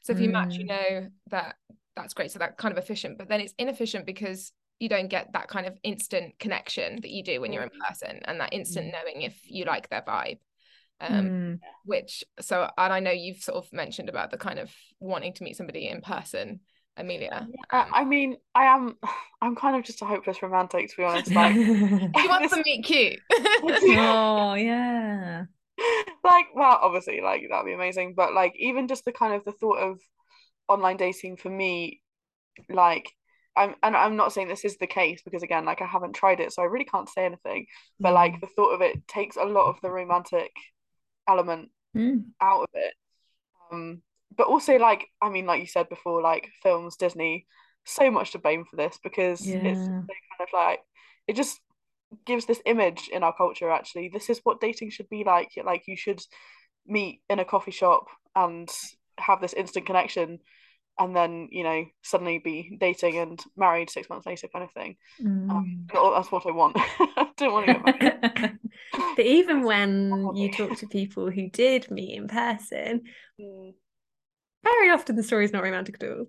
So 0.04 0.13
if 0.13 0.19
you 0.19 0.30
match 0.30 0.58
you 0.58 0.65
Mm. 0.65 0.69
know 0.69 1.08
that 1.30 1.56
that's 1.95 2.13
great. 2.13 2.32
So 2.32 2.39
that 2.39 2.58
kind 2.58 2.71
of 2.71 2.78
efficient 2.78 3.17
but 3.17 3.28
then 3.30 3.41
it's 3.41 3.54
inefficient 3.58 4.06
because 4.06 4.52
you 4.80 4.89
don't 4.89 5.10
get 5.10 5.32
that 5.34 5.47
kind 5.47 5.67
of 5.67 5.78
instant 5.84 6.39
connection 6.39 7.00
that 7.02 7.12
you 7.12 7.24
do 7.24 7.39
when 7.39 7.54
you're 7.54 7.63
in 7.63 7.69
person 7.88 8.19
and 8.26 8.39
that 8.39 8.54
instant 8.54 8.91
knowing 8.91 9.21
if 9.21 9.39
you 9.45 9.65
like 9.65 9.89
their 9.89 10.02
vibe. 10.02 10.39
Um 11.00 11.28
Mm. 11.28 11.60
which 11.86 12.24
so 12.39 12.69
and 12.78 12.93
I 12.93 13.00
know 13.00 13.12
you've 13.12 13.41
sort 13.43 13.63
of 13.63 13.71
mentioned 13.74 14.10
about 14.10 14.32
the 14.32 14.38
kind 14.38 14.60
of 14.60 14.71
wanting 15.00 15.34
to 15.34 15.43
meet 15.43 15.58
somebody 15.58 15.88
in 15.88 16.02
person, 16.02 16.62
Amelia. 17.02 17.48
I, 17.72 17.88
I 17.94 18.04
mean, 18.06 18.38
I 18.56 18.66
am. 18.66 18.98
I'm 19.44 19.56
kind 19.56 19.76
of 19.76 19.84
just 19.84 20.02
a 20.04 20.06
hopeless 20.06 20.42
romantic, 20.44 20.90
to 20.92 20.98
be 20.98 21.04
honest. 21.04 21.32
Like, 21.36 21.54
He 21.56 22.28
wants 22.28 22.50
this- 22.50 22.58
to 22.60 22.64
meet 22.64 22.86
cute. 22.86 23.20
oh 23.34 24.54
yeah 24.54 25.46
like 26.24 26.46
well 26.54 26.78
obviously 26.80 27.22
like 27.22 27.42
that'd 27.50 27.66
be 27.66 27.74
amazing 27.74 28.14
but 28.16 28.34
like 28.36 28.54
even 28.60 28.88
just 28.88 29.04
the 29.04 29.12
kind 29.12 29.34
of 29.34 29.44
the 29.46 29.52
thought 29.52 29.80
of 29.80 30.00
online 30.68 30.96
dating 30.98 31.38
for 31.38 31.50
me 31.50 32.02
like 32.70 33.10
I'm 33.56 33.74
and 33.82 33.96
I'm 33.98 34.16
not 34.16 34.32
saying 34.32 34.48
this 34.48 34.64
is 34.66 34.78
the 34.78 34.86
case 34.86 35.22
because 35.24 35.42
again 35.42 35.66
like 35.66 35.82
I 35.82 35.88
haven't 35.88 36.14
tried 36.14 36.40
it 36.40 36.54
so 36.54 36.62
I 36.62 36.66
really 36.66 36.86
can't 36.86 37.10
say 37.10 37.26
anything 37.26 37.66
but 38.00 38.14
like 38.14 38.40
the 38.42 38.48
thought 38.56 38.76
of 38.76 38.82
it 38.82 39.08
takes 39.08 39.38
a 39.38 39.44
lot 39.46 39.70
of 39.70 39.78
the 39.82 39.90
romantic 39.90 40.52
element 41.28 41.70
Mm. 41.95 42.26
out 42.39 42.62
of 42.62 42.70
it 42.76 42.93
um 43.72 44.02
but 44.36 44.48
also 44.48 44.78
like 44.78 45.08
I 45.22 45.30
mean 45.30 45.46
like 45.46 45.60
you 45.62 45.68
said 45.68 45.90
before 45.90 46.22
like 46.22 46.50
films 46.64 46.96
Disney 46.96 47.48
so 47.86 48.12
much 48.12 48.32
to 48.32 48.40
blame 48.40 48.66
for 48.66 48.76
this 48.76 49.00
because 49.04 49.42
it's 49.42 49.50
Yeah. 49.50 49.74
so 49.86 50.14
kind 50.38 50.42
of 50.42 50.48
like 50.54 50.80
it 51.28 51.36
just 51.36 51.60
gives 52.26 52.46
this 52.46 52.62
image 52.66 53.10
in 53.12 53.24
our 53.24 53.34
culture 53.36 53.70
actually. 53.72 54.10
This 54.10 54.30
is 54.30 54.40
what 54.44 54.62
dating 54.62 54.92
should 54.92 55.10
be 55.10 55.24
like. 55.24 55.52
Like 55.64 55.84
you 55.88 55.96
should 55.96 56.22
meet 56.86 57.22
in 57.30 57.40
a 57.40 57.46
coffee 57.46 57.72
shop 57.72 58.08
and 58.36 58.70
have 59.18 59.42
this 59.42 59.54
instant 59.54 59.86
connection 59.86 60.40
and 61.00 61.16
then 61.16 61.48
you 61.52 61.64
know 61.64 61.86
suddenly 62.04 62.38
be 62.38 62.78
dating 62.80 63.18
and 63.18 63.44
married 63.56 63.90
six 63.90 64.10
months 64.10 64.26
later 64.26 64.48
kind 64.48 64.64
of 64.64 64.72
thing. 64.72 64.98
Mm. 65.22 65.50
um, 65.52 65.88
that's 66.14 66.32
what 66.32 66.46
I 66.46 66.52
want. 66.52 66.76
I 67.00 67.28
don't 67.38 67.54
want 67.54 67.68
to 67.68 67.74
get 67.74 67.86
married. 67.86 68.60
But 69.16 69.26
even 69.26 69.64
when 69.64 70.30
you 70.36 70.52
talk 70.52 70.78
to 70.78 70.88
people 70.88 71.30
who 71.30 71.50
did 71.50 71.90
meet 71.92 72.16
in 72.16 72.28
person 72.28 73.02
Mm, 73.40 73.74
very 74.64 74.89
often 74.91 75.16
the 75.16 75.24
story's 75.24 75.53
not 75.53 75.64
romantic 75.64 76.01
at 76.01 76.09
all. 76.09 76.26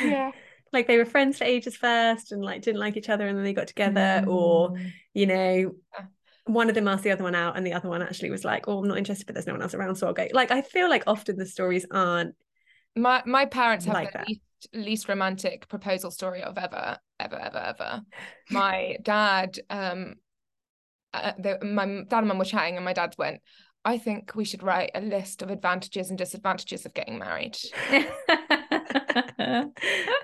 Yeah. 0.00 0.30
Like 0.72 0.86
they 0.86 0.96
were 0.96 1.04
friends 1.04 1.36
for 1.36 1.44
ages 1.44 1.76
first 1.76 2.32
and 2.32 2.42
like 2.42 2.62
didn't 2.62 2.80
like 2.80 2.96
each 2.96 3.10
other 3.10 3.26
and 3.28 3.36
then 3.36 3.44
they 3.44 3.52
got 3.52 3.66
together 3.66 4.24
or 4.26 4.70
Mm. 4.70 4.92
you 5.12 5.26
know 5.26 5.74
one 6.46 6.70
of 6.70 6.74
them 6.74 6.88
asked 6.88 7.04
the 7.04 7.10
other 7.10 7.24
one 7.24 7.34
out 7.34 7.58
and 7.58 7.66
the 7.66 7.74
other 7.74 7.90
one 7.90 8.00
actually 8.00 8.30
was 8.30 8.42
like 8.42 8.66
oh 8.68 8.78
i'm 8.78 8.88
not 8.88 8.96
interested 8.96 9.26
but 9.26 9.34
there's 9.34 9.46
no 9.46 9.52
one 9.52 9.60
else 9.60 9.74
around 9.74 9.96
so 9.96 10.06
i'll 10.06 10.14
go. 10.14 10.26
Like 10.32 10.50
i 10.50 10.62
feel 10.62 10.88
like 10.88 11.02
often 11.06 11.36
the 11.36 11.44
stories 11.44 11.84
aren't 11.90 12.34
my 12.96 13.22
my 13.26 13.44
parents 13.44 13.84
have 13.84 13.94
Like 13.94 14.12
the 14.14 14.24
least, 14.26 14.40
least 14.72 15.08
romantic 15.10 15.68
proposal 15.68 16.10
story 16.10 16.42
of 16.42 16.56
ever 16.56 16.96
ever 17.20 17.36
ever 17.38 17.58
ever. 17.58 18.00
My 18.50 18.96
dad 19.02 19.58
um 19.68 20.14
uh, 21.12 21.32
the, 21.38 21.62
my 21.62 21.84
dad 22.08 22.20
and 22.20 22.28
mum 22.28 22.38
were 22.38 22.46
chatting 22.46 22.76
and 22.76 22.84
my 22.86 22.94
dad 22.94 23.14
went 23.18 23.42
I 23.84 23.98
think 23.98 24.32
we 24.36 24.44
should 24.44 24.62
write 24.62 24.92
a 24.94 25.00
list 25.00 25.42
of 25.42 25.50
advantages 25.50 26.08
and 26.10 26.16
disadvantages 26.18 26.86
of 26.86 26.94
getting 26.94 27.18
married. 27.18 27.58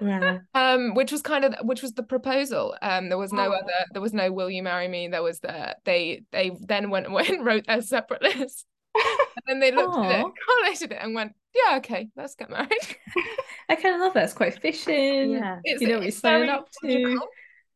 yeah 0.01 0.39
Um, 0.55 0.95
which 0.95 1.11
was 1.13 1.23
kind 1.23 1.45
of 1.45 1.55
which 1.63 1.83
was 1.83 1.93
the 1.93 2.03
proposal. 2.03 2.77
Um, 2.83 3.09
there 3.09 3.19
was 3.19 3.33
no 3.33 3.49
Oh. 3.51 3.53
other 3.57 3.73
there 3.93 4.03
was 4.03 4.13
no 4.15 4.31
will 4.33 4.51
you 4.51 4.63
marry 4.63 4.89
me? 4.89 5.09
There 5.09 5.23
was 5.23 5.41
the 5.41 5.77
they 5.85 6.23
they 6.33 6.53
then 6.61 6.91
went 6.91 7.07
away 7.07 7.27
and 7.29 7.45
wrote 7.45 7.67
their 7.67 7.83
separate 7.83 8.23
list. 8.23 8.65
And 8.95 9.43
then 9.47 9.61
they 9.61 9.71
looked 9.71 9.97
at 9.97 10.11
it, 10.21 10.25
Aw. 10.25 10.31
correlated 10.47 10.93
it, 10.93 10.99
and 11.01 11.15
went, 11.15 11.33
Yeah, 11.55 11.77
okay, 11.79 12.09
let's 12.17 12.35
get 12.35 12.51
married. 12.51 12.69
I 13.69 13.77
kind 13.77 13.95
of 13.95 14.01
love 14.01 14.15
that. 14.15 14.25
It's 14.25 14.33
quite 14.33 14.57
efficient. 14.57 15.31
yeah 15.33 15.59
It's, 15.63 15.81
You 15.81 15.89
know 15.89 15.95
what 15.97 16.03
you're 16.05 16.11
signing 16.13 16.49
up 16.49 16.69
to. 16.83 17.21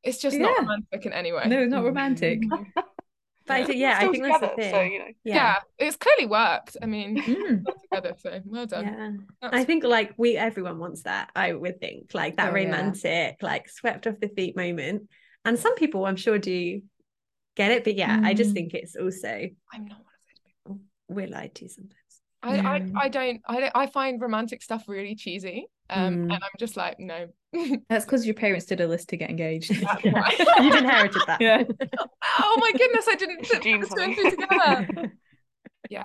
It's 0.03 0.19
just 0.19 0.37
not 0.37 0.59
romantic 0.59 1.07
in 1.07 1.13
any 1.13 1.33
way. 1.33 1.45
No, 1.47 1.65
not 1.67 1.85
romantic. 1.85 2.43
But 3.47 3.55
I 3.61 3.65
think 3.65 3.79
yeah 3.79 3.97
I 3.97 4.01
Still 4.01 4.13
think 4.13 4.25
that's 4.25 4.41
the 4.41 4.49
thing 4.63 4.71
so 4.75 4.81
you 4.83 4.99
know 5.01 5.05
yeah. 5.25 5.57
it's 5.79 5.97
clearly 5.97 6.27
worked. 6.27 6.77
I 6.83 6.87
mean, 6.87 7.17
Mm. 7.23 7.65
together, 7.83 8.15
so 8.19 8.41
well 8.45 8.67
done. 8.67 9.27
yeah 9.43 9.49
I 9.51 9.65
think 9.65 9.85
like 9.85 10.13
we 10.17 10.37
everyone 10.37 10.79
wants 10.79 11.03
that 11.03 11.31
I 11.35 11.53
would 11.53 11.81
think 11.81 12.13
like 12.15 12.37
that 12.37 12.53
Oh, 12.53 12.57
yeah. 12.57 12.65
romantic 12.65 13.37
like 13.43 13.69
swept 13.69 14.07
off 14.07 14.21
the 14.21 14.29
feet 14.29 14.57
moment 14.57 15.09
and 15.45 15.59
some 15.59 15.75
people 15.75 16.07
I'm 16.07 16.17
sure 16.17 16.39
do 16.39 16.81
get 17.57 17.71
it 17.73 17.85
but 17.85 17.97
yeah 17.97 18.21
I 18.23 18.35
just 18.35 18.51
Mm. 18.51 18.55
think 18.55 18.75
it's 18.75 18.97
also 18.97 19.29
I'm 19.29 19.85
not 19.87 19.99
one 19.99 20.15
of 20.17 20.23
those 20.29 20.43
people. 20.47 20.81
we're 21.09 21.27
lied 21.29 21.55
to 21.57 21.69
sometimes 21.69 21.95
I, 22.43 22.55
Yeah. 22.57 22.71
I, 22.71 22.91
I 23.05 23.09
don't 23.09 23.41
I 23.47 23.61
don't 23.61 23.73
I 23.75 23.87
find 23.87 24.21
romantic 24.21 24.63
stuff 24.63 24.85
really 24.89 25.15
cheesy. 25.15 25.67
Um 25.91 26.15
Mm. 26.15 26.23
and 26.23 26.33
I'm 26.33 26.51
just 26.59 26.77
like, 26.77 26.99
no. 26.99 27.29
That's 27.89 28.05
because 28.05 28.25
your 28.27 28.35
parents 28.35 28.67
did 28.67 28.81
a 28.81 28.87
list 28.87 29.09
to 29.11 29.17
get 29.17 29.31
engaged. 29.31 29.71
Yeah. 30.05 30.29
you've 30.61 30.75
inherited 30.75 31.23
that 31.27 31.41
yeah. 31.41 31.63
oh 32.41 32.57
my 32.59 32.73
goodness, 32.73 33.07
I 33.09 33.15
didn't 33.15 33.47
put 33.49 33.63
Genes 33.63 33.89
two 33.89 34.01
and 34.01 34.15
honey. 34.15 34.31
two 34.31 34.37
together. 34.37 35.13
Yeah. 35.91 36.05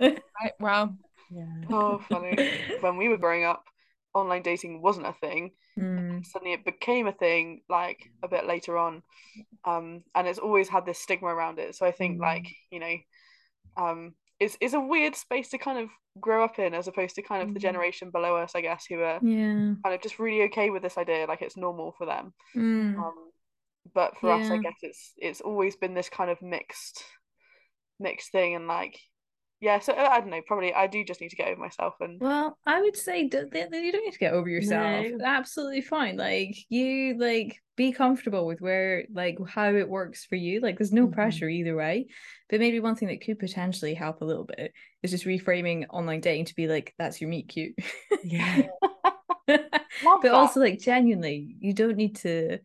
Right, 0.00 0.52
wow. 0.60 0.94
yeah 1.30 1.46
oh 1.70 1.98
funny 2.08 2.36
when 2.80 2.96
we 2.98 3.08
were 3.08 3.16
growing 3.16 3.44
up 3.44 3.64
online 4.14 4.42
dating 4.42 4.80
wasn't 4.82 5.06
a 5.06 5.12
thing 5.12 5.52
Mm. 5.78 6.24
suddenly 6.24 6.54
it 6.54 6.64
became 6.64 7.06
a 7.06 7.12
thing 7.12 7.60
like 7.68 8.10
a 8.22 8.28
bit 8.28 8.46
later 8.46 8.78
on 8.78 9.02
um 9.66 10.02
and 10.14 10.26
it's 10.26 10.38
always 10.38 10.70
had 10.70 10.86
this 10.86 10.98
stigma 10.98 11.28
around 11.28 11.58
it 11.58 11.74
so 11.74 11.84
i 11.84 11.90
think 11.92 12.16
Mm. 12.18 12.22
like 12.22 12.46
you 12.70 12.80
know 12.80 12.96
um 13.76 14.14
it's, 14.38 14.56
it's 14.60 14.74
a 14.74 14.80
weird 14.80 15.14
space 15.16 15.48
to 15.50 15.58
kind 15.58 15.78
of 15.78 15.88
grow 16.20 16.44
up 16.44 16.58
in 16.58 16.74
as 16.74 16.88
opposed 16.88 17.14
to 17.16 17.22
kind 17.22 17.42
of 17.42 17.54
the 17.54 17.60
Mm. 17.60 17.62
generation 17.62 18.10
below 18.10 18.36
us 18.36 18.52
i 18.54 18.60
guess 18.60 18.84
who 18.88 19.00
are 19.00 19.20
Yeah. 19.22 19.74
kind 19.82 19.94
of 19.94 20.00
just 20.02 20.18
really 20.18 20.42
okay 20.44 20.70
with 20.70 20.82
this 20.82 20.98
idea 20.98 21.26
like 21.26 21.42
it's 21.42 21.56
normal 21.56 21.92
for 21.98 22.06
them 22.06 22.32
Mm. 22.54 22.96
um 22.98 23.14
but 23.94 24.16
for 24.18 24.30
us 24.32 24.50
i 24.50 24.56
guess 24.56 24.74
it's 24.82 25.12
it's 25.16 25.40
always 25.40 25.76
been 25.76 25.94
this 25.94 26.08
kind 26.08 26.30
of 26.30 26.40
mixed 26.42 27.04
mixed 28.00 28.32
thing 28.32 28.54
and 28.54 28.66
like 28.66 28.98
yeah 29.60 29.78
so 29.78 29.94
i 29.94 30.20
don't 30.20 30.30
know 30.30 30.42
probably 30.46 30.72
i 30.74 30.86
do 30.86 31.04
just 31.04 31.20
need 31.20 31.30
to 31.30 31.36
get 31.36 31.48
over 31.48 31.60
myself 31.60 31.94
and 32.00 32.20
Well, 32.20 32.58
I 32.66 32.80
would 32.80 32.96
say 32.96 33.22
you 33.22 33.30
don't 33.30 33.52
need 33.52 34.12
to 34.12 34.18
get 34.18 34.32
over 34.32 34.48
yourself. 34.48 35.06
No. 35.10 35.18
Absolutely 35.24 35.80
fine. 35.80 36.16
Like 36.16 36.54
you 36.68 37.16
like 37.18 37.56
be 37.76 37.92
comfortable 37.92 38.46
with 38.46 38.60
where 38.60 39.04
like 39.12 39.38
how 39.48 39.74
it 39.74 39.88
works 39.88 40.24
for 40.24 40.36
you. 40.36 40.60
Like 40.60 40.78
there's 40.78 40.92
no 40.92 41.06
Mhm. 41.06 41.12
pressure 41.12 41.48
either 41.48 41.74
way. 41.76 42.06
But 42.48 42.60
maybe 42.60 42.80
one 42.80 42.96
thing 42.96 43.08
that 43.08 43.22
could 43.24 43.38
potentially 43.38 43.94
help 43.94 44.20
a 44.20 44.24
little 44.24 44.44
bit 44.44 44.72
is 45.02 45.10
just 45.10 45.24
reframing 45.24 45.86
online 45.90 46.20
dating 46.20 46.46
to 46.46 46.54
be 46.54 46.68
like 46.68 46.94
that's 46.98 47.20
your 47.20 47.30
meet 47.30 47.48
cute. 47.48 47.74
yeah 48.24 48.62
but 49.46 49.70
that. 50.22 50.32
also 50.32 50.60
like 50.60 50.80
genuinely 50.80 51.56
you 51.60 51.72
don't 51.72 51.96
need 51.96 52.16
to 52.16 52.58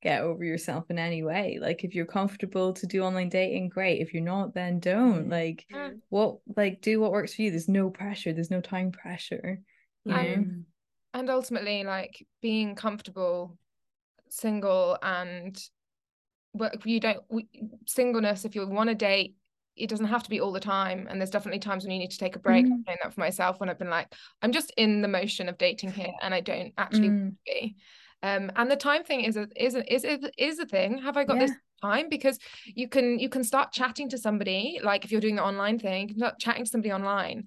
get 0.00 0.22
over 0.22 0.44
yourself 0.44 0.84
in 0.90 0.98
any 0.98 1.22
way 1.24 1.58
like 1.60 1.82
if 1.82 1.94
you're 1.94 2.06
comfortable 2.06 2.72
to 2.72 2.86
do 2.86 3.02
online 3.02 3.28
dating 3.28 3.68
great 3.68 4.00
if 4.00 4.14
you're 4.14 4.22
not 4.22 4.54
then 4.54 4.78
don't 4.78 5.26
Mm. 5.26 5.30
like 5.30 5.66
Mm. 5.72 5.98
what 6.08 6.38
like 6.56 6.80
do 6.80 7.00
what 7.00 7.10
works 7.12 7.34
for 7.34 7.42
you 7.42 7.50
there's 7.50 7.68
no 7.68 7.90
pressure 7.90 8.32
there's 8.32 8.50
no 8.50 8.60
time 8.60 8.92
pressure 8.92 9.60
you 10.04 10.12
know 10.12 10.18
And- 10.18 10.64
and 11.14 11.30
ultimately 11.30 11.82
like 11.84 12.24
being 12.40 12.74
comfortable 12.76 13.58
single 14.28 14.98
and 15.02 15.58
but 16.54 16.86
you 16.86 17.00
don't 17.00 17.22
we, 17.28 17.48
singleness 17.86 18.44
if 18.44 18.54
you 18.54 18.66
want 18.66 18.88
to 18.88 18.94
date 18.94 19.34
it 19.76 19.88
doesn't 19.88 20.06
have 20.06 20.22
to 20.24 20.30
be 20.30 20.40
all 20.40 20.52
the 20.52 20.60
time 20.60 21.06
and 21.08 21.20
there's 21.20 21.30
definitely 21.30 21.60
times 21.60 21.84
when 21.84 21.92
you 21.92 21.98
need 21.98 22.10
to 22.10 22.18
take 22.18 22.36
a 22.36 22.40
break 22.40 22.66
Mhm. 22.66 22.72
i've 22.72 22.86
known 22.86 22.96
that 23.02 23.14
for 23.14 23.20
myself 23.20 23.58
when 23.60 23.68
i've 23.68 23.78
been 23.78 23.90
like 23.90 24.12
i'm 24.42 24.52
just 24.52 24.72
in 24.76 25.02
the 25.02 25.08
motion 25.08 25.48
of 25.48 25.58
dating 25.58 25.92
here 25.92 26.12
and 26.22 26.34
i 26.34 26.40
don't 26.40 26.72
actually 26.78 27.10
want 27.10 27.20
Mm, 27.20 27.30
to 27.30 27.36
be 27.44 27.76
um 28.22 28.50
and 28.56 28.70
the 28.70 28.76
time 28.76 29.04
thing 29.04 29.20
is 29.22 29.36
a 29.36 29.46
is 29.56 29.74
a, 29.74 29.92
is 29.92 30.04
is, 30.04 30.20
is 30.36 30.58
a 30.58 30.66
thing. 30.66 30.98
Have 30.98 31.16
i 31.16 31.24
got 31.24 31.38
this 31.38 31.52
time? 31.82 32.08
Because 32.08 32.38
you 32.66 32.88
can 32.88 33.18
you 33.18 33.28
can 33.28 33.44
start 33.44 33.72
chatting 33.72 34.08
to 34.10 34.18
somebody 34.18 34.80
like 34.82 35.04
if 35.04 35.12
you're 35.12 35.20
doing 35.20 35.36
the 35.36 35.44
online 35.44 35.78
thing 35.78 36.08
you 36.08 36.14
can 36.14 36.18
start 36.18 36.38
chatting 36.38 36.64
to 36.64 36.70
somebody 36.70 36.92
online 36.92 37.44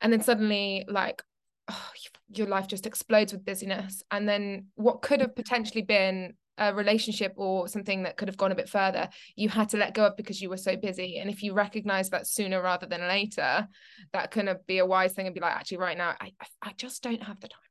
and 0.00 0.12
then 0.12 0.20
suddenly 0.20 0.84
like 0.88 1.22
oh, 1.70 1.90
your 2.28 2.46
life 2.46 2.66
just 2.66 2.86
explodes 2.86 3.32
with 3.32 3.44
busyness. 3.44 4.02
And 4.10 4.28
then 4.28 4.66
what 4.74 5.02
could 5.02 5.20
have 5.20 5.36
potentially 5.36 5.82
been 5.82 6.34
a 6.58 6.74
relationship 6.74 7.32
or 7.36 7.68
something 7.68 8.02
that 8.02 8.16
could 8.16 8.28
have 8.28 8.36
gone 8.36 8.52
a 8.52 8.54
bit 8.54 8.68
further 8.68 9.08
you 9.34 9.48
had 9.48 9.70
to 9.70 9.78
let 9.78 9.94
go 9.94 10.06
of 10.06 10.16
because 10.16 10.42
you 10.42 10.50
were 10.50 10.58
so 10.58 10.76
busy. 10.76 11.18
And 11.18 11.30
if 11.30 11.42
you 11.42 11.54
recognize 11.54 12.10
that 12.10 12.26
sooner 12.26 12.60
rather 12.60 12.86
than 12.86 13.00
later 13.08 13.66
that 14.12 14.30
can 14.30 14.54
be 14.66 14.78
a 14.78 14.84
wise 14.84 15.14
thing 15.14 15.26
and 15.26 15.34
be 15.34 15.40
like 15.40 15.54
actually 15.54 15.78
right 15.78 15.96
now 15.96 16.14
i, 16.20 16.32
I 16.60 16.72
just 16.76 17.02
don't 17.02 17.22
have 17.22 17.40
the 17.40 17.48
time 17.48 17.69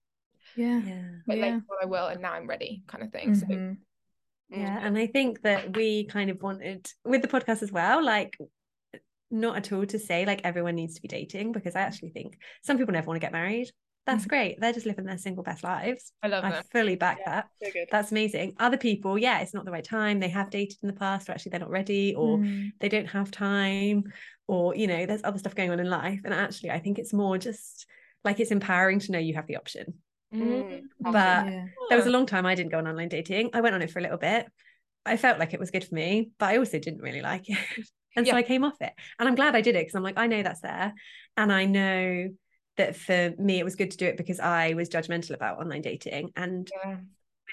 yeah 0.56 0.82
yeah 0.84 1.02
but 1.28 1.38
Yeah. 1.38 1.43
later 1.43 1.56
on 1.56 1.78
i 1.82 1.86
will 1.86 2.08
and 2.08 2.22
now 2.22 2.34
i'm 2.34 2.47
ready 2.47 2.84
kind 2.88 3.04
of 3.04 3.12
thing 3.12 3.36
so 3.36 3.45
Mhm. 3.47 3.78
Yeah, 4.52 4.80
and 4.82 4.97
I 4.97 5.06
think 5.06 5.43
that 5.43 5.76
we 5.78 6.06
kind 6.06 6.32
of 6.32 6.41
wanted 6.41 6.91
with 7.06 7.22
the 7.22 7.28
podcast 7.28 7.62
as 7.62 7.72
well, 7.72 8.04
like 8.04 8.36
not 9.30 9.56
at 9.58 9.72
all 9.72 9.86
to 9.86 10.00
say 10.00 10.26
like 10.26 10.41
everyone 10.43 10.74
needs 10.74 10.95
to 10.95 11.02
be 11.04 11.08
dating 11.08 11.52
because 11.52 11.76
I 11.76 11.82
actually 11.82 12.10
think 12.10 12.36
some 12.64 12.76
people 12.80 12.91
never 12.93 13.06
want 13.06 13.18
to 13.22 13.26
get 13.26 13.32
married. 13.32 13.70
That's 14.08 14.26
Mhm. 14.26 14.30
great. 14.30 14.60
They're 14.60 14.74
just 14.74 14.88
living 14.88 15.06
their 15.06 15.20
single 15.20 15.43
best 15.43 15.64
lives. 15.64 16.14
i 16.24 16.28
love 16.28 16.43
I 16.43 16.50
that 16.50 16.66
fully 16.72 16.95
back 16.95 17.20
Yeah. 17.20 17.43
that. 17.62 17.72
so 17.72 17.86
That's 17.91 18.10
amazing. 18.12 18.56
Other 18.58 18.78
people, 18.78 19.20
yeah, 19.20 19.39
it's 19.41 19.54
not 19.54 19.66
the 19.66 19.72
right 19.72 19.84
time. 19.84 20.20
They 20.20 20.30
have 20.30 20.50
dated 20.50 20.80
in 20.82 20.88
the 20.88 20.95
past, 20.95 21.30
or 21.30 21.34
actually 21.34 21.52
they're 21.52 21.60
not 21.60 21.70
ready, 21.70 22.16
or 22.16 22.39
Mm. 22.39 22.72
they 22.80 22.89
don't 22.89 23.06
have 23.06 23.30
time, 23.30 24.12
or 24.47 24.76
you 24.76 24.88
know, 24.88 25.06
there's 25.06 25.24
other 25.24 25.38
stuff 25.38 25.54
going 25.54 25.70
on 25.70 25.80
in 25.80 25.91
life. 25.91 26.22
And 26.26 26.34
actually, 26.34 26.72
I 26.72 26.80
think 26.80 26.97
it's 26.97 27.14
more 27.14 27.38
just 27.38 27.86
like 28.24 28.39
it's 28.39 28.50
empowering 28.50 28.97
to 29.02 29.12
know 29.12 29.20
you 29.20 29.36
have 29.36 29.45
the 29.45 29.58
option. 29.58 30.02
Mm, 30.34 30.84
But 31.01 31.13
yeah 31.47 31.65
there 31.89 31.97
was 31.97 32.07
a 32.07 32.11
long 32.11 32.25
time 32.25 32.45
I 32.45 32.55
didn't 32.55 32.71
go 32.71 32.77
on 32.77 32.88
online 32.88 33.09
dating. 33.09 33.49
I 33.53 33.61
went 33.61 33.75
on 33.75 33.82
it 33.82 33.91
for 33.91 33.99
a 33.99 34.01
little 34.01 34.17
bit. 34.17 34.45
I 35.05 35.17
felt 35.17 35.39
like 35.39 35.53
it 35.53 35.59
was 35.59 35.71
good 35.71 35.84
for 35.84 35.95
me, 35.95 36.30
but 36.38 36.49
I 36.49 36.57
also 36.57 36.77
didn't 36.77 37.01
really 37.01 37.21
like 37.21 37.49
it. 37.49 37.57
and 38.15 38.27
so 38.27 38.36
I 38.36 38.43
came 38.43 38.63
off 38.63 38.80
it. 38.82 38.93
And 39.17 39.27
I'm 39.27 39.36
glad 39.36 39.55
I 39.55 39.61
did 39.61 39.75
it 39.75 39.80
because 39.82 39.95
I'm 39.95 40.03
like, 40.03 40.17
I 40.19 40.27
know 40.27 40.43
that's 40.43 40.61
there. 40.61 40.93
And 41.36 41.51
I 41.51 41.65
know 41.65 42.30
that 42.77 42.95
for 42.95 43.34
me, 43.39 43.59
it 43.59 43.63
was 43.63 43.75
good 43.75 43.91
to 43.91 43.97
do 43.97 44.05
it 44.05 44.17
because 44.17 44.39
I 44.39 44.73
was 44.73 44.89
judgmental 44.89 45.32
about 45.32 45.59
online 45.59 45.82
dating 45.82 46.32
and 46.36 46.69
yeah 46.84 46.97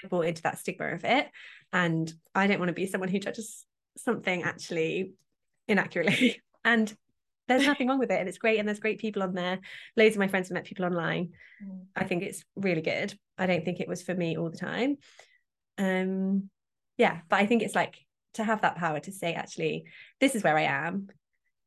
I 0.03 0.07
bought 0.07 0.25
into 0.25 0.43
that 0.43 0.59
stigma 0.59 0.93
of 0.93 1.03
it. 1.03 1.27
And 1.73 2.11
I 2.35 2.47
don't 2.47 2.59
want 2.59 2.69
to 2.69 2.73
be 2.73 2.85
someone 2.85 3.09
who 3.09 3.19
judges 3.19 3.65
something 3.97 4.43
actually 4.43 5.13
inaccurately. 5.67 6.41
and 6.65 6.93
there's 7.47 7.65
nothing 7.67 7.87
wrong 7.87 7.99
with 7.99 8.11
it. 8.11 8.19
And 8.19 8.27
it's 8.29 8.37
great. 8.37 8.59
And 8.59 8.67
there's 8.67 8.79
great 8.79 8.99
people 8.99 9.23
on 9.23 9.33
there. 9.33 9.59
Loads 9.95 10.15
of 10.15 10.19
my 10.19 10.27
friends 10.27 10.49
have 10.49 10.53
met 10.53 10.65
people 10.65 10.85
online. 10.85 11.31
Mm. 11.63 11.85
I 11.95 12.03
think 12.03 12.23
it's 12.23 12.43
really 12.55 12.81
good. 12.81 13.13
I 13.37 13.45
don't 13.45 13.63
think 13.65 13.79
it 13.79 13.87
was 13.87 14.01
for 14.03 14.13
me 14.15 14.37
all 14.37 14.49
the 14.49 14.57
time. 14.57 14.97
Um, 15.77 16.49
yeah, 16.97 17.19
but 17.29 17.37
I 17.39 17.45
think 17.45 17.61
it's 17.63 17.75
like 17.75 17.95
to 18.33 18.43
have 18.43 18.61
that 18.61 18.75
power 18.75 18.99
to 18.99 19.11
say, 19.11 19.33
actually, 19.33 19.85
this 20.19 20.35
is 20.35 20.43
where 20.43 20.57
I 20.57 20.63
am. 20.63 21.07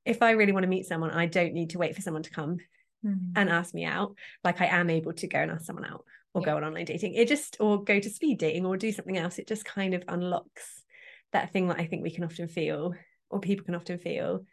If 0.05 0.23
I 0.23 0.33
really 0.33 0.53
want 0.53 0.65
to 0.65 0.69
meet 0.69 0.87
someone, 0.87 1.11
I 1.11 1.27
don't 1.27 1.53
need 1.55 1.71
to 1.71 1.79
wait 1.79 1.95
for 1.95 2.03
someone 2.03 2.23
to 2.25 2.31
come 2.31 2.59
Mhm. 3.05 3.33
and 3.35 3.49
ask 3.49 3.73
me 3.73 3.85
out. 3.87 4.15
Like 4.45 4.61
I 4.61 4.67
am 4.67 4.91
able 4.91 5.15
to 5.15 5.27
go 5.27 5.39
and 5.39 5.51
ask 5.51 5.65
someone 5.65 5.87
out 5.87 6.05
or 6.35 6.43
Yeah. 6.43 6.47
go 6.47 6.57
on 6.59 6.65
online 6.65 6.85
dating. 6.85 7.15
It 7.15 7.29
just 7.29 7.57
or 7.59 7.83
go 7.83 7.99
to 7.99 8.11
speed 8.11 8.39
dating 8.39 8.67
or 8.67 8.77
do 8.77 8.93
something 8.93 9.17
else. 9.17 9.39
It 9.39 9.47
just 9.49 9.65
kind 9.65 9.95
of 9.95 10.05
unlocks 10.07 10.85
that 11.33 11.51
thing 11.51 11.69
that 11.69 11.79
I 11.79 11.87
think 11.87 12.03
we 12.03 12.11
can 12.11 12.25
often 12.25 12.47
feel 12.49 12.95
or 13.31 13.41
people 13.41 13.65
can 13.65 13.75
often 13.75 13.99
feel. 13.99 14.45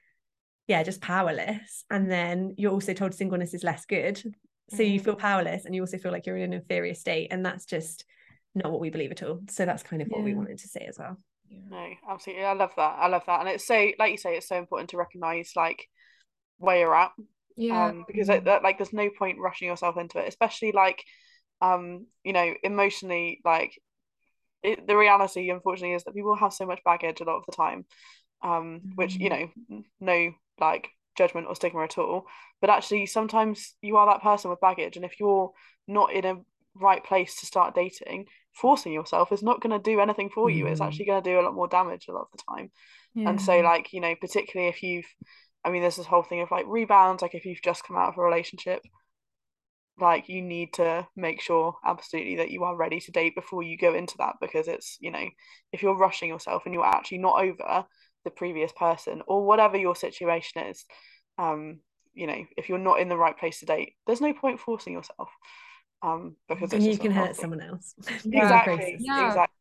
Yeah, 0.68 0.84
just 0.84 1.02
powerless. 1.02 1.86
And 1.90 2.12
then 2.12 2.54
you're 2.58 2.72
also 2.74 2.94
told 2.94 3.14
singleness 3.14 3.54
is 3.54 3.64
less 3.64 3.86
good. 3.86 4.22
So 4.70 4.84
you 4.84 5.00
Mhm. 5.00 5.04
feel 5.04 5.16
powerless 5.16 5.66
and 5.66 5.74
you 5.74 5.82
also 5.82 5.98
feel 5.98 6.12
like 6.12 6.26
you're 6.26 6.38
in 6.38 6.44
an 6.54 6.54
inferior 6.54 6.94
state. 6.94 7.30
And 7.32 7.46
that's 7.46 7.66
just 7.66 8.06
not 8.54 8.72
what 8.72 8.82
we 8.82 8.90
believe 8.90 9.12
at 9.12 9.24
all. 9.24 9.42
So 9.50 9.66
that's 9.66 9.84
kind 9.84 10.02
of 10.02 10.10
what 10.10 10.24
we 10.24 10.34
wanted 10.34 10.58
to 10.60 10.68
say 10.68 10.86
as 10.88 11.00
well. 11.00 11.18
No, 11.50 11.88
absolutely. 12.10 12.44
I 12.46 12.54
love 12.54 12.74
that. 12.76 12.98
I 13.00 13.08
love 13.08 13.24
that. 13.28 13.40
And 13.40 13.50
it's 13.50 13.66
so, 13.66 13.92
like 14.00 14.12
you 14.12 14.18
say, 14.18 14.36
it's 14.36 14.48
so 14.48 14.58
important 14.58 14.90
to 14.92 14.98
recognize 14.98 15.52
like 15.56 15.88
where 16.58 16.80
you're 16.80 16.96
at. 16.96 17.12
yeah 17.56 17.92
Um, 17.92 18.06
because 18.08 18.30
it, 18.30 18.46
that, 18.46 18.64
like 18.64 18.78
there's 18.78 18.94
no 18.94 19.10
point 19.10 19.40
rushing 19.40 19.68
yourself 19.68 19.98
into 19.98 20.20
it, 20.20 20.28
especially 20.30 20.72
like 20.74 21.04
um, 21.62 22.08
you 22.24 22.34
know, 22.34 22.54
emotionally, 22.64 23.42
like 23.46 23.74
it, 24.64 24.88
the 24.88 24.98
reality 24.98 25.50
unfortunately 25.50 25.96
is 25.96 26.04
that 26.06 26.16
people 26.16 26.36
have 26.36 26.54
so 26.54 26.66
much 26.66 26.82
baggage 26.86 27.22
a 27.22 27.26
lot 27.26 27.38
of 27.38 27.46
the 27.48 27.56
time. 27.56 27.86
um 28.44 28.84
which 28.96 29.18
you 29.20 29.30
know 29.30 29.50
no 30.02 30.32
like 30.60 30.90
judgment 31.16 31.48
or 31.48 31.56
stigma 31.56 31.84
at 31.84 31.98
all. 31.98 32.26
But 32.62 32.70
actually 32.70 33.06
sometimes 33.06 33.76
you 33.82 33.98
are 33.98 34.06
that 34.08 34.22
person 34.24 34.50
with 34.50 34.62
baggage 34.62 34.96
and 34.96 35.06
if 35.06 35.20
you're 35.20 35.52
not 35.88 36.14
in 36.14 36.26
a 36.26 36.36
right 36.76 37.04
place 37.04 37.40
to 37.40 37.46
start 37.46 37.74
dating 37.74 38.26
forcing 38.54 38.94
yourself 38.94 39.32
is 39.32 39.44
not 39.44 39.62
going 39.62 39.72
to 39.72 39.92
do 39.92 40.00
anything 40.00 40.30
for 40.30 40.50
you. 40.50 40.66
It's 40.68 40.82
Mm. 40.82 40.88
actually 40.88 41.06
going 41.06 41.22
to 41.24 41.30
do 41.30 41.40
a 41.40 41.44
lot 41.44 41.54
more 41.54 41.68
damage 41.68 42.08
a 42.08 42.12
lot 42.12 42.22
of 42.22 42.28
the 42.32 42.44
time. 42.56 42.72
And 43.26 43.40
so 43.42 43.60
like 43.62 43.94
you 43.94 44.02
know 44.02 44.16
particularly 44.16 44.70
if 44.70 44.84
you've 44.84 45.06
i 45.66 45.70
mean 45.72 45.82
there's 45.82 45.96
this 45.98 46.06
whole 46.06 46.24
thing 46.24 46.42
of 46.42 46.52
like 46.52 46.66
rebounds 46.68 47.22
like 47.22 47.36
if 47.36 47.46
you've 47.46 47.62
just 47.62 47.84
come 47.84 47.98
out 47.98 48.10
of 48.10 48.18
a 48.18 48.22
relationship 48.22 48.82
like 50.00 50.30
you 50.30 50.42
need 50.42 50.74
to 50.74 51.08
make 51.16 51.42
sure 51.42 51.76
absolutely 51.84 52.36
that 52.38 52.52
you 52.52 52.64
are 52.64 52.76
ready 52.76 53.00
to 53.00 53.12
date 53.12 53.34
before 53.34 53.64
you 53.64 53.78
go 53.78 53.96
into 53.96 54.16
that 54.20 54.36
because 54.40 54.68
it's 54.68 54.98
you 55.00 55.10
know 55.10 55.26
if 55.72 55.82
you're 55.82 55.98
rushing 55.98 56.30
yourself 56.30 56.64
and 56.66 56.74
you're 56.74 56.86
actually 56.86 57.18
not 57.18 57.42
over 57.42 57.86
the 58.28 58.32
previous 58.32 58.72
person 58.74 59.22
or 59.26 59.46
whatever 59.46 59.78
your 59.78 59.96
situation 59.96 60.64
is 60.68 60.86
um 61.38 61.80
you 62.14 62.28
know 62.28 62.46
if 62.58 62.68
you're 62.68 62.78
not 62.78 63.00
in 63.00 63.08
the 63.08 63.18
right 63.18 63.38
place 63.40 63.60
to 63.60 63.66
date 63.66 63.94
there's 64.06 64.22
no 64.22 64.34
point 64.34 64.60
forcing 64.60 64.94
yourself 64.94 65.30
um 66.04 66.36
because 66.50 66.74
and 66.74 66.84
you 66.84 66.98
can 66.98 67.12
not 67.12 67.16
hurt 67.16 67.26
healthy. 67.28 67.42
someone 67.42 67.62
else 67.62 67.96
exactly 68.34 68.98
Yeah. 69.00 69.30
exactly 69.30 69.57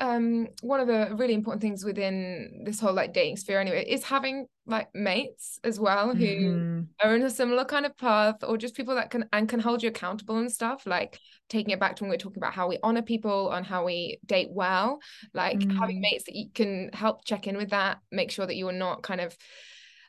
um 0.00 0.48
one 0.62 0.80
of 0.80 0.86
the 0.88 1.14
really 1.16 1.34
important 1.34 1.62
things 1.62 1.84
within 1.84 2.62
this 2.64 2.80
whole 2.80 2.92
like 2.92 3.12
dating 3.12 3.36
sphere 3.36 3.60
anyway 3.60 3.84
is 3.88 4.02
having 4.04 4.46
like 4.66 4.88
mates 4.94 5.58
as 5.62 5.78
well 5.78 6.14
who 6.14 6.64
Mhm. 6.64 6.88
are 7.02 7.14
in 7.14 7.22
a 7.22 7.30
similar 7.30 7.64
kind 7.64 7.84
of 7.86 7.96
path 7.96 8.36
or 8.42 8.56
just 8.56 8.74
people 8.76 8.94
that 8.94 9.10
can 9.10 9.28
and 9.32 9.48
can 9.48 9.60
hold 9.60 9.82
you 9.82 9.88
accountable 9.88 10.38
and 10.38 10.50
stuff 10.50 10.86
like 10.86 11.18
taking 11.48 11.72
it 11.72 11.80
back 11.80 11.94
to 11.96 12.02
when 12.04 12.10
we 12.10 12.14
are 12.14 12.18
talking 12.18 12.38
about 12.38 12.54
how 12.54 12.66
we 12.68 12.78
honor 12.82 13.02
people 13.02 13.50
and 13.52 13.66
how 13.66 13.84
we 13.84 14.18
date 14.26 14.48
well 14.50 14.98
like 15.32 15.66
having 15.78 15.96
Mm. 15.96 16.00
mates 16.00 16.24
that 16.24 16.34
you 16.34 16.46
can 16.54 16.90
help 16.92 17.24
check 17.24 17.46
in 17.46 17.56
with 17.56 17.70
that 17.70 17.98
make 18.10 18.30
sure 18.30 18.46
that 18.46 18.56
you 18.56 18.68
are 18.68 18.72
not 18.72 19.02
kind 19.02 19.20
of 19.20 19.36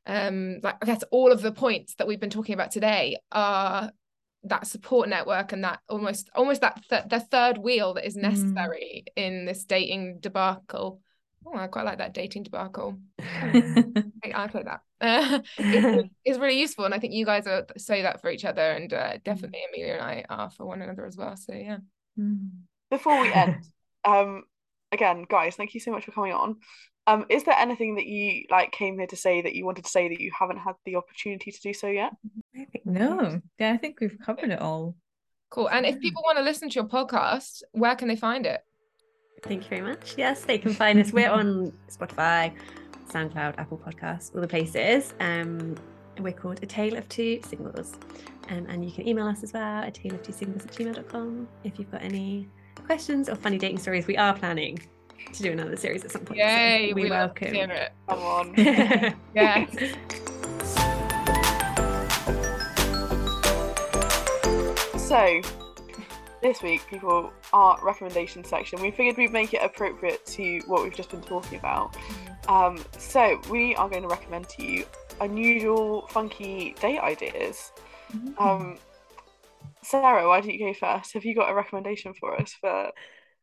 um 0.08 0.60
like 0.62 0.76
I 0.82 0.86
guess 0.86 1.04
all 1.12 1.32
of 1.32 1.42
the 1.42 1.52
points 1.52 1.96
that 1.96 2.08
we've 2.08 2.20
been 2.20 2.30
talking 2.30 2.54
about 2.54 2.72
today 2.72 3.18
are 3.32 3.92
that 4.46 4.68
support 4.68 5.10
network 5.10 5.52
and 5.52 5.64
that 5.64 5.80
almost 5.90 6.30
almost 6.36 6.62
that 6.62 6.82
th- 6.90 7.06
the 7.10 7.20
third 7.20 7.58
wheel 7.58 7.94
that 7.96 8.06
is 8.06 8.16
necessary 8.16 9.06
in 9.16 9.46
this 9.46 9.66
dating 9.66 10.20
debacle. 10.20 11.02
Oh 11.46 11.56
I 11.56 11.68
quite 11.68 11.86
like 11.86 11.98
that 12.00 12.14
dating 12.14 12.44
debacle. 12.44 12.98
I, 13.20 14.32
I 14.34 14.50
like 14.54 14.66
that. 14.66 14.82
Uh, 15.02 15.40
it's, 15.58 16.10
it's 16.24 16.40
really 16.40 16.60
useful 16.60 16.86
and 16.86 16.94
I 16.94 17.00
think 17.00 17.14
you 17.14 17.26
guys 17.26 17.48
are 17.48 17.66
say 17.78 18.04
that 18.04 18.22
for 18.22 18.30
each 18.30 18.46
other 18.46 18.62
and 18.62 18.92
uh, 18.94 19.18
definitely 19.24 19.60
Amelia 19.70 19.94
and 19.94 20.02
I 20.02 20.26
are 20.30 20.50
for 20.50 20.66
one 20.66 20.82
another 20.82 21.06
as 21.06 21.18
well 21.18 21.36
so 21.36 21.54
yeah. 21.54 21.78
Mm. 22.18 22.50
before 22.90 23.20
we 23.20 23.34
end 23.34 23.58
um 24.06 24.44
again 24.94 25.26
guys 25.30 25.58
thank 25.58 25.74
you 25.74 25.82
so 25.82 25.92
much 25.92 26.06
for 26.06 26.12
coming 26.12 26.32
on 26.32 26.56
um 27.08 27.26
is 27.30 27.44
there 27.44 27.56
anything 27.58 27.96
that 27.96 28.06
you 28.06 28.46
like 28.50 28.72
came 28.72 28.98
here 28.98 29.08
to 29.08 29.16
say 29.16 29.42
that 29.42 29.54
you 29.56 29.66
wanted 29.66 29.84
to 29.86 29.90
say 29.92 30.08
that 30.10 30.20
you 30.20 30.32
haven't 30.38 30.58
had 30.58 30.76
the 30.86 30.96
opportunity 30.96 31.52
to 31.52 31.62
do 31.62 31.74
so 31.74 31.88
yet 31.88 32.12
No, 32.86 33.42
yeah, 33.60 33.72
I 33.74 33.78
think 33.78 34.00
we've 34.00 34.18
covered 34.26 34.50
it 34.52 34.60
all. 34.62 34.96
cool 35.50 35.70
and 35.70 35.86
if 35.86 36.00
people 36.00 36.22
want 36.26 36.38
to 36.38 36.44
listen 36.44 36.70
to 36.70 36.76
your 36.76 36.86
podcast 36.88 37.64
where 37.72 37.96
can 37.96 38.08
they 38.08 38.16
find 38.16 38.46
it 38.46 38.62
Thank 39.44 39.64
you 39.64 39.70
very 39.70 39.82
much. 39.82 40.16
Yes, 40.18 40.42
they 40.46 40.58
can 40.58 40.74
find 40.74 40.98
us. 41.00 41.12
We're 41.12 41.30
on 41.30 41.72
Spotify, 41.88 42.52
SoundCloud, 43.12 43.56
Apple 43.60 43.78
Podcasts, 43.78 44.34
all 44.34 44.42
the 44.42 44.48
places. 44.48 45.14
Um, 45.20 45.76
we're 46.20 46.32
called 46.34 46.64
A 46.64 46.66
Tale 46.66 46.96
of 46.98 47.08
Two 47.10 47.42
Singles. 47.46 47.94
Um, 48.50 48.66
and 48.70 48.84
you 48.84 48.92
can 48.92 49.08
email 49.08 49.28
us 49.28 49.44
as 49.44 49.54
well, 49.54 49.84
a 49.84 49.92
tale 49.92 50.16
of 50.16 50.24
two 50.24 50.32
singles 50.32 50.66
at 50.66 50.72
gmail.com 50.72 51.48
if 51.64 51.78
you've 51.78 51.92
got 51.92 52.02
any 52.02 52.48
questions 52.88 53.30
or 53.30 53.36
funny 53.36 53.60
dating 53.60 53.78
stories. 53.78 54.08
We 54.08 54.18
are 54.18 54.34
planning 54.34 54.80
to 55.34 55.44
do 55.44 55.52
another 55.52 55.76
series 55.76 56.04
at 56.06 56.12
some 56.12 56.22
point. 56.22 56.40
so 56.40 56.46
yay 56.46 56.94
we, 56.94 57.04
we 57.04 57.10
love 57.10 57.34
to 57.36 57.46
welcome. 57.46 57.54
hear 57.54 57.70
it 57.72 57.92
come 58.08 58.20
on. 58.20 59.16
Yes. 59.36 59.70
So 64.98 65.42
this 66.42 66.62
week 66.62 66.82
people 66.90 67.32
our 67.54 67.80
recommendation 67.84 68.44
section 68.44 68.80
we 68.82 68.92
figured 68.92 69.18
we'd 69.18 69.32
make 69.32 69.54
it 69.54 69.62
appropriate 69.64 70.24
to 70.26 70.60
what 70.68 70.84
we've 70.84 70.96
just 70.96 71.10
been 71.10 71.22
talking 71.22 71.58
about. 71.60 71.96
Um 72.48 72.84
so 72.98 73.40
we 73.50 73.76
are 73.76 73.90
going 73.90 74.04
to 74.04 74.08
recommend 74.08 74.48
to 74.50 74.64
you 74.64 74.86
unusual 75.22 76.08
funky 76.08 76.76
date 76.82 77.00
ideas. 77.00 77.72
Um 78.38 78.78
sarah 79.84 80.28
why 80.28 80.42
don't 80.42 80.52
you 80.54 80.60
go 80.60 80.74
first? 80.74 81.14
Have 81.14 81.26
you 81.26 81.36
got 81.36 81.50
a 81.50 81.54
recommendation 81.54 82.14
for 82.20 82.40
us 82.40 82.54
for 82.60 82.92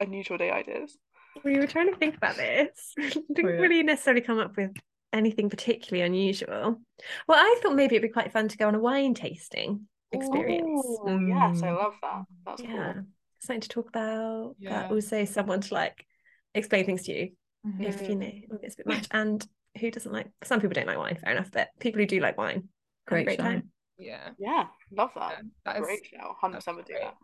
unusual 0.01 0.37
date 0.37 0.53
ideas 0.53 0.99
we 1.45 1.59
were 1.59 1.66
trying 1.66 1.91
to 1.93 1.97
think 1.99 2.16
about 2.16 2.37
this. 2.37 2.95
Didn't 2.99 3.37
yeah. 3.37 3.61
really 3.61 3.83
necessarily 3.83 4.20
come 4.22 4.39
up 4.39 4.57
with 4.57 4.72
anything 5.12 5.51
particularly 5.51 6.05
unusual. 6.07 6.80
Well, 7.28 7.39
I 7.39 7.59
thought 7.62 7.74
maybe 7.74 7.97
it'd 7.97 8.09
be 8.09 8.12
quite 8.12 8.33
fun 8.33 8.49
to 8.49 8.57
go 8.57 8.68
on 8.68 8.74
a 8.74 8.78
wine 8.80 9.14
tasting 9.14 9.87
experience. 10.12 10.68
Ooh, 10.85 11.26
yes 11.26 11.62
i 11.62 11.68
Mm. 11.68 11.76
love 11.76 11.95
that 12.03 12.24
that's 12.45 12.62
yeah 12.62 12.93
cool 12.93 13.03
something 13.41 13.61
to 13.62 13.68
talk 13.68 13.89
about 13.89 14.55
Yeah. 14.59 14.83
but 14.83 14.95
also 14.95 15.24
someone 15.24 15.62
to 15.62 15.74
like 15.74 16.07
explain 16.55 16.85
things 16.85 17.05
to 17.05 17.12
you 17.12 17.30
Mhm. 17.66 17.85
if 17.85 18.09
you 18.09 18.16
know 18.16 18.26
if 18.26 18.62
it's 18.62 18.74
a 18.74 18.76
bit 18.78 18.87
much 18.87 19.07
and 19.11 19.47
who 19.80 19.91
doesn't 19.91 20.12
like 20.12 20.28
some 20.45 20.61
people 20.61 20.74
don't 20.74 20.87
like 20.87 20.99
wine 20.99 21.16
fair 21.16 21.33
enough 21.33 21.51
but 21.51 21.68
people 21.80 21.99
who 22.01 22.07
do 22.07 22.20
like 22.20 22.37
wine 22.37 22.68
Great, 23.07 23.24
great 23.24 23.39
time 23.39 23.70
yeah 23.99 24.30
yeah 24.39 24.66
love 24.91 25.12
that 25.14 25.43
that 25.64 25.76
is 25.78 25.83
great 25.87 26.05
show 26.07 26.35
100% 26.43 26.76
would 26.76 26.85
do 26.85 26.93
great. 26.93 27.03
that 27.03 27.16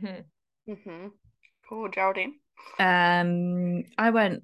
Mhm. 0.00 0.24
Mm-hmm. 0.68 1.06
cool 1.68 1.88
geraldine 1.88 2.34
Um, 2.78 3.84
I 3.98 4.10
went 4.10 4.42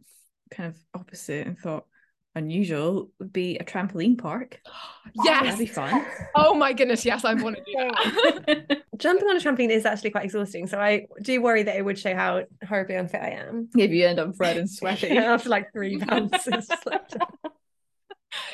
kind 0.50 0.68
of 0.68 0.76
opposite 0.94 1.46
and 1.46 1.58
thought 1.58 1.86
unusual 2.34 3.10
would 3.18 3.32
be 3.32 3.56
a 3.56 3.64
trampoline 3.64 4.18
park. 4.18 4.60
yes 5.24 5.42
That'd 5.44 5.58
be 5.58 5.66
fun. 5.66 6.04
oh 6.34 6.52
my 6.54 6.72
goodness 6.74 7.04
yes 7.04 7.24
I 7.24 7.32
want 7.34 7.56
to 7.56 7.62
do 7.64 7.72
that 7.78 8.82
jumping 8.98 9.26
on 9.28 9.36
a 9.36 9.40
trampoline 9.40 9.70
is 9.70 9.86
actually 9.86 10.10
quite 10.10 10.24
exhausting 10.26 10.66
so 10.66 10.78
I 10.78 11.06
do 11.22 11.40
worry 11.40 11.62
that 11.62 11.76
it 11.76 11.82
would 11.84 11.98
show 11.98 12.14
how 12.14 12.42
horribly 12.68 12.96
unfit 12.96 13.22
I 13.22 13.30
am 13.30 13.70
if 13.76 13.90
you 13.90 14.06
end 14.06 14.18
up 14.18 14.38
red 14.38 14.58
and 14.58 14.68
sweaty. 14.70 15.08
after 15.16 15.48
like 15.48 15.72
three 15.72 15.96
bounces 15.96 16.68
like, 16.84 17.10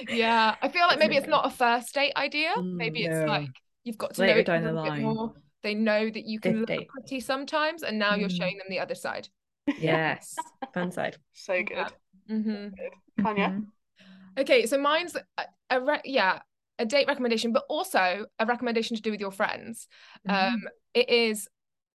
yeah 0.09 0.55
I 0.63 0.69
feel 0.69 0.87
like 0.87 0.99
maybe 1.01 1.17
it's 1.17 1.27
not 1.27 1.47
a 1.47 1.51
first 1.51 1.93
date 1.95 2.13
idea 2.17 2.53
maybe 2.63 3.05
it's 3.05 3.17
No. 3.19 3.27
like 3.27 3.49
you've 3.85 3.99
got 3.99 4.15
to 4.15 4.21
Later 4.21 4.35
know 4.35 4.41
each 4.41 4.47
down 4.47 4.63
the 4.63 4.71
a 4.71 4.83
bit 4.85 4.91
line. 4.91 5.03
more 5.03 5.33
they 5.65 5.75
know 5.75 6.09
that 6.09 6.25
you 6.25 6.39
can 6.39 6.53
Fifth 6.53 6.61
look 6.61 6.69
date. 6.69 6.89
pretty 6.89 7.21
sometimes 7.21 7.83
and 7.83 7.99
now 7.99 8.15
you're 8.15 8.29
Mm. 8.29 8.37
showing 8.39 8.59
them 8.59 8.67
the 8.71 8.79
other 8.81 8.95
side 8.95 9.29
yes. 9.79 10.37
fun 10.75 10.91
side 10.91 11.17
so 11.33 11.63
good 11.63 11.93
Yeah. 12.29 12.37
hmm 12.37 12.69
Tanya 13.23 13.49
Mhm. 13.49 13.67
Okay, 14.39 14.65
so 14.65 14.79
mine's 14.79 15.15
a, 15.15 15.45
a 15.69 15.81
re- 15.81 16.01
yeah, 16.05 16.41
a 16.79 16.87
date 16.87 17.07
recommendation, 17.07 17.53
but 17.53 17.65
also 17.69 18.25
a 18.39 18.47
recommendation 18.47 18.97
to 18.97 19.03
do 19.03 19.11
with 19.11 19.21
your 19.21 19.31
friends. 19.31 19.89
Mm-hmm. 20.27 20.55
Um, 20.55 20.63
it 20.95 21.11
is 21.11 21.49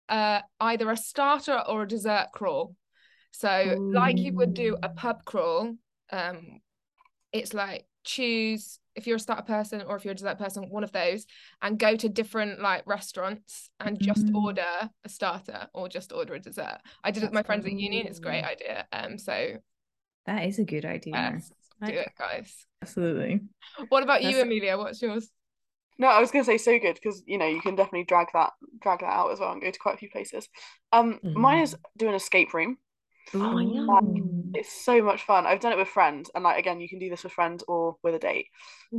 uh 0.08 0.40
either 0.60 0.90
a 0.90 0.96
starter 0.96 1.62
or 1.66 1.82
a 1.82 1.88
dessert 1.88 2.28
crawl. 2.32 2.74
So, 3.32 3.88
like 3.92 4.18
you 4.18 4.34
would 4.34 4.54
do 4.54 4.76
a 4.82 4.88
pub 4.88 5.24
crawl, 5.24 5.74
um, 6.10 6.60
it's 7.32 7.52
like 7.54 7.86
choose 8.04 8.78
if 8.97 9.07
you're 9.07 9.16
a 9.16 9.20
starter 9.20 9.42
person 9.42 9.82
or 9.86 9.94
if 9.97 10.05
you're 10.05 10.12
a 10.12 10.16
dessert 10.16 10.38
person, 10.38 10.68
one 10.70 10.82
of 10.82 10.92
those, 10.92 11.26
and 11.62 11.78
go 11.78 11.94
to 11.97 12.09
different 12.09 12.61
like 12.61 12.82
restaurants 12.86 13.70
and 13.78 14.01
just 14.01 14.26
Mm. 14.26 14.34
order 14.42 14.90
a 15.05 15.09
starter 15.09 15.68
or 15.74 15.88
just 15.88 16.12
order 16.12 16.34
a 16.34 16.40
dessert. 16.40 16.78
I 17.05 17.11
did 17.11 17.22
it 17.22 17.26
with 17.26 17.34
my 17.34 17.40
That's 17.40 17.47
friends 17.47 17.66
at 17.66 17.72
uni, 17.72 18.01
and 18.01 18.09
it's 18.09 18.18
a 18.18 18.22
great 18.22 18.42
idea. 18.44 18.86
Um, 18.92 19.18
so 19.18 19.59
That 20.24 20.44
is 20.47 20.59
a 20.59 20.64
good 20.64 20.84
idea. 20.84 21.12
yes, 21.14 21.49
do 21.49 21.86
Like 21.86 21.94
it, 21.94 22.12
guys. 22.18 22.66
Absolutely. 22.82 23.40
What 23.90 24.03
about 24.03 24.22
you, 24.22 24.28
That's- 24.30 24.44
Amelia? 24.44 24.76
What's 24.78 25.01
yours? 25.03 25.30
No, 25.99 26.09
I 26.09 26.20
was 26.20 26.30
gonna 26.30 26.44
say 26.44 26.59
so 26.59 26.78
good 26.78 26.94
because 26.94 27.22
you 27.26 27.38
know 27.38 27.47
you 27.47 27.61
can 27.62 27.74
definitely 27.74 28.05
drag 28.05 28.28
that 28.34 28.53
drag 28.80 29.01
that 29.01 29.07
out 29.07 29.30
as 29.32 29.40
well 29.40 29.53
and 29.53 29.62
go 29.62 29.70
to 29.70 29.78
quite 29.78 29.94
a 29.94 29.99
few 29.99 30.11
places. 30.11 30.49
Um, 30.92 31.20
mine 31.22 31.62
is 31.62 31.76
do 31.97 32.09
an 32.09 32.14
escape 32.14 32.53
room. 32.53 32.78
Oh, 33.34 33.58
yeah. 33.60 34.00
Ooh. 34.04 34.54
It's 34.54 34.72
so 34.72 35.02
much 35.02 35.22
fun. 35.24 35.46
I've 35.46 35.60
done 35.60 35.72
it 35.72 35.78
with 35.78 35.88
friends, 35.88 36.30
and 36.34 36.44
like 36.44 36.58
again, 36.58 36.80
you 36.80 36.88
can 36.88 36.98
do 36.98 37.10
this 37.10 37.24
with 37.24 37.32
friends 37.32 37.64
or 37.68 37.96
with 38.02 38.14
a 38.14 38.18
date. 38.18 38.48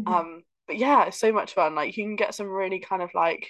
Um, 0.08 0.44
but 0.68 0.78
yeah, 0.78 1.06
it's 1.06 1.20
so 1.20 1.32
much 1.34 1.54
fun. 1.56 1.76
Like 1.76 1.98
you 1.98 2.04
can 2.06 2.16
get 2.18 2.36
some 2.36 2.48
really 2.48 2.80
kind 2.80 3.02
of 3.04 3.12
like 3.16 3.50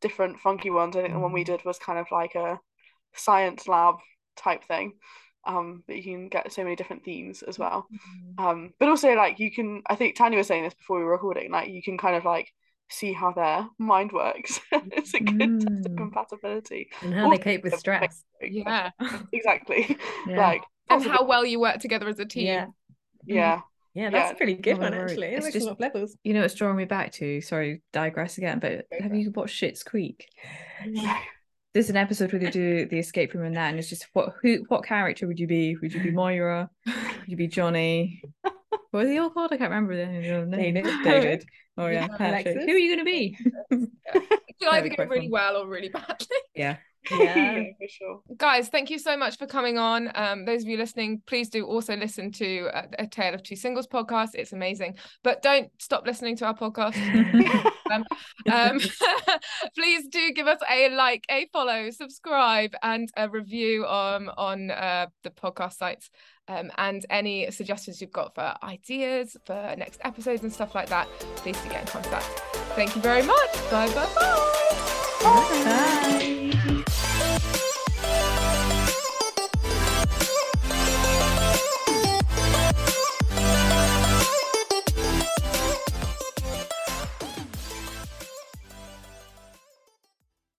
different 0.00 0.40
funky 0.40 0.70
ones. 0.70 0.96
I 0.96 1.02
think 1.02 1.14
the 1.14 1.20
one 1.20 1.32
we 1.32 1.44
Mm. 1.44 1.46
did 1.46 1.64
was 1.64 1.78
kind 1.78 1.98
of 1.98 2.08
like 2.12 2.34
a 2.36 2.60
science 3.14 3.68
lab 3.68 3.96
type 4.36 4.64
thing. 4.64 4.94
Um, 5.46 5.84
but 5.86 5.96
you 5.96 6.02
can 6.04 6.28
get 6.28 6.52
so 6.52 6.64
many 6.64 6.76
different 6.76 7.04
themes 7.04 7.42
as 7.42 7.58
well. 7.58 7.90
Um, 8.38 8.72
but 8.80 8.88
also 8.88 9.14
like 9.14 9.40
you 9.40 9.50
can 9.52 9.82
I 9.88 9.96
think 9.96 10.16
Tanya 10.16 10.38
was 10.38 10.46
saying 10.48 10.64
this 10.64 10.74
before 10.74 10.98
we 10.98 11.04
were 11.04 11.12
recording, 11.12 11.50
like 11.52 11.70
you 11.70 11.82
can 11.82 11.98
kind 11.98 12.16
of 12.16 12.24
like 12.24 12.48
see 12.90 13.12
how 13.12 13.32
their 13.32 13.66
mind 13.78 14.12
works. 14.12 14.60
it's 14.72 15.14
a 15.14 15.20
good 15.20 15.60
test 15.60 15.86
of 15.86 15.92
Mm. 15.92 15.96
compatibility. 15.96 16.88
and 17.02 17.14
how 17.14 17.30
they 17.30 17.38
cope 17.38 17.62
with 17.62 17.74
stress 17.78 18.24
Yeah. 18.42 18.90
Exactly. 19.32 19.96
Yeah. 20.28 20.36
Like 20.38 20.62
and 20.90 21.02
how 21.04 21.24
well 21.26 21.44
you 21.44 21.60
work 21.60 21.78
together 21.80 22.08
as 22.08 22.18
a 22.18 22.24
team. 22.24 22.46
yeah 22.46 22.66
yeah. 23.26 23.60
yeah 23.94 24.10
that's 24.10 24.30
Yeah. 24.30 24.32
a 24.32 24.36
pretty 24.36 24.54
good 24.54 24.76
Oh, 24.78 24.80
one 24.80 24.94
actually 24.94 25.26
It's 25.28 25.46
it 25.46 25.52
just- 25.52 25.66
on 25.66 25.68
a 25.68 25.72
lot 25.72 25.76
of 25.76 25.80
levels 25.94 26.16
You 26.24 26.32
know 26.34 26.42
it's 26.42 26.54
drawing 26.54 26.76
me 26.76 26.84
back 26.86 27.12
to? 27.12 27.40
Sorry, 27.42 27.82
digress 27.92 28.38
again, 28.38 28.58
but 28.58 28.86
Go 28.90 29.02
have 29.02 29.14
you 29.14 29.30
watched 29.32 29.60
Schitt's 29.60 29.82
Creek? 29.82 30.26
There's 31.74 31.90
an 31.90 31.96
episode 31.96 32.32
where 32.32 32.40
they 32.40 32.50
do 32.50 32.86
the 32.86 32.98
escape 32.98 33.34
room 33.34 33.44
and 33.44 33.56
that, 33.56 33.68
and 33.70 33.78
it's 33.78 33.90
just 33.90 34.06
what 34.14 34.32
who 34.42 34.64
what 34.68 34.84
character 34.84 35.26
would 35.26 35.38
you 35.38 35.46
be? 35.46 35.76
Would 35.80 35.92
you 35.92 36.02
be 36.02 36.10
Moira? 36.10 36.70
Would 36.86 36.96
you 37.28 37.36
be 37.36 37.46
Johnny. 37.46 38.22
what 38.42 38.54
were 38.92 39.04
they 39.04 39.18
all 39.18 39.30
called? 39.30 39.52
I 39.52 39.58
can't 39.58 39.70
remember 39.70 39.94
their 39.94 40.46
David. 40.46 40.86
David. 41.04 41.44
Oh 41.78 41.86
yeah, 41.86 42.08
Yeah, 42.10 42.16
Patrick. 42.16 42.46
Alexis. 42.46 42.64
Who 42.64 42.72
are 42.72 42.78
you 42.78 42.96
going 42.96 42.98
to 42.98 43.10
be? 43.10 43.38
It 43.70 44.64
could 44.64 44.68
either 44.68 44.82
be 44.82 44.88
go 44.90 44.96
quite 44.96 45.08
really 45.08 45.26
fun. 45.26 45.30
well 45.30 45.56
or 45.58 45.68
really 45.68 45.88
badly. 45.88 46.26
yeah. 46.54 46.76
Yeah. 47.10 47.62
for 47.78 47.88
sure. 47.88 48.20
Guys, 48.36 48.68
thank 48.68 48.90
you 48.90 48.98
so 48.98 49.16
much 49.16 49.38
for 49.38 49.46
coming 49.46 49.78
on. 49.78 50.10
Um, 50.14 50.44
those 50.44 50.62
of 50.62 50.68
you 50.68 50.76
listening, 50.76 51.22
please 51.26 51.48
do 51.48 51.64
also 51.64 51.96
listen 51.96 52.32
to 52.32 52.68
uh, 52.74 52.86
a 52.98 53.06
Tale 53.06 53.34
of 53.34 53.42
Two 53.44 53.54
Singles 53.54 53.86
podcast. 53.86 54.30
It's 54.34 54.52
amazing, 54.52 54.96
but 55.22 55.40
don't 55.40 55.70
stop 55.78 56.04
listening 56.04 56.36
to 56.38 56.46
our 56.46 56.54
podcast. 56.54 56.96
um, 57.90 58.04
um, 58.52 58.80
please 59.76 60.08
do 60.08 60.32
give 60.32 60.48
us 60.48 60.58
a 60.68 60.90
like, 60.90 61.24
a 61.30 61.46
follow, 61.52 61.90
subscribe, 61.90 62.72
and 62.82 63.08
a 63.16 63.28
review 63.28 63.86
um, 63.86 64.30
on 64.36 64.72
uh, 64.72 65.06
the 65.22 65.30
podcast 65.30 65.74
sites. 65.74 66.10
Um, 66.48 66.70
and 66.78 67.04
any 67.10 67.50
suggestions 67.50 68.00
you've 68.00 68.12
got 68.12 68.34
for 68.34 68.54
ideas 68.62 69.36
for 69.44 69.74
next 69.76 70.00
episodes 70.02 70.42
and 70.42 70.52
stuff 70.52 70.74
like 70.74 70.88
that, 70.88 71.08
please 71.36 71.60
do 71.62 71.68
get 71.68 71.82
in 71.82 71.86
contact. 71.86 72.24
Thank 72.74 72.96
you 72.96 73.02
very 73.02 73.22
much. 73.22 73.52
Bye 73.70 73.88
bye 73.88 74.08
bye. 74.14 74.48
Bye. 75.22 76.34